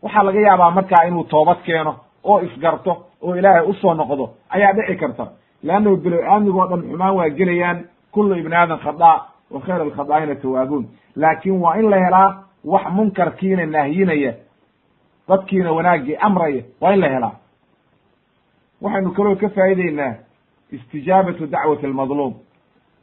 [0.03, 4.29] Waxaa laga yaabaa markaa inuu toobad keeno oo isgarto oo ilaahay u soo noqdo.
[4.49, 5.27] Ayaa dhici karta.
[5.63, 7.79] Leannahu bilo aamnigo dhan xumaan waa gelayaan
[8.11, 10.85] kullu ibni aadan khadaa wa khayr alkhadaa'ina tawaabuun.
[11.15, 14.33] Laakin waa in la helaa wax munkarkiina nahyinaya
[15.29, 17.35] dadkiina wanaaggii amraya waa in la helaa.
[18.81, 20.13] Waxaynu kaloo ka faa'ideynaa
[20.71, 22.33] istijaabatu dacwati almadluum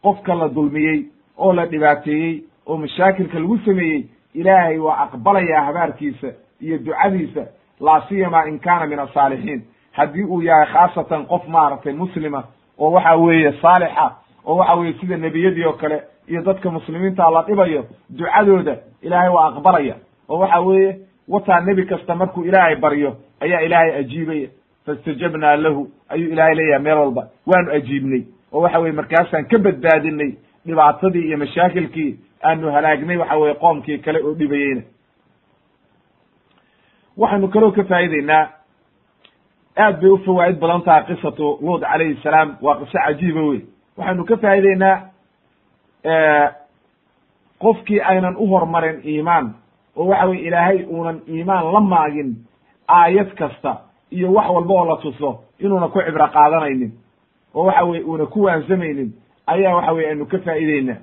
[0.05, 0.99] qofka la dulmiyey
[1.39, 2.33] oo la dhibaateeyey
[2.67, 4.01] oo mashaakilka lagu sameeyey
[4.35, 6.29] ilaahay waa aqbalayaa habaarkiisa
[6.61, 7.43] iyo ducadiisa
[7.81, 9.63] laa siyama in kaana min asaalixiin
[9.93, 12.45] haddii uu yahay khaasatan qof maaragtay muslima
[12.79, 14.07] oo waxa weeye saalixa
[14.47, 17.85] oo waxa weeye sida nebiyadii oo kale iyo dadka muslimiinta la dhibayo
[18.19, 19.95] ducadooda ilaahay waa aqbalaya.
[20.29, 20.99] Oo waxa weeye
[21.29, 24.49] wataa nebi kasta markuu ilaahay baryo ayaa ilaahay ajiibaya.
[24.87, 27.29] Faistajabnaa lahu ayuu ilaahay leeyahay meel walba.
[27.47, 28.23] Waanu ajiibnay
[28.55, 30.31] oo waxa weye markaasaan ka badbaadinay
[30.67, 32.11] dhibaatadii iyo mashaakilkii
[32.49, 34.83] aanu halaagnay waxa weye qoomkii kale oo dhibayeyna.
[37.17, 38.45] Waxaynu kaloo ka faa'ideynaa
[39.85, 43.61] aad bay u fawaa'id badan tahay qisatu luud calayhi salaam waa qiso cajiiba wey
[43.99, 44.97] waxaynu ka faa'ideynaa
[47.63, 49.55] qofkii aynan u hormarin iimaan
[49.97, 52.31] oo waxa weye ilaahay uunan iimaan la maagin
[52.89, 53.77] aayad kasta
[54.11, 56.93] iyo wax walba oo la tuso inuuna ku cibro qaadanaynin
[57.55, 59.13] oo waxa weye uuna ku waansamaynin
[59.47, 60.97] ayaa waxa weye aynu ka faa'ideynaa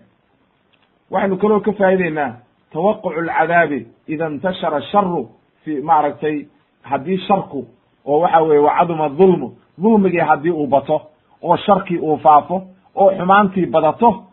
[1.12, 2.34] waxaynu kaloo ka faa'ideynaa
[2.74, 5.30] tawaqucu alcadaabi ida intashara sharu
[5.64, 6.46] fi maaragtay
[6.82, 7.68] haddii sharku
[8.06, 11.02] oo waxa weye wacaduma dulmu dulmigii haddii uu bato
[11.44, 12.62] oo sharkii uu faafo
[12.96, 14.24] oo xumaantii badato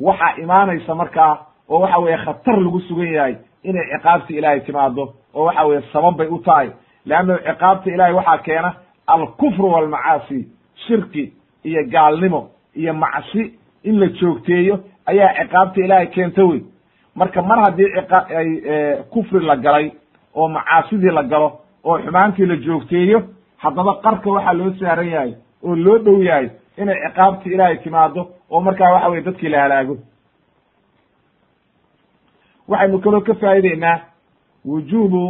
[0.00, 1.38] waxaa imaanaysa markaa
[1.68, 6.16] oo waxa weye khatar lagu sugan yahay inay ciqaabtii ilaahay timaado oo waxa weye sabab
[6.16, 6.70] bay u tahay.
[7.06, 8.74] Leannahu ciqaabta ilahay waxaa keena
[9.06, 10.48] alkufru walmacaasi
[10.86, 11.32] shirki
[11.64, 13.42] iyo gaalnimo iyo macsi
[13.84, 16.60] in la joogteeyo ayaa ciqaabta ilaahay keenta wey
[17.14, 17.90] marka mar haddii
[18.38, 18.48] ay
[19.10, 19.90] kufri la galay
[20.34, 21.48] oo macaasidii la galo
[21.84, 23.22] oo xumaantii la joogteeyo
[23.56, 25.32] haddaba qarka waxaa loo saaran yahay
[25.62, 26.48] oo loo dhow yahay
[26.78, 29.96] inay ciqaabti ilaahay timaado oo markaa waxa weye dadkii la halaago.
[32.68, 33.98] Waxaynu kaloo ka faa'ideynaa
[34.64, 35.22] wujuubu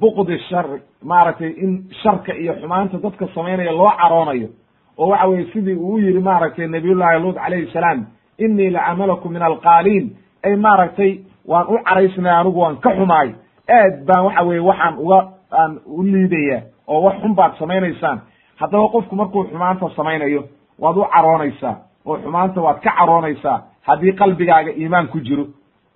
[0.00, 0.66] buqdi shar
[1.02, 1.72] maaragtay in
[2.02, 4.48] sharka iyo xumaanta dadka samaynaya loo caroonayo
[4.98, 8.06] oo waxa weye sidii uu yihi maaragtay nabiyullahi luud calayhi salaam
[8.38, 10.10] inii lacamalakum min alqaaliin.
[10.42, 13.30] Ay maaragtay waan u caraysnay anigu waan ka xumaay.
[13.68, 15.18] Aad baan waxa weye waxaan uga
[15.52, 18.20] aan u liidaya oo wax xun baad samaynaysaan.
[18.56, 20.44] Haddaba qofku markuu xumaanta samaynayo
[20.78, 25.46] waad u caroonaysaa oo xumaanta waad ka caroonaysaa haddii qalbigaaga iimaan ku jiro.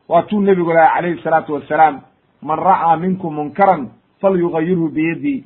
[0.09, 2.01] Waatuu nebigu laha calayhi salaatu wassalaam
[2.43, 3.89] man ra'aa minkum munkaran
[4.21, 5.45] falyugayirhu biyadii.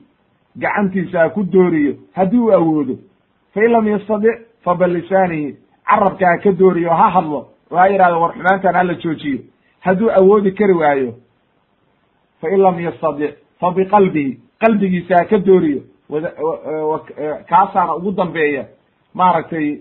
[0.59, 2.95] Gacantiisa ha ku dooriyo haddii uu awoodo
[3.55, 5.57] fain lam yastadic fa bilisaanihi
[5.91, 7.41] carabka ha ka dooriyo ha hadlo
[7.71, 9.39] oo ha yidhahdo war xumaantan hala joojiyo
[9.81, 11.13] hadduu awoodi kari waayo
[12.41, 15.81] fain lam yastadic fa biqalbihi qalbigiisa ha ka dooriyo
[17.49, 18.65] kaasaana ugu dambeeya
[19.15, 19.79] maaragtay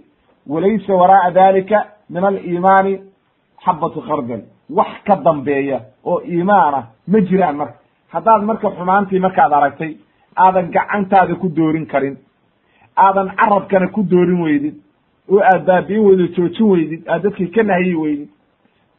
[0.47, 2.93] walaysa waraa'a dalika min aliimaani
[3.65, 7.77] xabatu khardal wax ka dambeeya oo iimaan ah ma jiraan marka
[8.13, 9.91] haddaad marka xumaantii markaad aragtay
[10.37, 12.17] aadan gacantaada ku doorin karin
[12.95, 14.75] aadan carabkana ku doorin weydid
[15.31, 18.29] oo aad baabi'in weydid joojin weydid aad dadkii ka nahyi weydid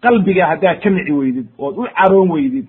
[0.03, 2.67] qalbiga haddaad ka nici weydid ood u caroon weydid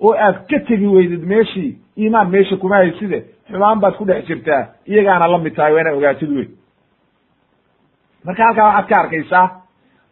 [0.00, 3.18] oo aad ka tegi weydid meeshii iimaan meesha kuma hayside
[3.50, 6.48] xumaan baad ku dhex jirtaa iyagaana la mid tahay waa inaad ogaatid wey
[8.24, 9.46] marka halkaa waxaad ka arkaysaa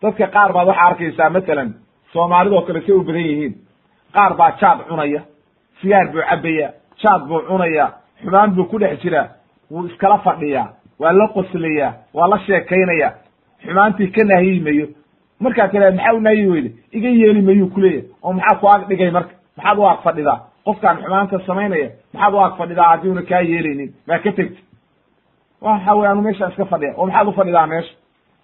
[0.02, 1.74] dadka qaar baad waxaa arkaysaa masalan
[2.12, 3.55] soomaalidoo kale say u badan yihiin.
[4.14, 5.20] Qaar baa jaad cunaya
[5.80, 6.68] sigaar buu cabaya
[7.02, 7.86] jaad buu cunaya
[8.22, 9.26] xumaan buu ku dhex jiraa
[9.70, 10.69] wuu iskala fadhiyaa
[10.99, 13.12] waa la qoslayaa waa la sheekaynaya.
[13.65, 14.86] Xumaantii ka nahyi mayo
[15.40, 19.11] markaa tiraad maxaa u nahyi weyde iga yeeli mayuu kuleeyahy oo maxaa ku ag dhigay
[19.11, 19.32] marka?
[19.57, 23.90] Maxaad u ag fadhidaa qofkaan xumaanta samaynaya maxaad u ag fadhidaa haddii una kaa yeelaynin?
[24.07, 24.61] Maa ka tegti
[25.61, 26.95] waxa wey anu meesha iska fadhiya.
[26.97, 27.95] Oo maxaad u fadhidaa meesha?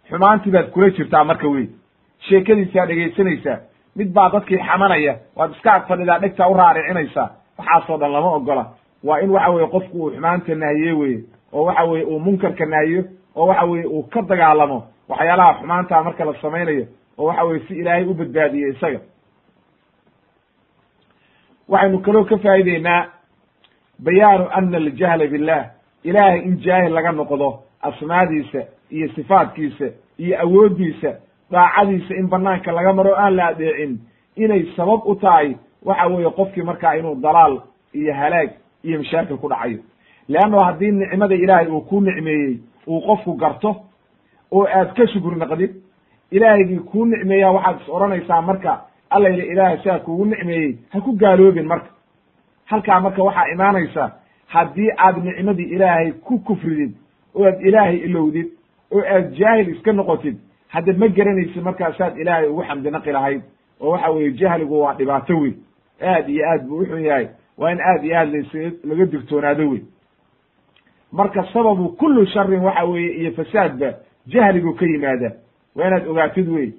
[0.09, 1.66] Xumaantii baad kula jirtaa marka wey
[2.28, 3.59] sheekadiisaa dhegaysanaysaa
[3.96, 5.14] mid baa dadkii xamanaya.
[5.36, 7.28] Waad iska ag fadhidaa dhegtaa u raaricinaysaa.
[7.59, 8.64] Waxaasoo dhan lama ogola
[9.05, 11.18] waa in waxa weye qofku uu xumaanta nahiye weye
[11.52, 13.05] oo waxa weye uu munkarka nahiyo
[13.36, 14.78] oo waxa weye uu ka dagaalamo
[15.09, 16.86] waxyaalaha xumaantaa marka la samaynayo
[17.18, 19.01] oo waxa weye si ilaahay u badbaadiye isaga.
[21.68, 23.06] Waxaynu kaloo ka faa'ideynaa
[24.05, 25.62] bayaanu ana aljahla billah
[26.05, 27.48] ilaahay in jaahil laga noqdo
[27.82, 28.60] asmaadiisa
[28.90, 29.86] iyo sifaadkiisa
[30.18, 31.10] iyo awooddiisa
[31.51, 33.98] daacadiisa in banaanka laga maro aan la adeecin
[34.36, 37.60] inay sabab u tahay waxa weeye qofkii markaa inuu dalaal
[37.94, 38.51] iyo halaag
[38.85, 39.78] iyo mashaakil ku dhacayo.
[40.28, 42.59] Leanno haddii nicmada ilaahay uu ku nicmeeyey
[42.89, 43.77] uu qofku garto
[44.52, 45.73] oo aad ka shukri naqdid
[46.31, 48.81] ilaahaygii kuu nicmeeyaa waxaad is odhanaysaa marka
[49.11, 51.90] alla ila ilaahay sidaa kuugu nicmeeyey ha ku gaaloobin marka.
[52.65, 54.11] Halkaa marka waxaa imaanaysa
[54.47, 56.93] haddii aad nicmadii ilaahay ku kufridid
[57.35, 58.48] oo aad ilaahay ilowdid
[58.93, 60.36] oo aad jaahil iska noqotid
[60.69, 63.43] hadda ma garanaysid markaasaad ilaahay ugu xamdi naqi lahayd
[63.81, 65.55] oo waxa weeye jahligu waa dhibaato weyn.
[66.02, 67.28] Aad iyo aad buu uxun yahay
[67.59, 68.55] waa in aad iyo aad las
[68.85, 69.81] laga digtoonaado wey
[71.12, 73.94] marka sababu kullu sharin waxa weeye iyo fasaadba
[74.26, 75.32] jahligu ka yimaada.
[75.74, 76.72] Waa inaad ogaatid wey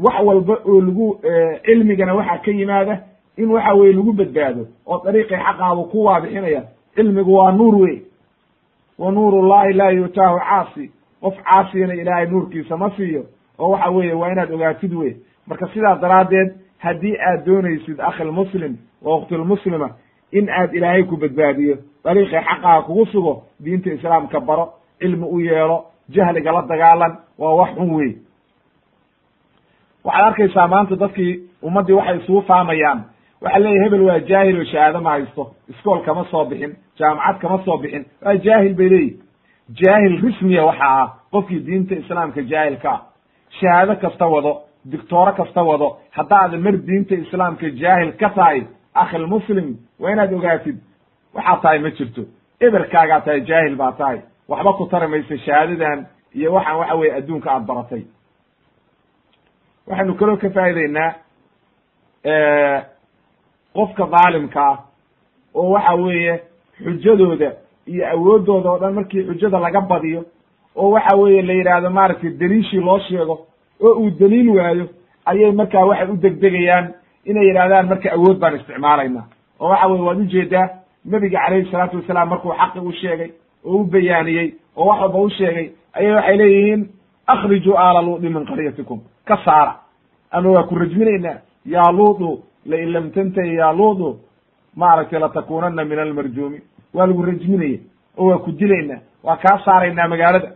[0.00, 1.20] wax walba oo lagu
[1.64, 3.00] cilmigana waxaa ka yimaada
[3.36, 6.62] in waxa weye lagu badbaado oo dariiqii xaqaadu ku waadixinaya
[6.94, 8.02] cilmigu waa nuur wey
[8.98, 10.90] wa nuur llahi laa yutaahu caasi.
[11.20, 13.24] Qof caasiyana ilaahay nuurkiisa ma siiyo.
[13.58, 15.16] Oo waxa weeye waa inaad ogaatid wey
[15.46, 16.54] marka sidaas daraaddeed
[16.84, 19.88] haddii aad doonaysid akhilmuslim wa ukhtilmuslima
[20.32, 24.66] in aad ilaahay ku badbaadiyo dariiqii xaqaha kugu sugo diinta islaamka baro
[25.00, 25.84] cilmi u yeelo
[26.14, 28.12] jahliga la dagaalan waa wax xun wey
[30.04, 31.32] waxaad arkaysaa maanta dadkii
[31.62, 33.00] ummaddii waxay isugu faamayaan.
[33.42, 35.54] Waxaa leeyahy hebel waa jaahil oo shahaado ma haysto.
[35.68, 39.18] Iskool kama soo bixin jaamacad kama soo bixin waa jaahil bay leeyihi
[39.80, 43.00] jaahil rismiya waxa ah qofkii diinta islaamka jaahilka ah.
[43.60, 44.52] Shahaado kasta wado
[44.84, 45.96] dictooro kasta wado.
[46.16, 48.62] Haddaadan mar diinta islaamka jaahil ka tahay
[48.94, 50.76] akhilmuslim waa inaad ogaatid
[51.34, 52.22] waxaad tahay ma jirto.
[52.60, 54.18] Eberkaagaa tahay jaahil baa tahay.
[54.48, 58.02] Waxba ku tari maysa shahaadadan iyo waxaan waxa weye adduunka aad baratay.
[59.88, 61.10] Waxaynu kaloo ka faa'ideynaa
[63.74, 64.78] qofka daalimka ah
[65.54, 66.40] oo waxa weeye
[66.84, 67.50] xujadooda
[67.86, 70.24] iyo awooddooda oo dhan markii xujada laga badiyo
[70.76, 73.46] oo waxa weeye la yidhaahdo maaragtay daliishii loo sheego
[73.86, 74.86] oo uu daliil waayo
[75.30, 76.86] ayay markaa waxay u degdegayaan
[77.30, 79.22] inay yidhahdaan marka awood baan isticmaalayna.
[79.60, 80.68] Oo waxa weye waad u jeedaa
[81.04, 83.30] nebiga calayhi salaatu wasalaam markuu xaqi u sheegay
[83.64, 85.66] oo u bayaaniyey oo wax walba u sheegay
[85.96, 86.82] ayay waxay leeyihiin
[87.26, 89.00] akhrijuu aala luudi min qaryatikum.
[89.28, 89.74] Ka saara.
[90.30, 92.28] Ama waa ku rajminaynaa yaa luudu
[92.66, 94.18] lain lam tantahi yaa luudu
[94.76, 96.58] maaragtay latakunana min almarjuumi
[96.94, 97.78] waa lagu rajminaya
[98.18, 100.48] oo waa ku dilaynaa waa kaa saaraynaa magaalada.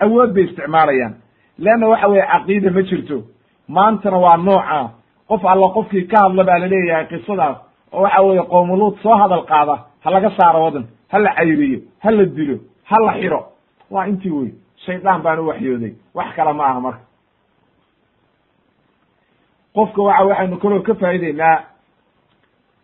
[0.00, 1.14] Awood bay isticmaalayaan
[1.58, 3.16] leanna waxa weye caqiida ma jirto
[3.68, 4.90] maantana waa nooca
[5.28, 7.56] qof alla qofkii ka hadla baa la leeyahay qisadaas
[7.92, 12.10] oo waxa weeye qoomuluud soo hadal qaada ha laga saaro waddan ha la cayriyo ha
[12.10, 13.40] la dilo ha la xiro
[13.90, 14.50] waa intii wey
[14.86, 17.00] shaydaan baan u waxyooday wax kale ma aha marka
[19.74, 21.56] qofka waxa waxaynu kaloo ka faa'ideynaa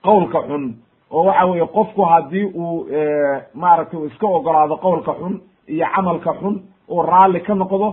[0.05, 0.65] qowlka xun
[1.11, 2.87] oo waxa weeye qofku haddii uu
[3.55, 6.55] maaragtay iska ogolaado qowlka xun iyo camalka xun
[6.89, 7.89] uu raalli ka noqdo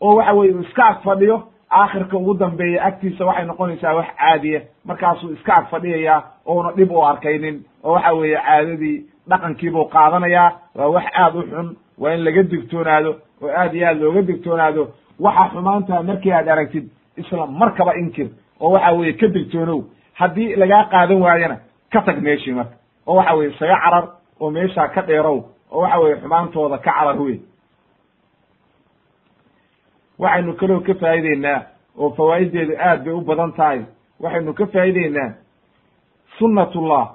[0.00, 4.60] oo waxa weye iska ag fadhiyo aakhirka ugu dambeeya agtiisa waxay noqonaysaa wax caadiya.
[4.84, 10.52] Markaasuu iska ag fadhiyayaa ouna dhib u arkaynin oo waxa weeye caadadii dhaqankiibuu qaadanayaa.
[10.74, 14.88] Waa wax aad u xun waa in laga digtoonaado oo aad iyo aad looga digtoonaado.
[15.20, 18.28] Waxa xumaantaa markii aad aragtid isla markaba inkir
[18.60, 19.82] oo waxa weeye ka digtoonow.
[20.14, 21.56] Haddii lagaa qaadan waayana
[21.92, 22.76] ka tag meeshii marka.
[23.06, 24.04] Oo waxa weye isaga carar
[24.40, 25.38] oo meeshaa ka dheerow.
[25.72, 27.40] Oo waxa weye xumaantooda ka carar wey
[30.18, 31.60] waxaynu kaloo ka faa'ideynaa
[31.98, 33.80] oo fawaa'ideedu aad bay u badan tahay.
[34.20, 35.30] Waxaynu ka faa'ideynaa
[36.38, 37.10] sunnatullah.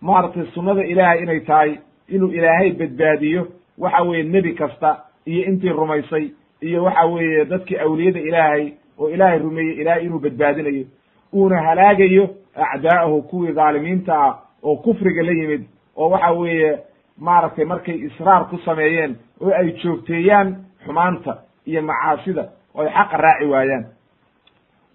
[0.00, 1.78] Maaragtay sunnada ilaahay inay tahay
[2.08, 3.46] inuu ilaahay badbaadiyo
[3.78, 4.96] waxa weeye nebi kasta
[5.26, 10.84] iyo intii rumaysay iyo waxa weeye dadkii awliyada ilaahay oo ilaahay rumeeyey ilaahay inuu badbaadinayo.
[11.34, 15.62] Uuna halaagayo acdaa'ahu kuwii dhaalimiinta ah oo kufriga la yimid
[15.96, 16.78] oo waxa weeye
[17.18, 23.44] maaragtay markay israar ku sameeyeen oo ay joogteeyaan xumaanta iyo macaasida oo ay xaqa raaci
[23.46, 23.84] waayaan.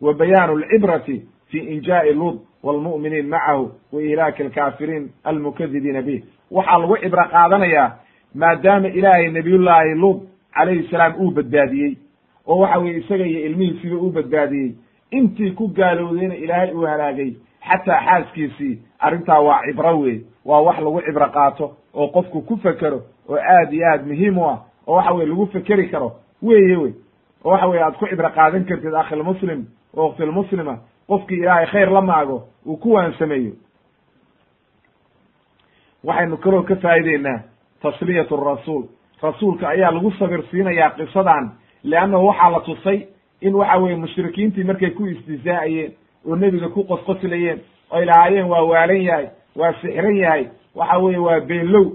[0.02, 6.98] Wa bayaanu alcibrati fi injaa'i luud waalmu'miniin macahu wa ihlaaki alkaafiriin almukadibiina bih waxaa lagu
[6.98, 7.92] cibro qaadanayaa
[8.36, 10.20] maadaama ilaahay nabiyullaahi luud
[10.56, 11.96] calayhi salaam uu badbaadiyey
[12.48, 14.72] oo waxa weye isaga iyo ilmihiisiiba uu badbaadiyey.
[15.12, 17.34] Intii ku gaalowdayna ilaahay uu halaagay
[17.68, 23.02] xataa xaaskiisii arrintaa waa cibro wey waa wax lagu cibro qaato oo qofku ku fekero
[23.30, 26.12] oo aad iyo aad muhiim u ah oo waxa weye lagu fekeri karo
[26.44, 26.94] weye wey
[27.44, 29.66] oo waxa weye aad ku cibro qaadan kartid akhilmuslim
[29.98, 33.54] oo waktilmuslima qofkii ilaahay khayr la maago uu ku waansameeyo.
[36.04, 37.40] Waxaynu kaloo ka faa'ideynaa
[37.82, 38.84] tasliyatu rasuul.
[39.22, 41.52] Rasuulka ayaa lagu sabir siinayaa qisadan
[41.84, 43.08] leannahu waxaa la tusay
[43.42, 45.92] in waxa weye mushrikiintii markay ku istizaa'ayeen
[46.26, 47.60] oo nebiga ku qosqoslayeen
[47.92, 51.86] oy lahaayeen waa waalan yahay waa sixran yahay waxa weeye waa beenlow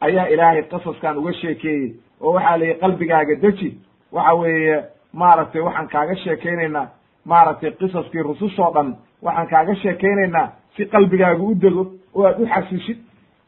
[0.00, 3.68] ayaa ilaahay qasaskan uga sheekeeyey oo waxaa layihi qalbigaaga deji.
[4.12, 4.76] Waxa weeye
[5.12, 6.86] maaragtay waxaan kaaga sheekaynaynaa
[7.24, 11.82] maaragtay qisaskii rusushoo dhan waxaan kaaga sheekaynaynaa si qalbigaaga u dego
[12.14, 12.98] oo aad u xasishid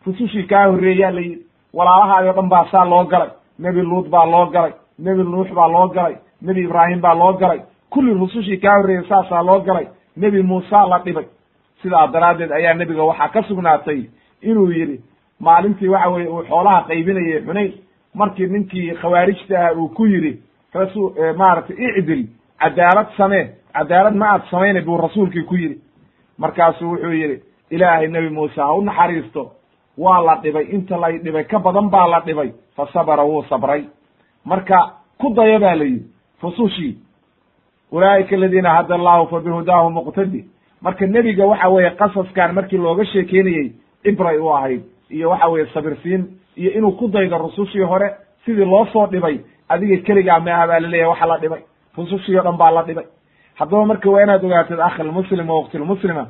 [0.07, 3.31] rusushii kaa horreeyaa la yidhi walaalahaadi o dhan baa saa loo galay.
[3.59, 7.61] Nebi luud baa loo galay nebi nuux baa loo galay nebi ibraahim baa loo galay.
[7.91, 9.87] Kulli rusushii kaa horreeyey saasaa loo galay.
[10.17, 11.27] Nebi muusa la dhibay.
[11.83, 14.01] Sidaa daraaddeed ayaa nebiga waxaa ka sugnaatay
[14.43, 15.01] inuu yidhi
[15.41, 17.73] maalintii waxa weye uu xoolaha qaybinayay xunayn
[18.15, 20.33] markii ninkii khawaarijta ah uu ku yidhi
[20.75, 22.27] rasul maaragtay icdil
[22.61, 25.79] cadaalad samee cadaalad ma aad samaynay buu rasuulkii ku yidhi.
[26.39, 29.53] Markaasuu wuxuu yidhi ilaahay nebi muuse ha u naxariisto.
[29.99, 33.85] Waa la dhibay inta lay dhibay ka badan baa la dhibay fa sabara wuu sabray.
[34.45, 34.79] Marka
[35.19, 36.07] ku daya baa la yidhi
[36.43, 36.97] rusushii
[37.93, 40.45] ulaa'ika aladiina hada allahu fa bihudaahu muqtadi.
[40.83, 43.73] Marka nebiga waxa weeye qasaskan markii looga sheekeynayey
[44.03, 46.23] cibray u ahayd iyo waxa weeye sabirsiin
[46.57, 48.09] iyo inuu ku daydo rusushii hore
[48.45, 51.63] sidii loo soo dhibay adiga keligaa maaha baa la leeyahay waxa la dhibay.
[51.97, 53.05] Rusushii o dhan baa la dhibay.
[53.55, 56.27] Haddaba marka waa inaad ogaatid akhilmuslim wa waktilmuslima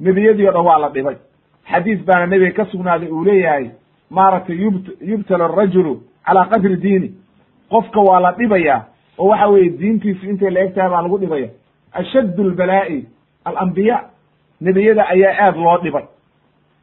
[0.00, 1.16] nebiyadii o dhan waa la dhibay.
[1.70, 3.70] Xadiis baana nebiga ka sugnaaday uu leeyahay
[4.10, 7.10] maaragtay yubt yubtala arajulu calaa qadri diini.
[7.70, 8.84] Qofka waa la dhibayaa
[9.18, 11.48] oo waxa weeye diintiisu intay la eg tahay baa lagu dhibaya.
[11.92, 13.06] Ashaddu lbalaa'i
[13.44, 14.04] alambiya
[14.60, 16.04] nebiyada ayaa aad loo dhibay.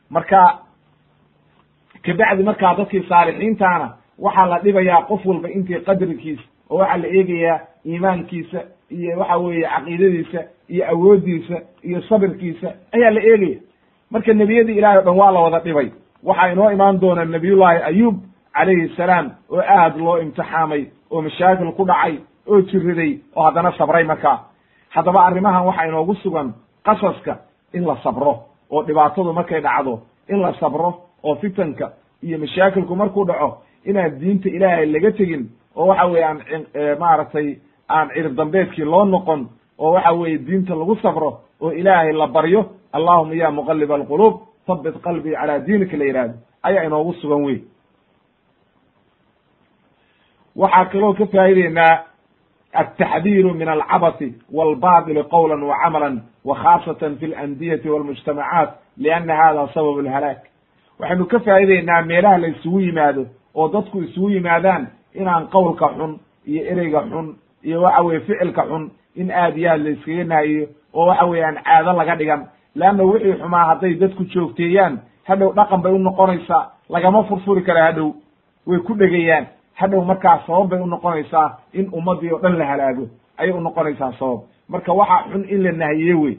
[0.09, 0.59] Marka
[2.05, 3.87] kabacdi markaa dadkii saalixiintaana
[4.19, 8.59] waxaa la dhibayaa qof walba intii qadrikiisa oo waxaa la eegayaa iimaankiisa
[8.89, 10.39] iyo waxa weeye caqiidadiisa
[10.69, 13.59] iyo awooddiisa iyo sabirkiisa ayaa la eegaya.
[14.11, 15.89] Marka nebiyadii ilahay o dhan waa la wada dhibay.
[16.23, 18.15] Waxaa inoo imaan doona nabiyullaahi ayuub
[18.53, 22.15] calayhi salaam oo aad loo imtixaamay oo mashaakil ku dhacay
[22.47, 24.39] oo jiriday oo haddana sabray markaa.
[24.89, 26.53] Haddaba arrimahan waxaa inoogu sugan
[26.85, 27.37] qasaska
[27.73, 28.33] in la sabro
[28.71, 29.99] oo dhibaatadu markay dhacdo
[30.29, 30.93] in la sabro
[31.23, 31.91] oo fitanka
[32.23, 36.39] iyo mashaakilku markuu dhaco inaan diinta ilaahay laga tegin oo waxa weeye aan
[36.99, 37.55] maaragtay
[37.89, 42.65] aan cirib dambeedkii loo noqon oo waxa weeye diinta lagu sabro oo ilaahay la baryo
[42.91, 44.35] allahuma ya muqaliba alquluub
[44.67, 46.33] habit qalbii calaa diinika la yidhaahdo
[46.63, 47.59] ayaa inoogu sugan wey
[50.55, 51.93] waxaa kaloo ka faa'ideynaa
[52.73, 56.09] altaxdiiru min alcabati walbaطili qowla wa camala
[56.45, 60.37] wa khaasatan fi alandiyati walmujtamacaat lianna hada sabab alhalaag
[60.99, 63.25] waxaynu ka faa'ideynaa meelaha la isugu yimaado
[63.55, 68.91] oo dadku isugu yimaadaan inaan qowlka xun iyo ereyga xun iyo waxa weye ficilka xun
[69.15, 72.41] in aad iyo aad la iskaga nahayiyo oo waxa weye aan caado laga dhigan.
[72.75, 78.13] Leanna wixii xumaa hadday dadku joogteeyaan hadhow dhaqan bay u noqonaysaa lagama furfuri kara hadhow.
[78.67, 79.45] Way ku dhegayaan.
[79.73, 83.07] Hadhow markaa sabab bay unoqonaysaa in ummadii oo dhan la halaago.
[83.37, 84.39] Ayay unoqonaysaa sabab.
[84.69, 86.37] Marka waxaa xun in la nahiye wey.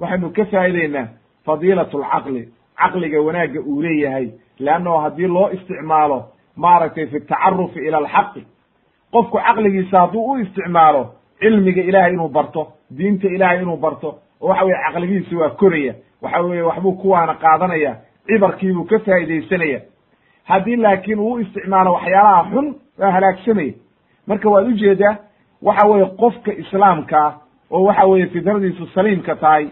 [0.00, 1.06] Waxaynu ka faa'ideynaa
[1.46, 2.48] fadiilat alcaqli
[2.80, 4.26] caqliga wanaagga uu leeyahay
[4.58, 6.18] leannahu haddii loo isticmaalo
[6.56, 8.42] maaragtay fi tacarufi ila alxaqi
[9.12, 11.02] qofku caqligiisa hadduu u isticmaalo
[11.40, 12.66] cilmiga ilahay inuu barto
[12.98, 14.08] diinta ilahay inuu barto
[14.40, 17.96] oo waxa weye caqligiisa waa koraya waxa weye waxbuu kuwaana qaadanaya
[18.26, 19.80] cibarkiibuu ka faa'idaysanaya.
[20.44, 22.66] Haddii laakiin uu isticmaalo waxyaalaha xun
[22.98, 23.72] waa halaagsamaya
[24.26, 25.16] marka waad u jeedaa
[25.62, 27.28] waxa weye qofka islaamkaa
[27.70, 29.66] oo waxa weye fidradiisu saliimka tahay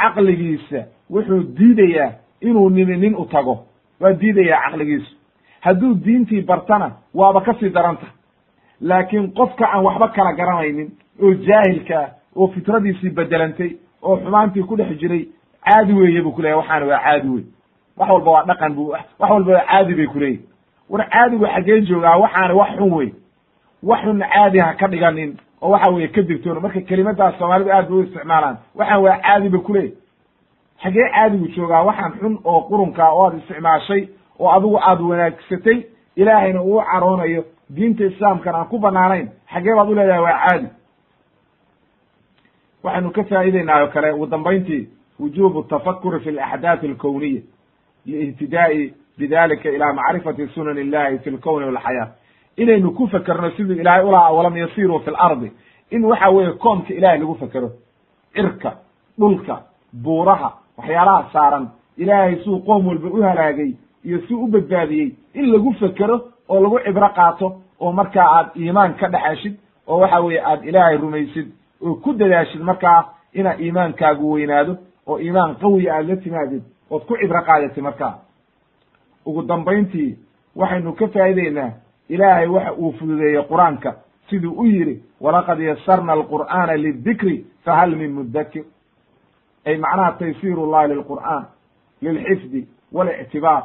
[0.00, 0.80] caqligiisa
[1.10, 3.64] wuxuu diidayaa inuu nini nin u tago.
[4.00, 5.16] Waa diidayaa caqligiisu.
[5.60, 8.06] Hadduu diintii bartana waaba ka sii daranta.
[8.80, 10.90] Laakiin qofka aan waxba kala garanaynin
[11.22, 13.70] oo jaahilka ah oo fitradiisii bedelantay
[14.02, 15.28] oo xumaantii ku dhex jiray
[15.64, 17.44] caadi weeye buu kuleyahy waxaana waa caadi wey
[17.96, 20.42] wax walba waa dhaqan bu wax walba waa caadi bay kuleeyihin
[20.90, 23.12] war caadigu xaggeen joogaa waxaana wax xun wey
[23.82, 27.88] wax xun caadi ha ka dhiganin oo waxa weeye ka digtoona marka kelimadaas soomaalidu aad
[27.88, 28.56] bay u isticmaalaan.
[28.74, 29.92] Waxaan waa caadi ba kuleeyahy
[30.82, 34.08] xagee caadigu joogaa waxaan xun oo qurunkaa oo aad isticmaashay
[34.38, 35.78] oo adigu aad wanaagsatay
[36.16, 37.44] ilaahayna uu caroonayo
[37.76, 40.68] diinta islaamkana aan ku banaanayn xagee baad u leedahay waa caadi.
[42.84, 44.88] Waxaynu ka faa'ideynaa oo kale ugu dambayntii
[45.20, 47.42] wujubu tafakuri fi alaxdaati alkowniya
[48.06, 52.08] liihtidaa'i bidalika ila macrifati sunan illahi fi lkowni walxayaa
[52.56, 55.52] inaynu ku fekerno siduu ilaahay ulaha walam yasiruu fi lardi
[55.90, 57.70] in waxa weeye koonka ilahay lagu fekero
[58.34, 58.72] cirka
[59.18, 59.62] dhulka
[60.02, 61.68] buuraha waxyaalaha saaran.
[61.96, 63.72] Ilaahay suu qoom walba u halaagay
[64.04, 67.46] iyo si u badbaadiyey in lagu fekero oo lagu cibro qaato
[67.80, 69.54] oo markaa aad iimaan ka dhexeshid
[69.86, 71.48] oo waxa weeye aad ilaahay rumaysid
[71.82, 73.04] oo ku dadaashid markaa
[73.34, 74.76] inaad iimaankaagu weynaado
[75.06, 78.14] oo iimaan qawiya aad la timaadid ood ku cibro qaadatid markaa
[79.26, 80.16] ugu dambayntii
[80.56, 81.70] waxaynu ka faa'ideynaa
[82.08, 83.94] ilaahay waxa uu fududeeyey qur'aanka
[84.30, 88.64] siduu u yidhi walaqad yasarna alqur'aana lidikri fahal min mudakir
[89.66, 91.44] ay macnaha taysiir llahi lilqur'aan
[92.02, 93.62] lilxifdi walictibaar.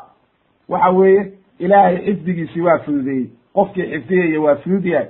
[0.70, 3.30] Waxa weeye ilaahay xifdigiisii waa fududeeyey.
[3.54, 5.08] Qofkii xifdiyaya waa fudud yahay.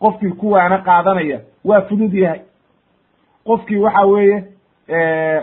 [0.00, 2.40] Qofkii kuwaana qaadanaya waa fudud yahay.
[3.46, 4.44] Qofkii waxa weeye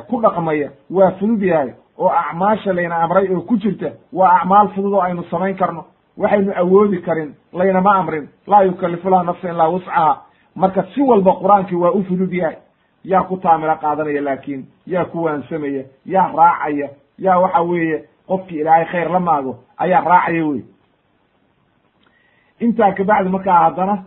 [0.10, 1.74] ku dhaqmaya waa fudud yahay.
[1.98, 5.86] Oo acmaasha layna amray oo ku jirta waa acmaal fudud oo aynu samayn karno.
[6.18, 8.28] Waxaynu awoodi karin laynama amrin.
[8.48, 10.22] Laa yukalifu laha nafsa ilaa wuscaha
[10.56, 12.56] marka si walba qur'aankii waa u fudud yahay
[13.04, 18.86] yaa ku taamilo qaadanaya laakiin yaa ku waansamaya yaa raacaya yaa waxa weeye qofkii ilaahay
[18.86, 20.62] khayr la maago ayaa raacaya wey
[22.60, 24.04] intaa kabacdi markaa haddana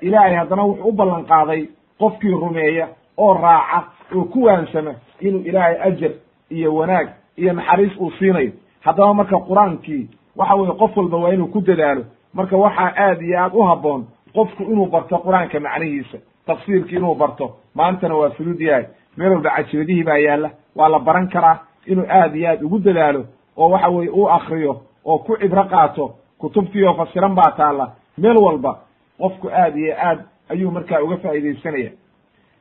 [0.00, 1.66] ilaahay haddana wuxuu u ballan qaaday
[1.98, 2.88] qofkii rumeeya
[3.18, 3.84] oo raaca
[4.16, 6.10] oo ku waansama inuu ilaahay ajar
[6.50, 8.52] iyo wanaag iyo naxariis uu siinayo.
[8.80, 12.04] Haddaba marka qur'aankii waxa weye qof walba waa inuu ku dadaalo.
[12.34, 17.56] Marka waxaa aad iyo aad u habboon qofku inuu barto qur'aanka macnihiisa tafsiirkii inuu barto.
[17.74, 18.84] Maantana waa fudud yahay.
[19.16, 20.50] Meel walba cajiradihii baa yaalla.
[20.76, 23.24] Waa la baran karaa inuu aad iyo aad ugu dadaalo
[23.56, 26.14] oo waxa weye u akriyo oo ku cibro qaato.
[26.38, 27.92] Kutubtii oo fasiran baa taalla.
[28.18, 28.78] Meel walba
[29.18, 30.20] qofku aad iyo aad
[30.50, 31.90] ayuu markaa uga faa'iidaysanaya.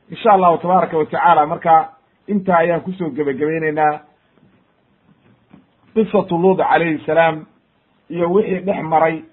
[0.10, 1.90] Insha allahu tabaaraka wa tacaala marka
[2.28, 4.00] intaa ayaan ku soo gebagabayneynaa
[5.94, 7.46] qisatu luud calayhi salaam
[8.10, 9.24] iyo wixii dhex maray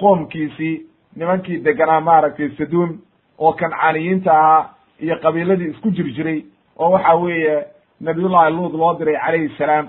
[0.00, 2.98] qoomkiisii nimankii deganaa maaragtay saduum
[3.38, 6.44] oo kancaaniyiinta ahaa iyo qabiiladii isku jir jiray
[6.78, 7.64] oo waxa weeye
[8.00, 9.88] nabiyullahi luud loo diray calayhi salaam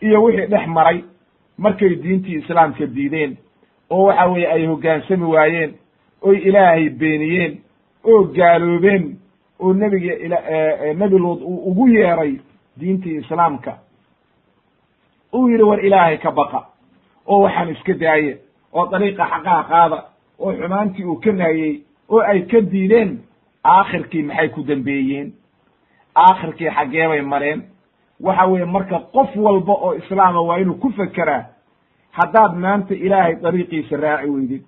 [0.00, 1.04] iyo wixii dhex maray
[1.58, 3.36] markay diintii islaamka diideen
[3.90, 5.74] oo waxa weeye ay hoggaansami waayeen
[6.22, 7.58] oy ilaahay beeniyeen
[8.04, 9.16] oo gaaloobeen
[9.60, 10.14] oo nebiga
[10.94, 12.34] nebi luud uu ugu yeeray
[12.80, 13.78] diintii islaamka.
[15.34, 16.66] Uu yidhi war ilaahay ka baqa
[17.26, 18.38] oo waxaan iska daaye
[18.72, 19.98] oo dariiqa xaqaha qaada
[20.38, 23.18] oo xumaantii uu ka naayey oo ay ka diideen
[23.64, 25.32] aakhirkii maxay ku dambeeyeen?
[26.14, 27.62] Aakhirkii xaggee bay mareen.
[28.20, 31.44] Waxa weeye marka qof walba oo islaama waa inuu ku fekeraa
[32.10, 34.62] haddaad maanta ilaahay dariiqiisa raaci weydid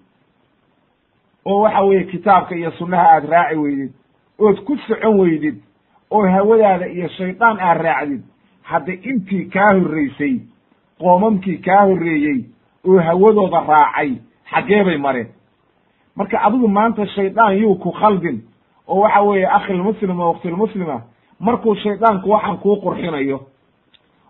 [1.44, 3.92] oo waxa weeye kitaabka iyo sunnaha aad raaci weydid
[4.38, 5.56] ood ku socon weydid
[6.10, 8.22] oo hawadaada iyo shaydaan aad raacdid
[8.62, 10.40] hadda intii kaa horreysay
[11.00, 12.44] qoomamkii kaa horreeyey
[12.88, 14.10] oo hawadooda raacay
[14.50, 15.28] xaggee bay mareen
[16.16, 18.42] marka adigu maanta shaydaan yuu ku khaldin
[18.88, 21.00] oo waxa weeye akhilmuslim oo waktilmuslima
[21.40, 23.40] markuu shaydaanku waxaan kuu qurxinayo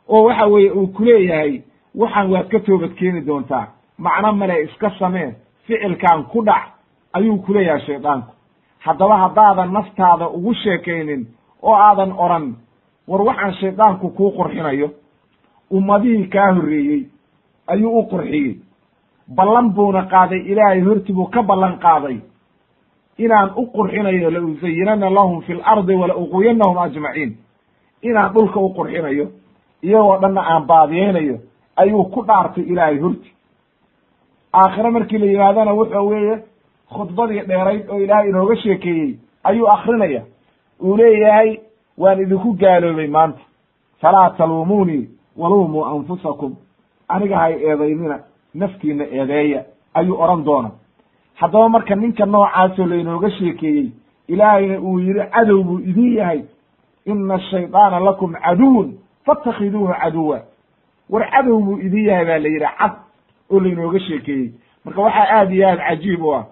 [0.09, 1.63] oo waxa weeye uu kuleeyahay
[1.95, 3.67] waxaan waad ka toobad keeni doontaa.
[3.99, 5.35] Macno male iska samee
[5.67, 6.63] ficilkan ku dhac
[7.13, 8.33] ayuu kuleeyahay shaydaanku
[8.79, 11.27] haddaba haddaadan naftaada ugu sheekaynin
[11.63, 12.55] oo aadan odran
[13.09, 14.91] war waxaan shaydaanku kuu qurxinayo.
[15.71, 17.03] Ummadihii kaa horreeyey
[17.67, 18.57] ayuu u qurxiyey
[19.37, 22.19] ballan buuna qaaday ilaahay horti buu ka ballan qaaday.
[23.19, 27.37] Inaan u qurxinayo la usayinana lahum fi lardi wala uqwiyanahum ajmaciin
[28.03, 29.27] inaan dhulka u qurxinayo
[29.83, 31.37] iyagoo dhanna aan baadiyeynayo
[31.77, 33.31] ayuu ku dhaartay ilaahay horti.
[34.55, 36.39] Aakhire markii la yimaadana wuxuu weeye
[36.95, 40.23] khudbadii dheerayd oo ilaahay inooga sheekeeyey ayuu akrinaya
[40.83, 41.61] uu leeyahay
[41.99, 43.41] waan idinku gaaloobay maanta.
[44.01, 46.57] Falaa taluumuunii waluumuu anfusakum.
[47.09, 48.19] Aniga hay eedaynina
[48.55, 49.65] naftiina eedeeya
[49.95, 50.71] ayuu odhan doona
[51.35, 53.89] haddaba marka ninka noocaasoo laynooga sheekeeyey
[54.29, 56.43] ilaahayna uu yidhi cadow buu idin yahay.
[57.07, 60.41] Ina ashaydaana lakum caduwun fatakhiduuhu caduwa.
[61.11, 62.93] War cadow buu idin yahay baa la yidhi cad
[63.51, 64.53] oo laynooga sheekeeyey.
[64.85, 66.45] Marka waxaa aad iyo aad cajiib u ah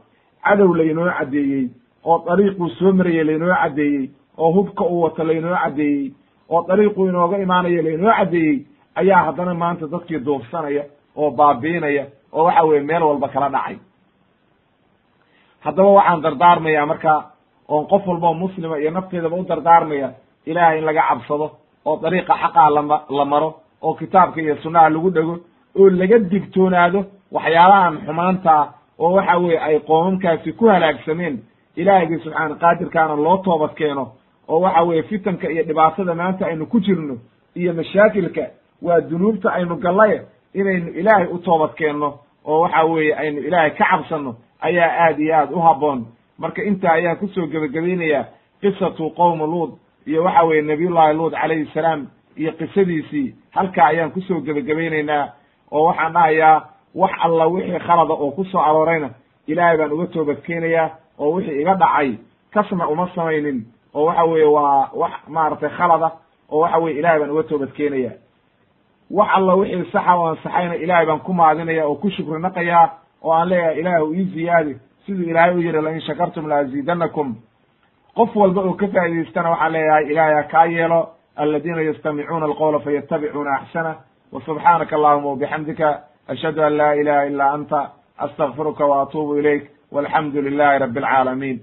[0.44, 1.68] cadow laynoo caddeeyey
[2.04, 6.12] oo dariiquu soo marayey laynoo caddeeyey oo hubka uu wato laynoo caddeeyey
[6.48, 10.84] oo dariiquu inooga imaanayo laynoo caddeeyey ayaa haddana maanta dadkii duufsanaya
[11.20, 13.76] oo baabiinaya oo waxa weye meel walba kala dhacay.
[15.64, 17.12] Haddaba waxaan dardaarmayaa marka
[17.68, 20.08] oon qof walbao muslima iyo nafteedaba u dardaarmaya
[20.46, 21.46] ilahay in laga cabsado
[21.86, 23.50] oo dariiqa xaqaa lama la maro
[23.82, 25.34] oo kitaabka iyo sunnaha lagu dhego
[25.78, 27.00] oo laga digtoonaado
[27.32, 28.66] waxyaalahan xumaanta ah
[28.98, 31.36] oo waxa weye ay qoomamkaasi ku halaagsameen.
[31.76, 34.04] Ilaahigii subxaana qaadirkaana loo toobad keeno
[34.48, 37.16] oo waxa weye fitanka iyo dhibaatada maanta aynu ku jirno
[37.56, 38.42] iyo mashaakilka
[38.82, 40.22] waa dunuubta aynu gallaye
[40.54, 45.34] inaynu ilaahay u toobad keenno oo waxa weeye aynu ilaahay ka cabsanno ayaa aad iyo
[45.36, 46.06] aad u habboon.
[46.38, 48.24] Marka intaa ayaan ku soo gebagabaynayaa
[48.60, 49.70] qisatu qowma luud
[50.06, 52.06] iyo waxa weye nabiyullahi luud calayhi salaam
[52.36, 53.34] iyo qisadiisii.
[53.50, 55.28] Halkaa ayaan ku soo gebagabaynaynaa
[55.72, 56.64] oo waxaan dhahayaa
[56.94, 59.10] wax alla wixii khalada oo ku soo aroorayna
[59.46, 62.18] ilaahay baan uga toobad keenayaa oo wixii iga dhacay.
[62.50, 63.64] Kasna uma samaynin
[63.94, 66.10] oo waxa weeye waa wax maaragtay khalada
[66.50, 68.12] oo waxa weye ilahay baan uga toobad keenaya
[69.10, 72.88] wax alla wixii saxa o ansaxayna ilaahay baan ku maadinaya oo ku shukri naqayaa
[73.22, 74.76] oo aan leeyahay ilaahu ii ziyaadi.
[75.06, 77.36] Siduu ilaahay u yihi lain shakartum laaziidanakum
[78.16, 83.50] qof walba oo ka faa'idaystana waxaan leeyahay ilaahay ha kaa yeelo aladiina yastamicuuna alqowla fayatabicuuna
[83.56, 83.94] axsana
[84.32, 90.42] wa subxaanaka allahuma wabixamdika ashhadu an laa ilaha ila anta astagfiruka wa atuubu ilayk walxamdu
[90.42, 91.60] lilahi rabi alcaalamiin